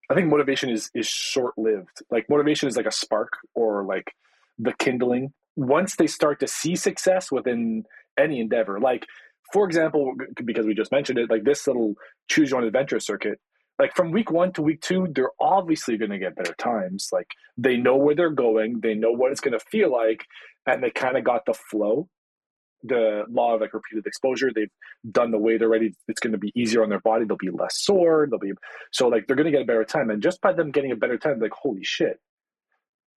I 0.10 0.16
think 0.16 0.28
motivation 0.28 0.70
is 0.70 0.90
is 0.96 1.08
short 1.08 1.58
lived. 1.58 2.02
Like 2.10 2.30
motivation 2.30 2.68
is 2.68 2.76
like 2.76 2.86
a 2.86 2.92
spark 2.92 3.34
or 3.54 3.86
like 3.86 4.14
the 4.58 4.74
kindling. 4.74 5.34
Once 5.56 5.96
they 5.96 6.08
start 6.08 6.40
to 6.40 6.48
see 6.48 6.76
success 6.76 7.32
within 7.32 7.84
any 8.18 8.40
endeavor, 8.40 8.80
like 8.80 9.06
for 9.54 9.66
example, 9.66 10.14
because 10.46 10.66
we 10.66 10.74
just 10.74 10.92
mentioned 10.92 11.20
it, 11.20 11.30
like 11.30 11.44
this 11.44 11.66
little 11.68 11.96
choose 12.30 12.52
your 12.52 12.60
own 12.60 12.68
adventure 12.68 13.00
circuit, 13.00 13.40
like 13.78 13.96
from 13.96 14.12
week 14.12 14.32
one 14.32 14.52
to 14.54 14.62
week 14.62 14.82
two, 14.82 15.08
they're 15.12 15.32
obviously 15.40 15.98
going 15.98 16.12
to 16.12 16.20
get 16.20 16.36
better 16.36 16.54
times. 16.56 17.10
Like 17.12 17.28
they 17.58 17.78
know 17.78 17.96
where 17.96 18.16
they're 18.16 18.30
going, 18.30 18.82
they 18.82 18.94
know 18.94 19.12
what 19.12 19.32
it's 19.32 19.42
going 19.42 19.58
to 19.58 19.66
feel 19.72 19.92
like, 19.92 20.26
and 20.66 20.84
they 20.84 20.92
kind 20.92 21.18
of 21.18 21.24
got 21.24 21.46
the 21.46 21.54
flow 21.54 22.10
the 22.84 23.24
law 23.30 23.56
of 23.56 23.62
like 23.62 23.74
repeated 23.74 24.06
exposure. 24.06 24.52
They've 24.54 24.72
done 25.12 25.32
the 25.32 25.38
weight 25.38 25.62
already. 25.62 25.94
It's 26.08 26.20
going 26.20 26.34
to 26.34 26.38
be 26.38 26.52
easier 26.56 26.84
on 26.84 26.90
their 26.90 27.00
body. 27.00 27.26
They'll 27.26 27.38
be 27.38 27.50
less 27.50 27.82
sore. 27.82 28.28
They'll 28.30 28.40
be 28.40 28.54
so 28.92 29.08
like 29.08 29.28
they're 29.28 29.36
going 29.36 29.46
to 29.46 29.52
get 29.52 29.62
a 29.62 29.66
better 29.66 29.84
time. 29.84 30.10
And 30.10 30.22
just 30.22 30.42
by 30.42 30.54
them 30.54 30.72
getting 30.72 30.92
a 30.92 30.96
better 30.96 31.18
time, 31.18 31.40
like 31.40 31.52
holy 31.52 31.84
shit, 31.84 32.20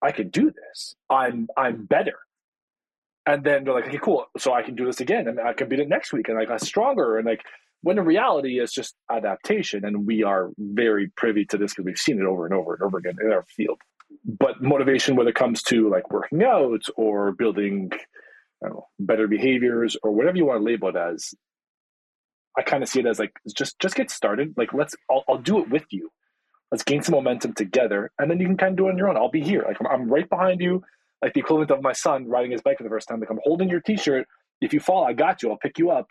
I 0.03 0.13
can 0.13 0.29
do 0.29 0.51
this. 0.51 0.95
I'm 1.09 1.49
I'm 1.57 1.85
better. 1.85 2.19
And 3.25 3.45
then 3.45 3.63
they're 3.63 3.75
like, 3.75 3.87
okay, 3.87 4.01
cool. 4.03 4.27
So 4.37 4.53
I 4.53 4.63
can 4.63 4.75
do 4.75 4.85
this 4.85 5.01
again, 5.01 5.29
and 5.29 5.39
I 5.41 5.53
can 5.53 5.69
beat 5.69 5.79
it 5.79 5.89
next 5.89 6.13
week, 6.13 6.29
and 6.29 6.39
I 6.39 6.45
got 6.45 6.61
stronger. 6.61 7.19
And 7.19 7.27
like 7.27 7.43
when 7.83 7.99
in 7.99 8.05
reality, 8.05 8.59
it's 8.59 8.73
just 8.73 8.97
adaptation, 9.11 9.85
and 9.85 10.07
we 10.07 10.25
are 10.25 10.51
very 10.59 11.11
privy 11.17 11.45
to 11.47 11.57
this 11.57 11.73
because 11.73 11.85
we've 11.85 11.99
seen 11.99 12.19
it 12.19 12.25
over 12.25 12.47
and 12.47 12.55
over 12.55 12.75
and 12.75 12.83
over 12.83 12.99
again 12.99 13.17
in 13.23 13.33
our 13.33 13.45
field. 13.45 13.81
But 14.25 14.61
motivation, 14.61 15.17
when 15.17 15.29
it 15.29 15.35
comes 15.35 15.63
to 15.65 15.89
like 15.89 16.11
working 16.11 16.43
out 16.43 16.83
or 16.97 17.33
building 17.33 17.93
know, 18.69 18.87
better 18.99 19.27
behaviors 19.27 19.97
or 20.03 20.13
whatever 20.13 20.37
you 20.37 20.47
want 20.47 20.61
to 20.61 20.65
label 20.65 20.89
it 20.89 20.97
as. 20.97 21.35
I 22.57 22.63
kind 22.63 22.83
of 22.83 22.89
see 22.89 23.01
it 23.01 23.07
as 23.07 23.19
like 23.19 23.33
just 23.57 23.79
just 23.79 23.95
get 23.95 24.11
started. 24.11 24.55
Like 24.57 24.75
let's 24.75 24.95
I'll, 25.11 25.25
I'll 25.29 25.39
do 25.39 25.59
it 25.61 25.71
with 25.71 25.85
you. 25.91 26.11
Let's 26.71 26.85
gain 26.85 27.03
some 27.03 27.15
momentum 27.15 27.55
together, 27.55 28.11
and 28.19 28.31
then 28.31 28.41
you 28.41 28.47
can 28.47 28.57
kind 28.57 28.73
of 28.73 28.77
do 28.77 28.89
it 28.89 28.93
on 28.93 28.99
your 28.99 29.09
own. 29.09 29.17
I'll 29.17 29.31
be 29.31 29.43
here. 29.43 29.65
Like 29.67 29.79
I'm, 29.81 29.87
I'm 29.87 30.09
right 30.09 30.29
behind 30.29 30.61
you, 30.61 30.83
like 31.23 31.35
the 31.35 31.41
equivalent 31.41 31.71
of 31.71 31.83
my 31.83 31.93
son 31.93 32.29
riding 32.29 32.51
his 32.51 32.63
bike 32.63 32.79
for 32.79 32.85
the 32.85 32.91
first 32.91 33.09
time. 33.09 33.21
Like 33.21 33.31
I'm 33.31 33.41
holding 33.45 33.69
your 33.69 33.81
T-shirt. 33.81 34.27
If 34.61 34.73
you 34.73 34.81
fall, 34.81 35.05
I 35.05 35.13
got 35.13 35.43
you. 35.43 35.51
I'll 35.51 35.59
pick 35.59 35.79
you 35.79 35.91
up. 35.91 36.11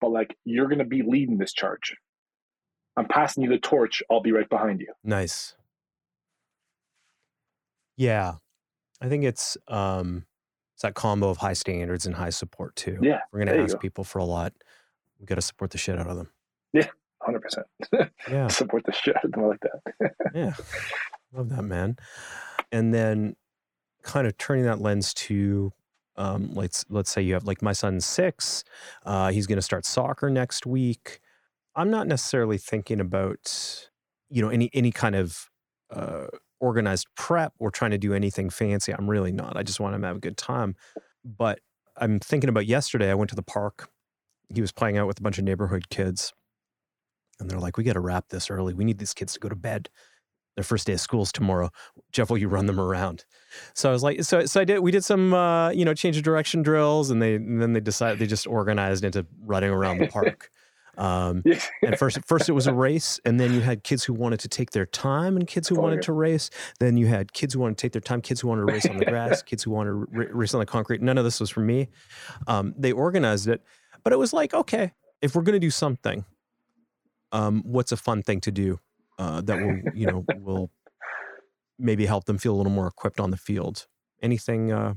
But 0.00 0.10
like 0.10 0.36
you're 0.44 0.68
gonna 0.68 0.84
be 0.84 1.02
leading 1.02 1.38
this 1.38 1.52
charge. 1.52 1.94
I'm 2.96 3.06
passing 3.06 3.42
you 3.42 3.50
the 3.50 3.58
torch. 3.58 4.02
I'll 4.10 4.20
be 4.20 4.32
right 4.32 4.48
behind 4.48 4.80
you. 4.80 4.92
Nice. 5.04 5.54
Yeah, 7.96 8.34
I 9.00 9.08
think 9.08 9.24
it's 9.24 9.56
um 9.68 10.24
it's 10.80 10.84
that 10.84 10.94
combo 10.94 11.28
of 11.28 11.36
high 11.36 11.52
standards 11.52 12.06
and 12.06 12.14
high 12.14 12.30
support 12.30 12.74
too. 12.74 12.98
Yeah, 13.02 13.20
we're 13.30 13.44
going 13.44 13.54
to 13.54 13.62
ask 13.62 13.74
go. 13.74 13.78
people 13.80 14.02
for 14.02 14.18
a 14.18 14.24
lot. 14.24 14.54
We 15.18 15.26
got 15.26 15.34
to 15.34 15.42
support 15.42 15.72
the 15.72 15.76
shit 15.76 15.98
out 15.98 16.06
of 16.06 16.16
them. 16.16 16.30
Yeah, 16.72 16.86
hundred 17.20 17.42
percent. 17.42 17.66
Yeah, 18.26 18.46
support 18.48 18.84
the 18.86 18.92
shit 18.92 19.14
out 19.14 19.26
of 19.26 19.32
them. 19.32 19.46
Like 19.46 19.60
that. 19.60 20.12
yeah, 20.34 20.54
love 21.34 21.50
that 21.50 21.64
man. 21.64 21.98
And 22.72 22.94
then, 22.94 23.36
kind 24.04 24.26
of 24.26 24.38
turning 24.38 24.64
that 24.64 24.80
lens 24.80 25.12
to, 25.12 25.70
um, 26.16 26.54
let's 26.54 26.86
let's 26.88 27.10
say 27.10 27.20
you 27.20 27.34
have 27.34 27.44
like 27.44 27.60
my 27.60 27.74
son's 27.74 28.06
six. 28.06 28.64
Uh, 29.04 29.30
he's 29.30 29.46
going 29.46 29.58
to 29.58 29.62
start 29.62 29.84
soccer 29.84 30.30
next 30.30 30.64
week. 30.64 31.20
I'm 31.76 31.90
not 31.90 32.06
necessarily 32.06 32.56
thinking 32.56 33.00
about, 33.00 33.90
you 34.30 34.40
know, 34.40 34.48
any 34.48 34.70
any 34.72 34.92
kind 34.92 35.14
of 35.14 35.50
uh, 35.90 36.28
organized 36.60 37.08
prep 37.16 37.52
or 37.58 37.70
trying 37.70 37.90
to 37.90 37.98
do 37.98 38.14
anything 38.14 38.50
fancy. 38.50 38.92
I'm 38.92 39.10
really 39.10 39.32
not. 39.32 39.56
I 39.56 39.62
just 39.62 39.80
want 39.80 39.94
him 39.94 40.02
to 40.02 40.06
have 40.06 40.16
a 40.16 40.20
good 40.20 40.36
time. 40.36 40.76
But 41.24 41.60
I'm 41.96 42.20
thinking 42.20 42.48
about 42.48 42.66
yesterday. 42.66 43.10
I 43.10 43.14
went 43.14 43.30
to 43.30 43.36
the 43.36 43.42
park. 43.42 43.88
He 44.54 44.60
was 44.60 44.72
playing 44.72 44.98
out 44.98 45.06
with 45.06 45.18
a 45.18 45.22
bunch 45.22 45.38
of 45.38 45.44
neighborhood 45.44 45.88
kids. 45.90 46.32
And 47.38 47.50
they're 47.50 47.58
like, 47.58 47.76
we 47.76 47.84
got 47.84 47.94
to 47.94 48.00
wrap 48.00 48.28
this 48.28 48.50
early. 48.50 48.74
We 48.74 48.84
need 48.84 48.98
these 48.98 49.14
kids 49.14 49.32
to 49.34 49.40
go 49.40 49.48
to 49.48 49.56
bed. 49.56 49.88
Their 50.56 50.64
first 50.64 50.86
day 50.86 50.92
of 50.92 51.00
school 51.00 51.22
is 51.22 51.32
tomorrow. 51.32 51.70
Jeff, 52.12 52.28
will 52.28 52.36
you 52.36 52.48
run 52.48 52.66
them 52.66 52.80
around? 52.80 53.24
So 53.74 53.88
I 53.88 53.92
was 53.92 54.02
like, 54.02 54.22
so 54.24 54.44
so 54.44 54.60
I 54.60 54.64
did. 54.64 54.80
We 54.80 54.90
did 54.90 55.04
some, 55.04 55.32
uh, 55.32 55.70
you 55.70 55.84
know, 55.84 55.94
change 55.94 56.16
of 56.16 56.22
direction 56.22 56.62
drills, 56.62 57.08
and 57.08 57.22
they 57.22 57.36
and 57.36 57.62
then 57.62 57.72
they 57.72 57.80
decided 57.80 58.18
they 58.18 58.26
just 58.26 58.46
organized 58.46 59.04
into 59.04 59.24
running 59.42 59.70
around 59.70 59.98
the 59.98 60.06
park. 60.12 60.50
Um, 61.00 61.42
and 61.82 61.98
first, 61.98 62.18
first 62.26 62.48
it 62.48 62.52
was 62.52 62.66
a 62.66 62.74
race, 62.74 63.18
and 63.24 63.40
then 63.40 63.54
you 63.54 63.60
had 63.60 63.82
kids 63.82 64.04
who 64.04 64.12
wanted 64.12 64.38
to 64.40 64.48
take 64.48 64.70
their 64.70 64.86
time, 64.86 65.36
and 65.36 65.46
kids 65.46 65.66
who 65.66 65.74
wanted 65.74 66.02
to 66.02 66.12
race. 66.12 66.50
Then 66.78 66.96
you 66.96 67.06
had 67.06 67.32
kids 67.32 67.54
who 67.54 67.60
wanted 67.60 67.78
to 67.78 67.82
take 67.82 67.92
their 67.92 68.02
time, 68.02 68.20
kids 68.20 68.42
who 68.42 68.48
wanted 68.48 68.66
to 68.66 68.72
race 68.72 68.86
on 68.86 68.98
the 68.98 69.06
grass, 69.06 69.42
kids 69.46 69.64
who 69.64 69.70
wanted 69.70 69.90
to 69.90 70.06
race 70.32 70.54
on 70.54 70.60
the 70.60 70.66
concrete. 70.66 71.00
None 71.00 71.16
of 71.16 71.24
this 71.24 71.40
was 71.40 71.48
for 71.50 71.60
me. 71.60 71.88
Um, 72.46 72.74
they 72.76 72.92
organized 72.92 73.48
it, 73.48 73.62
but 74.04 74.12
it 74.12 74.18
was 74.18 74.32
like, 74.32 74.52
okay, 74.52 74.92
if 75.22 75.34
we're 75.34 75.42
going 75.42 75.54
to 75.54 75.58
do 75.58 75.70
something, 75.70 76.26
um, 77.32 77.62
what's 77.64 77.92
a 77.92 77.96
fun 77.96 78.22
thing 78.22 78.40
to 78.42 78.52
do 78.52 78.78
uh, 79.18 79.40
that 79.40 79.58
will, 79.58 79.80
you 79.94 80.06
know, 80.06 80.24
will 80.36 80.70
maybe 81.78 82.04
help 82.04 82.26
them 82.26 82.36
feel 82.36 82.54
a 82.54 82.58
little 82.58 82.72
more 82.72 82.86
equipped 82.86 83.20
on 83.20 83.30
the 83.30 83.38
field? 83.38 83.86
Anything 84.22 84.70
uh, 84.70 84.94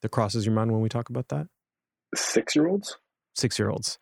that 0.00 0.08
crosses 0.08 0.44
your 0.44 0.54
mind 0.54 0.72
when 0.72 0.80
we 0.80 0.88
talk 0.88 1.10
about 1.10 1.28
that? 1.28 1.46
Six 2.12 2.56
year 2.56 2.66
olds. 2.66 2.96
Six 3.36 3.56
year 3.56 3.70
olds 3.70 3.98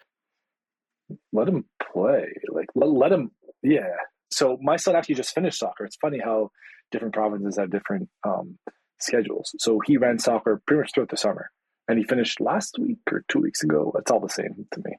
let 1.33 1.49
him 1.49 1.65
play. 1.93 2.27
Like 2.49 2.69
let, 2.75 2.91
let 2.91 3.13
him, 3.13 3.31
yeah. 3.63 3.97
So 4.33 4.59
my 4.63 4.77
son 4.77 4.97
actually 4.97 5.17
just 5.17 5.35
finished 5.35 5.59
soccer. 5.59 5.85
It's 5.85 5.97
funny 5.97 6.21
how 6.23 6.51
different 6.91 7.15
provinces 7.15 7.59
have 7.59 7.71
different 7.71 8.09
um, 8.25 8.59
schedules. 9.01 9.55
So 9.59 9.81
he 9.87 9.97
ran 9.97 10.19
soccer 10.19 10.61
pretty 10.67 10.83
much 10.83 10.91
throughout 10.95 11.11
the 11.11 11.17
summer, 11.17 11.51
and 11.89 11.99
he 11.99 12.05
finished 12.05 12.41
last 12.41 12.77
week 12.79 12.99
or 13.11 13.25
two 13.29 13.41
weeks 13.41 13.63
ago. 13.63 13.93
It's 13.99 14.11
all 14.11 14.21
the 14.21 14.29
same 14.29 14.67
to 14.73 14.81
me. 14.85 14.97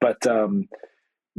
But 0.00 0.26
um, 0.26 0.68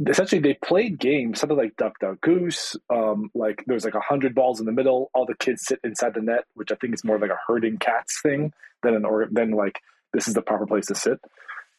essentially, 0.08 0.40
they 0.40 0.54
played 0.54 0.98
games, 0.98 1.40
something 1.40 1.56
like 1.56 1.76
Duck 1.76 1.98
Duck 2.00 2.20
Goose. 2.20 2.76
Um, 2.92 3.30
like 3.34 3.64
there's 3.66 3.84
like 3.84 3.94
a 3.94 4.00
hundred 4.00 4.34
balls 4.34 4.60
in 4.60 4.66
the 4.66 4.72
middle. 4.72 5.10
All 5.14 5.26
the 5.26 5.36
kids 5.36 5.64
sit 5.64 5.80
inside 5.84 6.14
the 6.14 6.22
net, 6.22 6.44
which 6.54 6.72
I 6.72 6.76
think 6.76 6.94
is 6.94 7.04
more 7.04 7.18
like 7.18 7.30
a 7.30 7.38
herding 7.46 7.78
cats 7.78 8.20
thing 8.22 8.52
than 8.82 8.94
an 8.94 9.04
or 9.04 9.28
than 9.30 9.52
like 9.52 9.80
this 10.12 10.28
is 10.28 10.34
the 10.34 10.42
proper 10.42 10.66
place 10.66 10.86
to 10.86 10.94
sit. 10.94 11.18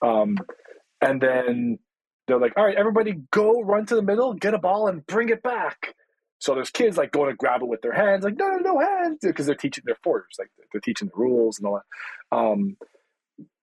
Um, 0.02 0.38
and 1.02 1.22
then 1.22 1.80
they're 2.28 2.40
like, 2.40 2.54
all 2.58 2.66
right, 2.66 2.76
everybody 2.76 3.16
go 3.32 3.62
run 3.62 3.86
to 3.88 3.96
the 3.96 4.02
middle, 4.02 4.34
get 4.34 4.54
a 4.54 4.58
ball, 4.60 4.88
and 4.88 5.06
bring 5.08 5.30
it 5.30 5.42
back. 5.42 5.96
So 6.40 6.54
there's 6.54 6.70
kids 6.70 6.98
like 6.98 7.12
going 7.12 7.30
to 7.30 7.36
grab 7.36 7.62
it 7.62 7.68
with 7.68 7.82
their 7.82 7.94
hands, 7.94 8.24
like 8.24 8.38
no, 8.38 8.48
no, 8.50 8.58
no 8.58 8.80
hands, 8.80 9.20
because 9.22 9.48
they're 9.48 9.56
teaching 9.56 9.84
their 9.86 9.98
fours, 10.04 10.36
like 10.38 10.50
they're 10.72 10.82
teaching 10.82 11.08
the 11.08 11.20
rules 11.20 11.58
and 11.58 11.68
all 11.68 11.82
that. 11.82 12.38
Um, 12.38 12.78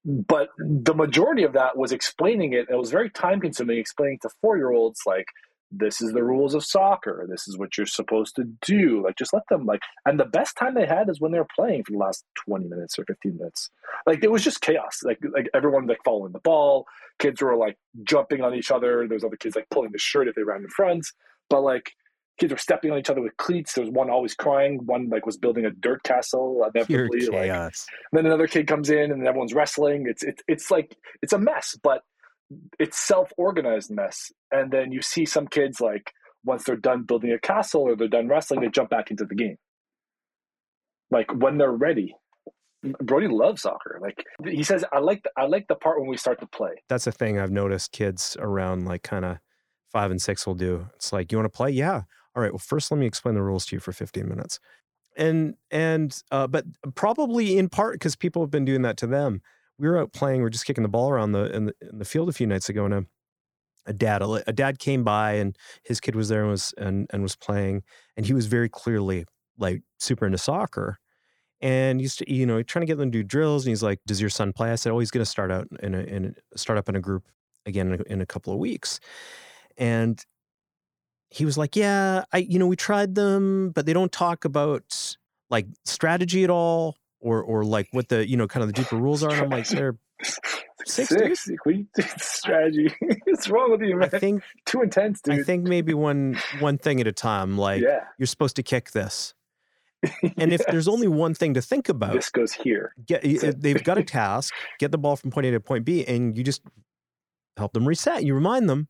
but 0.04 0.48
the 0.58 0.94
majority 0.94 1.44
of 1.44 1.52
that 1.52 1.76
was 1.76 1.92
explaining 1.92 2.52
it. 2.52 2.66
It 2.68 2.76
was 2.76 2.90
very 2.90 3.10
time 3.10 3.40
consuming, 3.40 3.78
explaining 3.78 4.18
to 4.22 4.30
four 4.40 4.56
year 4.56 4.72
olds 4.72 5.00
like 5.06 5.26
this 5.70 6.00
is 6.00 6.12
the 6.12 6.22
rules 6.22 6.54
of 6.54 6.64
soccer. 6.64 7.26
This 7.28 7.48
is 7.48 7.58
what 7.58 7.76
you're 7.76 7.86
supposed 7.86 8.36
to 8.36 8.44
do. 8.62 9.02
Like, 9.02 9.16
just 9.16 9.32
let 9.32 9.42
them 9.48 9.66
like. 9.66 9.82
And 10.06 10.18
the 10.20 10.24
best 10.24 10.56
time 10.56 10.74
they 10.74 10.86
had 10.86 11.08
is 11.08 11.20
when 11.20 11.32
they 11.32 11.38
were 11.38 11.48
playing 11.56 11.84
for 11.84 11.92
the 11.92 11.98
last 11.98 12.24
twenty 12.46 12.66
minutes 12.66 12.98
or 12.98 13.04
fifteen 13.04 13.36
minutes. 13.36 13.70
Like, 14.06 14.22
it 14.22 14.30
was 14.30 14.44
just 14.44 14.60
chaos. 14.60 15.00
Like, 15.02 15.18
like 15.34 15.48
everyone 15.54 15.86
like 15.86 15.98
following 16.04 16.32
the 16.32 16.38
ball. 16.40 16.86
Kids 17.18 17.42
were 17.42 17.56
like 17.56 17.76
jumping 18.04 18.42
on 18.42 18.54
each 18.54 18.70
other. 18.70 19.06
There's 19.08 19.24
other 19.24 19.36
kids 19.36 19.56
like 19.56 19.68
pulling 19.70 19.92
the 19.92 19.98
shirt 19.98 20.28
if 20.28 20.34
they 20.34 20.42
ran 20.42 20.62
in 20.62 20.68
front. 20.68 21.06
But 21.50 21.62
like, 21.62 21.92
kids 22.38 22.52
were 22.52 22.58
stepping 22.58 22.90
on 22.90 22.98
each 22.98 23.10
other 23.10 23.22
with 23.22 23.36
cleats. 23.36 23.74
There 23.74 23.84
was 23.84 23.92
one 23.92 24.10
always 24.10 24.34
crying. 24.34 24.80
One 24.86 25.08
like 25.08 25.26
was 25.26 25.36
building 25.36 25.64
a 25.64 25.70
dirt 25.70 26.02
castle. 26.02 26.68
Inevitably, 26.74 27.26
like, 27.26 27.72
then 28.12 28.26
another 28.26 28.46
kid 28.46 28.66
comes 28.66 28.90
in 28.90 29.12
and 29.12 29.26
everyone's 29.26 29.54
wrestling. 29.54 30.06
It's 30.08 30.22
it's 30.22 30.42
it's 30.48 30.70
like 30.70 30.96
it's 31.22 31.32
a 31.32 31.38
mess. 31.38 31.76
But 31.82 32.02
it's 32.78 32.98
self-organized 32.98 33.90
mess 33.90 34.30
and 34.50 34.70
then 34.70 34.92
you 34.92 35.02
see 35.02 35.24
some 35.24 35.46
kids 35.46 35.80
like 35.80 36.12
once 36.44 36.64
they're 36.64 36.76
done 36.76 37.02
building 37.02 37.32
a 37.32 37.38
castle 37.38 37.82
or 37.82 37.96
they're 37.96 38.08
done 38.08 38.28
wrestling 38.28 38.60
they 38.60 38.68
jump 38.68 38.90
back 38.90 39.10
into 39.10 39.24
the 39.24 39.34
game 39.34 39.56
like 41.10 41.32
when 41.34 41.58
they're 41.58 41.72
ready 41.72 42.14
brody 43.00 43.28
loves 43.28 43.62
soccer 43.62 43.98
like 44.02 44.22
he 44.46 44.62
says 44.62 44.84
i 44.92 44.98
like 44.98 45.22
the, 45.22 45.30
i 45.38 45.46
like 45.46 45.66
the 45.68 45.74
part 45.74 45.98
when 45.98 46.08
we 46.08 46.18
start 46.18 46.38
to 46.38 46.46
play 46.46 46.72
that's 46.88 47.06
a 47.06 47.12
thing 47.12 47.38
i've 47.38 47.50
noticed 47.50 47.92
kids 47.92 48.36
around 48.40 48.84
like 48.84 49.02
kind 49.02 49.24
of 49.24 49.38
five 49.94 50.10
and 50.10 50.20
six 50.20 50.46
will 50.46 50.56
do. 50.56 50.88
It's 50.96 51.12
like, 51.12 51.30
you 51.30 51.38
want 51.38 51.50
to 51.50 51.56
play? 51.56 51.70
Yeah. 51.70 52.02
All 52.34 52.42
right. 52.42 52.52
Well, 52.52 52.58
first, 52.58 52.90
let 52.90 52.98
me 52.98 53.06
explain 53.06 53.36
the 53.36 53.42
rules 53.42 53.64
to 53.66 53.76
you 53.76 53.80
for 53.80 53.92
15 53.92 54.28
minutes. 54.28 54.58
And, 55.16 55.54
and, 55.70 56.20
uh, 56.32 56.48
but 56.48 56.64
probably 56.96 57.56
in 57.56 57.68
part 57.68 57.94
because 57.94 58.16
people 58.16 58.42
have 58.42 58.50
been 58.50 58.64
doing 58.64 58.82
that 58.82 58.96
to 58.98 59.06
them. 59.06 59.40
We 59.78 59.88
were 59.88 59.98
out 59.98 60.12
playing, 60.12 60.40
we 60.40 60.46
are 60.46 60.50
just 60.50 60.66
kicking 60.66 60.82
the 60.82 60.88
ball 60.88 61.10
around 61.10 61.32
the 61.32 61.54
in, 61.54 61.66
the 61.66 61.74
in 61.90 61.98
the 61.98 62.04
field 62.04 62.28
a 62.28 62.32
few 62.32 62.46
nights 62.46 62.68
ago, 62.68 62.84
and 62.84 62.94
a, 62.94 63.04
a 63.86 63.92
dad, 63.92 64.22
a, 64.22 64.42
a 64.46 64.52
dad 64.52 64.78
came 64.78 65.04
by, 65.04 65.32
and 65.32 65.56
his 65.84 66.00
kid 66.00 66.14
was 66.14 66.28
there 66.28 66.42
and 66.42 66.50
was 66.50 66.72
and 66.78 67.08
and 67.12 67.22
was 67.22 67.36
playing, 67.36 67.82
and 68.16 68.26
he 68.26 68.32
was 68.32 68.46
very 68.46 68.68
clearly 68.68 69.24
like 69.58 69.82
super 69.98 70.26
into 70.26 70.38
soccer, 70.38 70.98
and 71.60 72.00
he's 72.00 72.20
you 72.26 72.46
know 72.46 72.62
trying 72.62 72.82
to 72.82 72.86
get 72.86 72.98
them 72.98 73.10
to 73.10 73.18
do 73.18 73.24
drills 73.24 73.64
and 73.64 73.70
he's 73.70 73.82
like 73.82 74.00
does 74.06 74.20
your 74.20 74.30
son 74.30 74.52
play? 74.52 74.70
I 74.70 74.76
said 74.76 74.92
oh 74.92 74.98
he's 74.98 75.10
going 75.10 75.24
to 75.24 75.30
start 75.30 75.50
out 75.50 75.68
in 75.82 75.94
a, 75.94 76.00
in 76.00 76.36
a 76.54 76.58
start 76.58 76.78
up 76.78 76.88
in 76.88 76.96
a 76.96 77.00
group 77.00 77.24
again 77.66 77.92
in 77.92 78.00
a, 78.00 78.12
in 78.12 78.20
a 78.20 78.26
couple 78.26 78.52
of 78.52 78.58
weeks. 78.58 79.00
And 79.76 80.24
he 81.34 81.44
was 81.44 81.58
like 81.58 81.74
yeah 81.74 82.24
i 82.32 82.38
you 82.38 82.60
know 82.60 82.66
we 82.66 82.76
tried 82.76 83.16
them 83.16 83.70
but 83.70 83.86
they 83.86 83.92
don't 83.92 84.12
talk 84.12 84.44
about 84.44 85.16
like 85.50 85.66
strategy 85.84 86.44
at 86.44 86.50
all 86.50 86.96
or 87.24 87.42
or 87.42 87.64
like 87.64 87.88
what 87.90 88.08
the 88.08 88.28
you 88.28 88.36
know 88.36 88.46
kind 88.46 88.62
of 88.62 88.68
the 88.68 88.74
deeper 88.74 88.96
rules 88.96 89.24
are 89.24 89.30
and 89.30 89.40
i'm 89.40 89.50
like 89.50 89.66
they're 89.68 89.96
six, 90.84 91.08
six? 91.08 91.48
we 91.64 91.86
strategy? 92.18 92.94
What's 93.24 93.48
wrong 93.48 93.70
with 93.72 93.80
you 93.80 93.96
man? 93.96 94.10
i 94.12 94.18
think 94.18 94.44
too 94.66 94.82
intense 94.82 95.20
dude. 95.20 95.40
i 95.40 95.42
think 95.42 95.64
maybe 95.64 95.94
one 95.94 96.38
one 96.60 96.78
thing 96.78 97.00
at 97.00 97.06
a 97.06 97.12
time 97.12 97.58
like 97.58 97.82
yeah. 97.82 98.04
you're 98.18 98.26
supposed 98.26 98.56
to 98.56 98.62
kick 98.62 98.92
this. 98.92 99.34
And 100.36 100.52
if 100.52 100.60
there's 100.66 100.86
only 100.86 101.08
one 101.08 101.32
thing 101.32 101.54
to 101.54 101.62
think 101.62 101.88
about, 101.88 102.12
this 102.12 102.28
goes 102.28 102.52
here. 102.52 102.92
Get, 103.06 103.22
they've 103.22 103.82
got 103.82 103.96
a 103.96 104.04
task, 104.20 104.52
get 104.78 104.90
the 104.90 104.98
ball 104.98 105.16
from 105.16 105.30
point 105.30 105.46
A 105.46 105.52
to 105.52 105.60
point 105.60 105.86
B, 105.86 106.04
and 106.04 106.36
you 106.36 106.44
just 106.44 106.60
help 107.56 107.72
them 107.72 107.88
reset. 107.88 108.22
You 108.22 108.34
remind 108.34 108.68
them, 108.68 108.88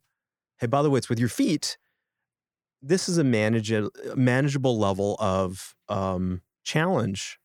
hey, 0.58 0.66
by 0.66 0.82
the 0.82 0.90
way, 0.90 0.98
it's 0.98 1.08
with 1.08 1.20
your 1.20 1.28
feet. 1.28 1.78
This 2.82 3.08
is 3.08 3.16
a 3.16 3.22
manage, 3.22 3.72
manageable 4.16 4.76
level 4.76 5.16
of 5.20 5.76
um, 5.88 6.40
challenge 6.64 7.38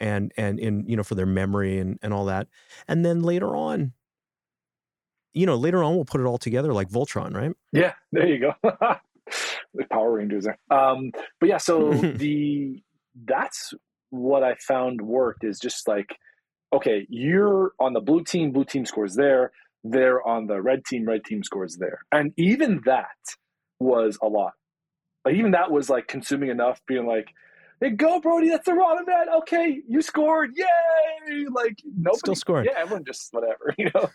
and 0.00 0.32
and 0.36 0.58
in 0.58 0.84
you 0.86 0.96
know 0.96 1.02
for 1.02 1.14
their 1.14 1.26
memory 1.26 1.78
and 1.78 1.98
and 2.02 2.12
all 2.12 2.26
that 2.26 2.48
and 2.86 3.04
then 3.04 3.22
later 3.22 3.56
on 3.56 3.92
you 5.34 5.46
know 5.46 5.56
later 5.56 5.82
on 5.82 5.94
we'll 5.94 6.04
put 6.04 6.20
it 6.20 6.24
all 6.24 6.38
together 6.38 6.72
like 6.72 6.88
voltron 6.88 7.34
right 7.34 7.52
yeah 7.72 7.92
there 8.12 8.26
you 8.26 8.38
go 8.38 8.52
the 9.74 9.84
power 9.90 10.12
rangers 10.12 10.44
there 10.44 10.58
um 10.70 11.10
but 11.40 11.48
yeah 11.48 11.58
so 11.58 11.92
the 11.92 12.82
that's 13.26 13.74
what 14.10 14.42
I 14.42 14.54
found 14.56 15.00
worked 15.00 15.44
is 15.44 15.58
just 15.58 15.86
like, 15.88 16.16
okay, 16.72 17.06
you're 17.08 17.72
on 17.78 17.92
the 17.92 18.00
blue 18.00 18.24
team, 18.24 18.52
blue 18.52 18.64
team 18.64 18.84
scores 18.84 19.14
there. 19.14 19.52
They're 19.84 20.26
on 20.26 20.46
the 20.46 20.60
red 20.60 20.84
team, 20.84 21.06
red 21.06 21.24
team 21.24 21.42
scores 21.42 21.76
there. 21.78 22.00
And 22.12 22.32
even 22.36 22.80
that 22.84 23.06
was 23.80 24.18
a 24.22 24.26
lot. 24.26 24.52
Like 25.24 25.34
even 25.34 25.52
that 25.52 25.70
was 25.70 25.88
like 25.88 26.08
consuming 26.08 26.50
enough, 26.50 26.80
being 26.86 27.06
like, 27.06 27.28
hey, 27.80 27.90
go, 27.90 28.20
Brody, 28.20 28.48
that's 28.48 28.66
the 28.66 28.74
wrong 28.74 29.04
man. 29.06 29.28
Okay, 29.38 29.80
you 29.88 30.02
scored. 30.02 30.54
Yay. 30.56 31.46
Like 31.50 31.78
nobody 31.84 32.18
still 32.18 32.34
scoring. 32.34 32.66
Yeah, 32.70 32.78
everyone 32.78 33.04
just 33.04 33.32
whatever, 33.32 33.74
you 33.78 33.90
know. 33.94 34.10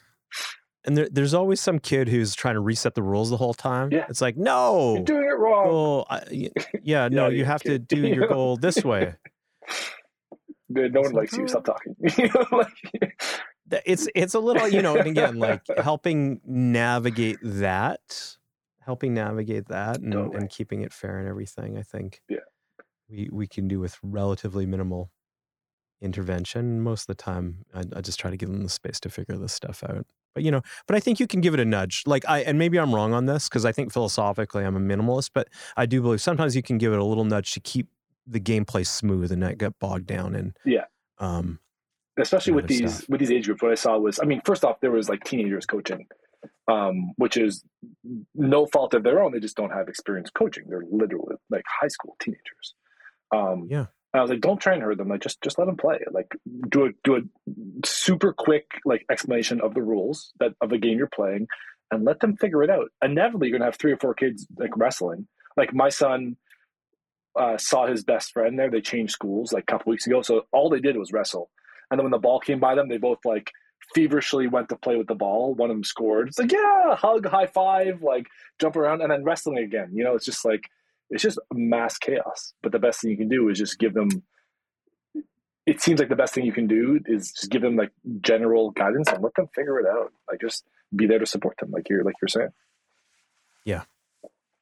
And 0.86 0.98
there, 0.98 1.08
there's 1.10 1.34
always 1.34 1.62
some 1.62 1.80
kid 1.80 2.10
who's 2.10 2.36
trying 2.36 2.56
to 2.56 2.60
reset 2.60 2.94
the 2.94 3.04
rules 3.04 3.30
the 3.30 3.38
whole 3.38 3.54
time. 3.54 3.90
Yeah. 3.92 4.06
It's 4.10 4.20
like, 4.20 4.36
no, 4.36 4.96
you're 4.96 5.04
doing 5.04 5.24
it 5.24 5.38
wrong. 5.40 5.68
Goal, 5.68 6.08
I, 6.10 6.50
yeah, 6.84 7.08
no, 7.08 7.30
you 7.30 7.46
have 7.46 7.62
kid. 7.62 7.88
to 7.90 7.96
do 7.96 8.08
your 8.08 8.28
goal 8.28 8.58
this 8.62 8.84
way. 8.84 9.16
no 10.70 11.02
one 11.02 11.14
likes 11.14 11.34
you. 11.38 11.48
Stop 11.48 11.66
talking. 11.66 11.96
it's 13.86 14.10
it's 14.14 14.34
a 14.34 14.40
little, 14.40 14.68
you 14.68 14.82
know, 14.82 14.98
and 14.98 15.08
again, 15.08 15.40
like 15.40 15.62
helping 15.82 16.42
navigate 16.46 17.38
that, 17.42 18.36
helping 18.86 19.14
navigate 19.14 19.70
that, 19.70 20.00
and, 20.00 20.12
totally. 20.12 20.36
and 20.36 20.50
keeping 20.50 20.82
it 20.82 20.92
fair 20.92 21.18
and 21.18 21.30
everything. 21.30 21.78
I 21.78 21.84
think. 21.84 22.20
Yeah. 22.28 22.40
We 23.14 23.30
we 23.32 23.48
can 23.48 23.68
do 23.68 23.80
with 23.80 23.98
relatively 24.02 24.66
minimal 24.66 25.12
intervention. 26.02 26.82
Most 26.82 27.04
of 27.04 27.08
the 27.16 27.24
time, 27.24 27.66
I, 27.74 27.84
I 27.96 28.02
just 28.02 28.20
try 28.20 28.32
to 28.32 28.38
give 28.38 28.50
them 28.50 28.64
the 28.64 28.70
space 28.70 29.00
to 29.02 29.10
figure 29.10 29.38
this 29.38 29.54
stuff 29.54 29.84
out. 29.84 30.06
But 30.34 30.44
you 30.44 30.52
know, 30.52 30.62
but 30.88 30.96
I 30.96 31.00
think 31.00 31.20
you 31.20 31.28
can 31.28 31.40
give 31.42 31.54
it 31.54 31.60
a 31.60 31.66
nudge. 31.66 32.04
Like 32.06 32.26
I, 32.28 32.40
and 32.40 32.58
maybe 32.58 32.80
I'm 32.80 32.94
wrong 32.94 33.14
on 33.14 33.26
this 33.28 33.48
because 33.48 33.66
I 33.66 33.72
think 33.72 33.94
philosophically 33.94 34.64
I'm 34.64 34.76
a 34.76 34.80
minimalist, 34.80 35.30
but 35.34 35.48
I 35.78 35.86
do 35.86 36.02
believe 36.02 36.22
sometimes 36.22 36.56
you 36.56 36.64
can 36.64 36.78
give 36.78 36.92
it 36.92 37.00
a 37.00 37.04
little 37.04 37.24
nudge 37.24 37.54
to 37.54 37.60
keep 37.60 37.88
the 38.26 38.40
gameplay 38.40 38.86
smooth 38.86 39.32
and 39.32 39.42
not 39.42 39.58
get 39.58 39.78
bogged 39.80 40.08
down 40.08 40.36
in. 40.36 40.54
Yeah. 40.66 40.86
Um, 41.20 41.60
especially 42.20 42.54
with 42.54 42.68
these 42.68 42.96
stuff. 42.96 43.10
with 43.10 43.20
these 43.20 43.32
age 43.32 43.46
groups. 43.46 43.62
What 43.62 43.72
I 43.72 43.76
saw 43.76 43.98
was, 43.98 44.20
I 44.20 44.26
mean, 44.26 44.42
first 44.44 44.66
off, 44.66 44.80
there 44.82 44.92
was 44.92 45.08
like 45.10 45.24
teenagers 45.24 45.66
coaching, 45.66 46.08
um, 46.68 47.14
which 47.18 47.38
is 47.38 47.64
no 48.34 48.66
fault 48.66 48.94
of 48.94 49.04
their 49.04 49.22
own. 49.22 49.32
They 49.32 49.40
just 49.40 49.56
don't 49.56 49.72
have 49.72 49.88
experience 49.88 50.30
coaching. 50.32 50.66
They're 50.68 50.84
literally 50.90 51.36
like 51.50 51.64
high 51.80 51.88
school 51.88 52.16
teenagers. 52.20 52.74
Um, 53.34 53.68
yeah. 53.70 53.86
I 54.14 54.22
was 54.22 54.30
like, 54.30 54.42
don't 54.42 54.62
try 54.62 54.74
and 54.74 54.84
hurt 54.84 54.98
them. 54.98 55.08
Like, 55.10 55.22
just 55.22 55.42
just 55.42 55.58
let 55.58 55.66
them 55.66 55.78
play. 55.78 56.00
Like, 56.12 56.36
do 56.70 56.86
a 56.86 56.90
do 57.04 57.16
a 57.16 57.22
super 57.86 58.32
quick 58.32 58.66
like 58.86 59.06
explanation 59.10 59.60
of 59.60 59.74
the 59.74 59.82
rules 59.82 60.34
that 60.40 60.54
of 60.62 60.70
the 60.70 60.78
game 60.78 61.00
you're 61.00 61.08
playing, 61.08 61.48
and 61.90 62.06
let 62.06 62.20
them 62.20 62.38
figure 62.38 62.62
it 62.64 62.70
out. 62.70 62.90
Inevitably, 63.04 63.48
you're 63.48 63.58
gonna 63.58 63.70
have 63.70 63.78
three 63.78 63.92
or 63.92 63.98
four 63.98 64.14
kids 64.14 64.46
like 64.58 64.78
wrestling. 64.78 65.28
Like 65.58 65.74
my 65.74 65.90
son 65.90 66.38
uh, 67.36 67.58
saw 67.58 67.88
his 67.88 68.04
best 68.04 68.32
friend 68.34 68.58
there. 68.58 68.70
They 68.70 68.82
changed 68.82 69.14
schools 69.14 69.52
like 69.52 69.64
a 69.64 69.72
couple 69.72 69.90
weeks 69.90 70.06
ago, 70.06 70.22
so 70.22 70.44
all 70.52 70.70
they 70.70 70.80
did 70.80 70.96
was 70.96 71.12
wrestle. 71.12 71.50
And 71.90 72.00
then 72.00 72.06
when 72.06 72.12
the 72.12 72.20
ball 72.20 72.40
came 72.40 72.60
by 72.60 72.76
them, 72.76 72.90
they 72.90 72.98
both 72.98 73.20
like 73.26 73.52
feverishly 73.96 74.48
went 74.48 74.70
to 74.70 74.76
play 74.76 74.96
with 74.96 75.08
the 75.08 75.16
ball. 75.16 75.56
One 75.56 75.72
of 75.72 75.76
them 75.76 75.84
scored. 75.84 76.28
It's 76.28 76.40
like 76.40 76.52
yeah, 76.52 76.96
hug, 76.96 77.26
high 77.26 77.48
five, 77.48 78.04
like 78.04 78.28
jump 78.60 78.76
around, 78.76 79.02
and 79.02 79.12
then 79.12 79.24
wrestling 79.24 79.58
again. 79.58 79.90
You 79.94 80.04
know, 80.04 80.16
it's 80.16 80.26
just 80.26 80.46
like 80.46 80.70
it's 81.14 81.22
just 81.22 81.40
mass 81.54 81.98
chaos. 81.98 82.54
But 82.62 82.72
the 82.72 82.80
best 82.80 83.02
thing 83.02 83.12
you 83.12 83.18
can 83.18 83.30
do 83.30 83.50
is 83.50 83.58
just 83.58 83.78
give 83.78 83.94
them. 83.94 84.10
It 85.66 85.80
seems 85.80 86.00
like 86.00 86.10
the 86.10 86.16
best 86.16 86.34
thing 86.34 86.46
you 86.46 86.52
can 86.52 86.68
do 86.68 87.00
is 87.06 87.32
just 87.32 87.50
give 87.50 87.62
them 87.62 87.78
like 87.78 87.92
general 88.20 88.72
guidance 88.72 89.08
and 89.10 89.24
let 89.24 89.34
them 89.36 89.48
figure 89.56 89.80
it 89.80 89.86
out. 89.86 90.12
Like 90.30 90.42
just 90.42 90.66
be 90.94 91.08
there 91.08 91.20
to 91.20 91.26
support 91.26 91.56
them, 91.58 91.72
like 91.72 91.88
you're 91.90 92.04
like 92.04 92.16
you're 92.22 92.28
saying. 92.28 92.50
Yeah, 93.64 93.84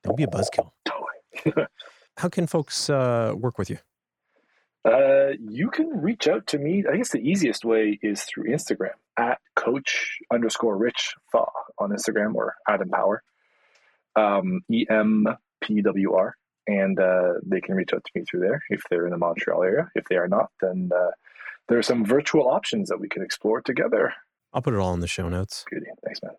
don't 0.03 0.17
be 0.17 0.23
a 0.23 0.27
buzzkill. 0.27 0.71
Totally. 0.85 1.65
How 2.17 2.29
can 2.29 2.45
folks 2.45 2.89
uh, 2.89 3.33
work 3.35 3.57
with 3.57 3.69
you? 3.69 3.77
Uh, 4.83 5.29
you 5.39 5.69
can 5.69 5.89
reach 5.89 6.27
out 6.27 6.45
to 6.47 6.57
me. 6.57 6.83
I 6.91 6.97
guess 6.97 7.11
the 7.11 7.19
easiest 7.19 7.63
way 7.63 7.97
is 8.01 8.23
through 8.23 8.51
Instagram 8.51 8.97
at 9.17 9.39
coach 9.55 10.17
underscore 10.31 10.75
rich 10.77 11.13
thaw 11.31 11.49
on 11.79 11.91
Instagram 11.91 12.35
or 12.35 12.55
at 12.67 12.81
Empowr. 12.81 13.19
Um, 14.15 14.61
E 14.69 14.85
M 14.89 15.27
PWR, 15.61 16.31
and 16.67 16.99
uh, 16.99 17.33
they 17.43 17.61
can 17.61 17.75
reach 17.75 17.93
out 17.93 18.03
to 18.03 18.11
me 18.15 18.23
through 18.25 18.41
there 18.41 18.61
if 18.69 18.81
they're 18.89 19.05
in 19.05 19.11
the 19.11 19.17
Montreal 19.17 19.63
area. 19.63 19.89
If 19.95 20.05
they 20.09 20.17
are 20.17 20.27
not, 20.27 20.49
then 20.61 20.89
uh, 20.95 21.11
there 21.67 21.77
are 21.77 21.83
some 21.83 22.05
virtual 22.05 22.47
options 22.49 22.89
that 22.89 22.99
we 22.99 23.09
can 23.09 23.23
explore 23.23 23.61
together. 23.61 24.13
I'll 24.53 24.61
put 24.61 24.73
it 24.73 24.79
all 24.79 24.93
in 24.93 24.99
the 24.99 25.07
show 25.07 25.29
notes. 25.29 25.65
Good. 25.69 25.85
Thanks, 26.03 26.21
man. 26.21 26.33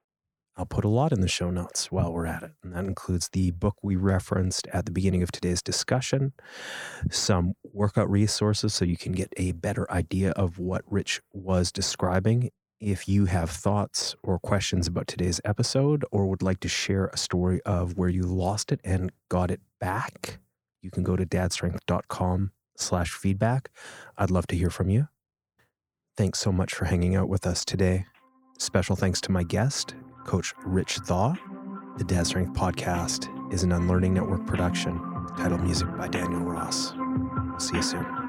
I'll 0.57 0.66
put 0.66 0.85
a 0.85 0.89
lot 0.89 1.12
in 1.12 1.23
the 1.23 1.29
show 1.29 1.51
notes 1.51 1.91
while 1.91 2.12
we're 2.12 2.27
at 2.27 2.43
it. 2.43 2.53
And 2.62 2.75
that 2.75 2.85
includes 2.85 3.31
the 3.31 3.53
book 3.53 3.77
we 3.83 3.97
referenced 3.97 4.66
at 4.66 4.85
the 4.85 4.93
beginning 4.93 5.23
of 5.23 5.33
today's 5.33 5.62
discussion, 5.62 6.35
some 7.11 7.55
workout 7.73 8.11
resources 8.11 8.75
so 8.75 8.85
you 8.85 8.99
can 8.99 9.12
get 9.12 9.33
a 9.39 9.53
better 9.53 9.91
idea 9.91 10.33
of 10.33 10.59
what 10.59 10.83
Rich 10.87 11.23
was 11.33 11.73
describing 11.73 12.51
if 12.83 13.09
you 13.09 13.26
have 13.26 13.49
thoughts 13.49 14.16
or 14.24 14.39
questions 14.41 14.89
about 14.89 15.07
today's 15.07 15.41
episode 15.45 16.05
or 16.11 16.26
would 16.26 16.43
like 16.43 16.59
to 16.61 16.68
share 16.68 17.07
a 17.07 17.16
story 17.16 17.61
of 17.62 17.97
where 17.97 18.09
you 18.09 18.22
lost 18.22 18.72
it 18.72 18.80
and 18.83 19.12
got 19.28 19.51
it 19.53 19.61
back, 19.80 20.41
you 20.83 20.91
can 20.91 21.05
go 21.05 21.14
to 21.14 21.24
dadstrength.com 21.24 22.51
slash 22.76 23.12
feedback. 23.12 23.70
I'd 24.18 24.33
love 24.33 24.49
to 24.49 24.57
hear 24.57 24.68
from 24.68 24.91
you. 24.91 25.09
Thanks 26.16 26.41
so 26.41 26.51
much 26.51 26.74
for 26.74 26.87
hanging 26.87 27.14
out 27.14 27.28
with 27.28 27.47
us 27.47 27.64
today. 27.64 28.07
Special 28.59 28.97
thanks 28.97 29.20
to 29.22 29.33
my 29.33 29.45
guest, 29.45 29.95
Coach 30.24 30.53
Rich 30.64 30.99
Thaw. 30.99 31.35
The 31.99 32.05
Dad 32.05 32.26
Strength 32.26 32.55
Podcast 32.59 33.53
is 33.53 33.62
an 33.62 33.72
Unlearning 33.72 34.14
Network 34.14 34.45
production, 34.47 34.99
title 35.37 35.59
music 35.59 35.89
by 35.97 36.09
Daniel 36.09 36.41
Ross. 36.41 36.93
See 37.59 37.76
you 37.76 37.83
soon. 37.83 38.22